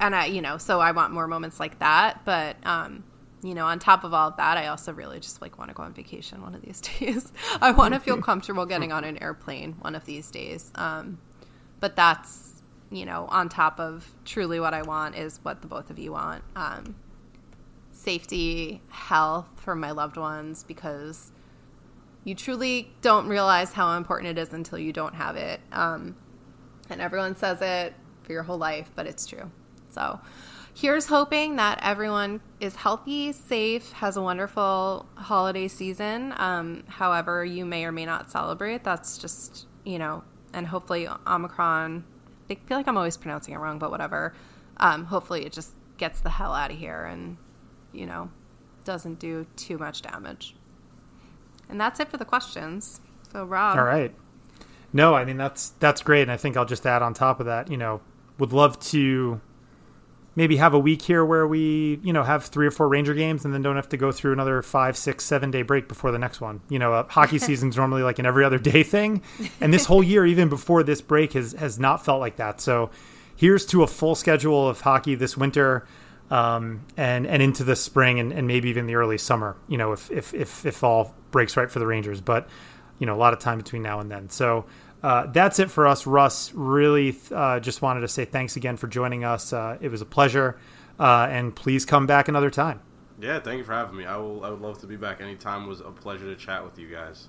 and 0.00 0.14
I, 0.14 0.26
you 0.26 0.42
know, 0.42 0.58
so 0.58 0.80
I 0.80 0.90
want 0.90 1.12
more 1.12 1.26
moments 1.26 1.60
like 1.60 1.78
that. 1.78 2.24
But, 2.24 2.56
um, 2.66 3.04
you 3.44 3.54
know, 3.54 3.66
on 3.66 3.78
top 3.78 4.04
of 4.04 4.14
all 4.14 4.28
of 4.28 4.38
that, 4.38 4.56
I 4.56 4.68
also 4.68 4.90
really 4.94 5.20
just 5.20 5.42
like 5.42 5.58
want 5.58 5.68
to 5.68 5.74
go 5.74 5.82
on 5.82 5.92
vacation 5.92 6.40
one 6.40 6.54
of 6.54 6.62
these 6.62 6.80
days. 6.98 7.30
I 7.60 7.72
want 7.72 7.92
to 7.92 8.00
feel 8.00 8.20
comfortable 8.20 8.64
getting 8.64 8.90
on 8.90 9.04
an 9.04 9.22
airplane 9.22 9.74
one 9.80 9.94
of 9.94 10.06
these 10.06 10.30
days. 10.30 10.72
Um, 10.74 11.18
but 11.78 11.94
that's, 11.94 12.62
you 12.90 13.04
know, 13.04 13.26
on 13.28 13.50
top 13.50 13.78
of 13.78 14.10
truly 14.24 14.58
what 14.58 14.72
I 14.72 14.80
want 14.80 15.16
is 15.16 15.40
what 15.42 15.60
the 15.60 15.68
both 15.68 15.90
of 15.90 15.98
you 15.98 16.12
want. 16.12 16.42
Um, 16.56 16.96
safety, 17.92 18.80
health 18.88 19.48
for 19.56 19.74
my 19.74 19.90
loved 19.90 20.16
ones, 20.16 20.62
because 20.62 21.30
you 22.24 22.34
truly 22.34 22.92
don't 23.02 23.28
realize 23.28 23.74
how 23.74 23.94
important 23.98 24.38
it 24.38 24.40
is 24.40 24.54
until 24.54 24.78
you 24.78 24.90
don't 24.90 25.16
have 25.16 25.36
it. 25.36 25.60
Um, 25.70 26.16
and 26.88 27.02
everyone 27.02 27.36
says 27.36 27.58
it 27.60 27.92
for 28.22 28.32
your 28.32 28.44
whole 28.44 28.56
life, 28.56 28.90
but 28.94 29.06
it's 29.06 29.26
true. 29.26 29.50
So 29.90 30.20
here's 30.74 31.06
hoping 31.06 31.56
that 31.56 31.78
everyone 31.82 32.40
is 32.60 32.76
healthy, 32.76 33.32
safe, 33.32 33.92
has 33.92 34.16
a 34.16 34.22
wonderful 34.22 35.06
holiday 35.14 35.68
season. 35.68 36.34
Um, 36.36 36.84
however, 36.88 37.44
you 37.44 37.64
may 37.64 37.84
or 37.84 37.92
may 37.92 38.04
not 38.04 38.30
celebrate. 38.30 38.84
That's 38.84 39.16
just, 39.16 39.66
you 39.84 39.98
know, 39.98 40.24
and 40.52 40.66
hopefully 40.66 41.08
Omicron, 41.26 42.04
I 42.50 42.54
feel 42.54 42.76
like 42.76 42.88
I'm 42.88 42.96
always 42.96 43.16
pronouncing 43.16 43.54
it 43.54 43.58
wrong, 43.58 43.78
but 43.78 43.90
whatever. 43.90 44.34
Um, 44.78 45.04
hopefully 45.04 45.46
it 45.46 45.52
just 45.52 45.72
gets 45.96 46.20
the 46.20 46.30
hell 46.30 46.52
out 46.52 46.72
of 46.72 46.78
here 46.78 47.04
and, 47.04 47.36
you 47.92 48.06
know, 48.06 48.30
doesn't 48.84 49.18
do 49.18 49.46
too 49.56 49.78
much 49.78 50.02
damage. 50.02 50.56
And 51.68 51.80
that's 51.80 52.00
it 52.00 52.10
for 52.10 52.16
the 52.16 52.24
questions. 52.24 53.00
So 53.32 53.44
Rob. 53.44 53.78
All 53.78 53.84
right. 53.84 54.14
No, 54.92 55.14
I 55.14 55.24
mean 55.24 55.36
that's 55.36 55.70
that's 55.80 56.02
great, 56.02 56.22
and 56.22 56.30
I 56.30 56.36
think 56.36 56.56
I'll 56.56 56.64
just 56.64 56.86
add 56.86 57.02
on 57.02 57.14
top 57.14 57.40
of 57.40 57.46
that. 57.46 57.68
You 57.68 57.76
know, 57.76 58.00
would 58.38 58.52
love 58.52 58.78
to 58.90 59.40
maybe 60.36 60.56
have 60.56 60.74
a 60.74 60.78
week 60.78 61.02
here 61.02 61.24
where 61.24 61.46
we 61.46 62.00
you 62.02 62.12
know 62.12 62.22
have 62.22 62.44
three 62.44 62.66
or 62.66 62.70
four 62.70 62.88
Ranger 62.88 63.14
games, 63.14 63.44
and 63.44 63.52
then 63.52 63.62
don't 63.62 63.76
have 63.76 63.88
to 63.90 63.96
go 63.96 64.12
through 64.12 64.32
another 64.32 64.62
five, 64.62 64.96
six, 64.96 65.24
seven 65.24 65.50
day 65.50 65.62
break 65.62 65.88
before 65.88 66.10
the 66.10 66.18
next 66.18 66.40
one. 66.40 66.60
You 66.68 66.78
know, 66.78 66.92
uh, 66.92 67.06
hockey 67.08 67.38
season's 67.40 67.76
normally 67.76 68.02
like 68.02 68.18
an 68.18 68.26
every 68.26 68.44
other 68.44 68.58
day 68.58 68.82
thing, 68.82 69.22
and 69.60 69.72
this 69.72 69.84
whole 69.86 70.02
year, 70.02 70.26
even 70.26 70.48
before 70.48 70.82
this 70.82 71.00
break, 71.00 71.32
has 71.32 71.52
has 71.52 71.78
not 71.78 72.04
felt 72.04 72.20
like 72.20 72.36
that. 72.36 72.60
So 72.60 72.90
here's 73.36 73.66
to 73.66 73.82
a 73.82 73.86
full 73.86 74.14
schedule 74.14 74.68
of 74.68 74.80
hockey 74.80 75.14
this 75.14 75.36
winter. 75.36 75.86
Um, 76.30 76.86
and 76.96 77.26
and 77.26 77.42
into 77.42 77.64
the 77.64 77.76
spring 77.76 78.18
and, 78.18 78.32
and 78.32 78.48
maybe 78.48 78.70
even 78.70 78.86
the 78.86 78.94
early 78.94 79.18
summer, 79.18 79.56
you 79.68 79.76
know, 79.76 79.92
if 79.92 80.10
if 80.10 80.32
if, 80.32 80.64
if 80.64 80.82
all 80.82 81.14
breaks 81.30 81.54
right 81.54 81.70
for 81.70 81.78
the 81.78 81.86
Rangers. 81.86 82.22
But 82.22 82.48
you 82.98 83.06
know, 83.06 83.14
a 83.14 83.18
lot 83.18 83.34
of 83.34 83.40
time 83.40 83.58
between 83.58 83.82
now 83.82 84.00
and 84.00 84.10
then. 84.10 84.30
So 84.30 84.64
uh, 85.04 85.26
that's 85.26 85.58
it 85.58 85.70
for 85.70 85.86
us, 85.86 86.06
Russ. 86.06 86.54
Really, 86.54 87.14
uh, 87.30 87.60
just 87.60 87.82
wanted 87.82 88.00
to 88.00 88.08
say 88.08 88.24
thanks 88.24 88.56
again 88.56 88.78
for 88.78 88.86
joining 88.86 89.22
us. 89.22 89.52
Uh, 89.52 89.76
it 89.82 89.90
was 89.90 90.00
a 90.00 90.06
pleasure, 90.06 90.58
uh, 90.98 91.28
and 91.30 91.54
please 91.54 91.84
come 91.84 92.06
back 92.06 92.26
another 92.26 92.48
time. 92.48 92.80
Yeah, 93.20 93.38
thank 93.38 93.58
you 93.58 93.64
for 93.64 93.74
having 93.74 93.98
me. 93.98 94.06
I 94.06 94.16
will. 94.16 94.42
I 94.42 94.48
would 94.48 94.62
love 94.62 94.80
to 94.80 94.86
be 94.86 94.96
back 94.96 95.20
anytime. 95.20 95.64
It 95.64 95.68
was 95.68 95.80
a 95.80 95.90
pleasure 95.90 96.24
to 96.24 96.34
chat 96.34 96.64
with 96.64 96.78
you 96.78 96.88
guys. 96.88 97.28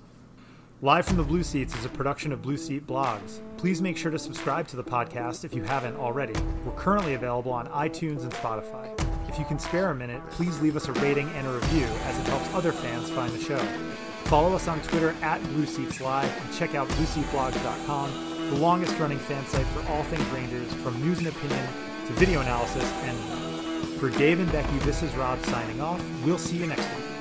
Live 0.80 1.04
from 1.04 1.18
the 1.18 1.22
Blue 1.22 1.42
Seats 1.42 1.76
is 1.76 1.84
a 1.84 1.90
production 1.90 2.32
of 2.32 2.40
Blue 2.40 2.56
Seat 2.56 2.86
Blogs. 2.86 3.40
Please 3.58 3.82
make 3.82 3.98
sure 3.98 4.10
to 4.10 4.18
subscribe 4.18 4.66
to 4.68 4.76
the 4.76 4.84
podcast 4.84 5.44
if 5.44 5.54
you 5.54 5.62
haven't 5.62 5.96
already. 5.96 6.34
We're 6.64 6.72
currently 6.76 7.12
available 7.12 7.52
on 7.52 7.66
iTunes 7.68 8.22
and 8.22 8.32
Spotify. 8.32 8.98
If 9.28 9.38
you 9.38 9.44
can 9.44 9.58
spare 9.58 9.90
a 9.90 9.94
minute, 9.94 10.22
please 10.30 10.58
leave 10.60 10.76
us 10.76 10.88
a 10.88 10.92
rating 10.94 11.28
and 11.30 11.46
a 11.46 11.52
review 11.52 11.84
as 12.04 12.18
it 12.18 12.26
helps 12.28 12.54
other 12.54 12.72
fans 12.72 13.10
find 13.10 13.30
the 13.34 13.42
show. 13.42 13.62
Follow 14.28 14.56
us 14.56 14.66
on 14.66 14.80
Twitter 14.82 15.14
at 15.22 15.40
Blue 15.50 15.66
Seats 15.66 16.00
Live 16.00 16.36
and 16.42 16.52
check 16.52 16.74
out 16.74 16.88
BlueSeatBlogs.com, 16.88 18.50
the 18.50 18.56
longest 18.56 18.98
running 18.98 19.20
fan 19.20 19.46
site 19.46 19.66
for 19.66 19.88
all 19.88 20.02
things 20.04 20.24
Rangers, 20.30 20.72
from 20.82 21.00
news 21.00 21.18
and 21.18 21.28
opinion 21.28 21.64
to 22.06 22.12
video 22.14 22.40
analysis 22.40 22.82
and 23.04 23.16
more. 23.20 23.98
For 24.00 24.10
Dave 24.10 24.40
and 24.40 24.50
Becky, 24.50 24.78
this 24.80 25.04
is 25.04 25.14
Rob 25.14 25.40
signing 25.44 25.80
off. 25.80 26.02
We'll 26.24 26.38
see 26.38 26.56
you 26.56 26.66
next 26.66 26.82
week. 26.96 27.15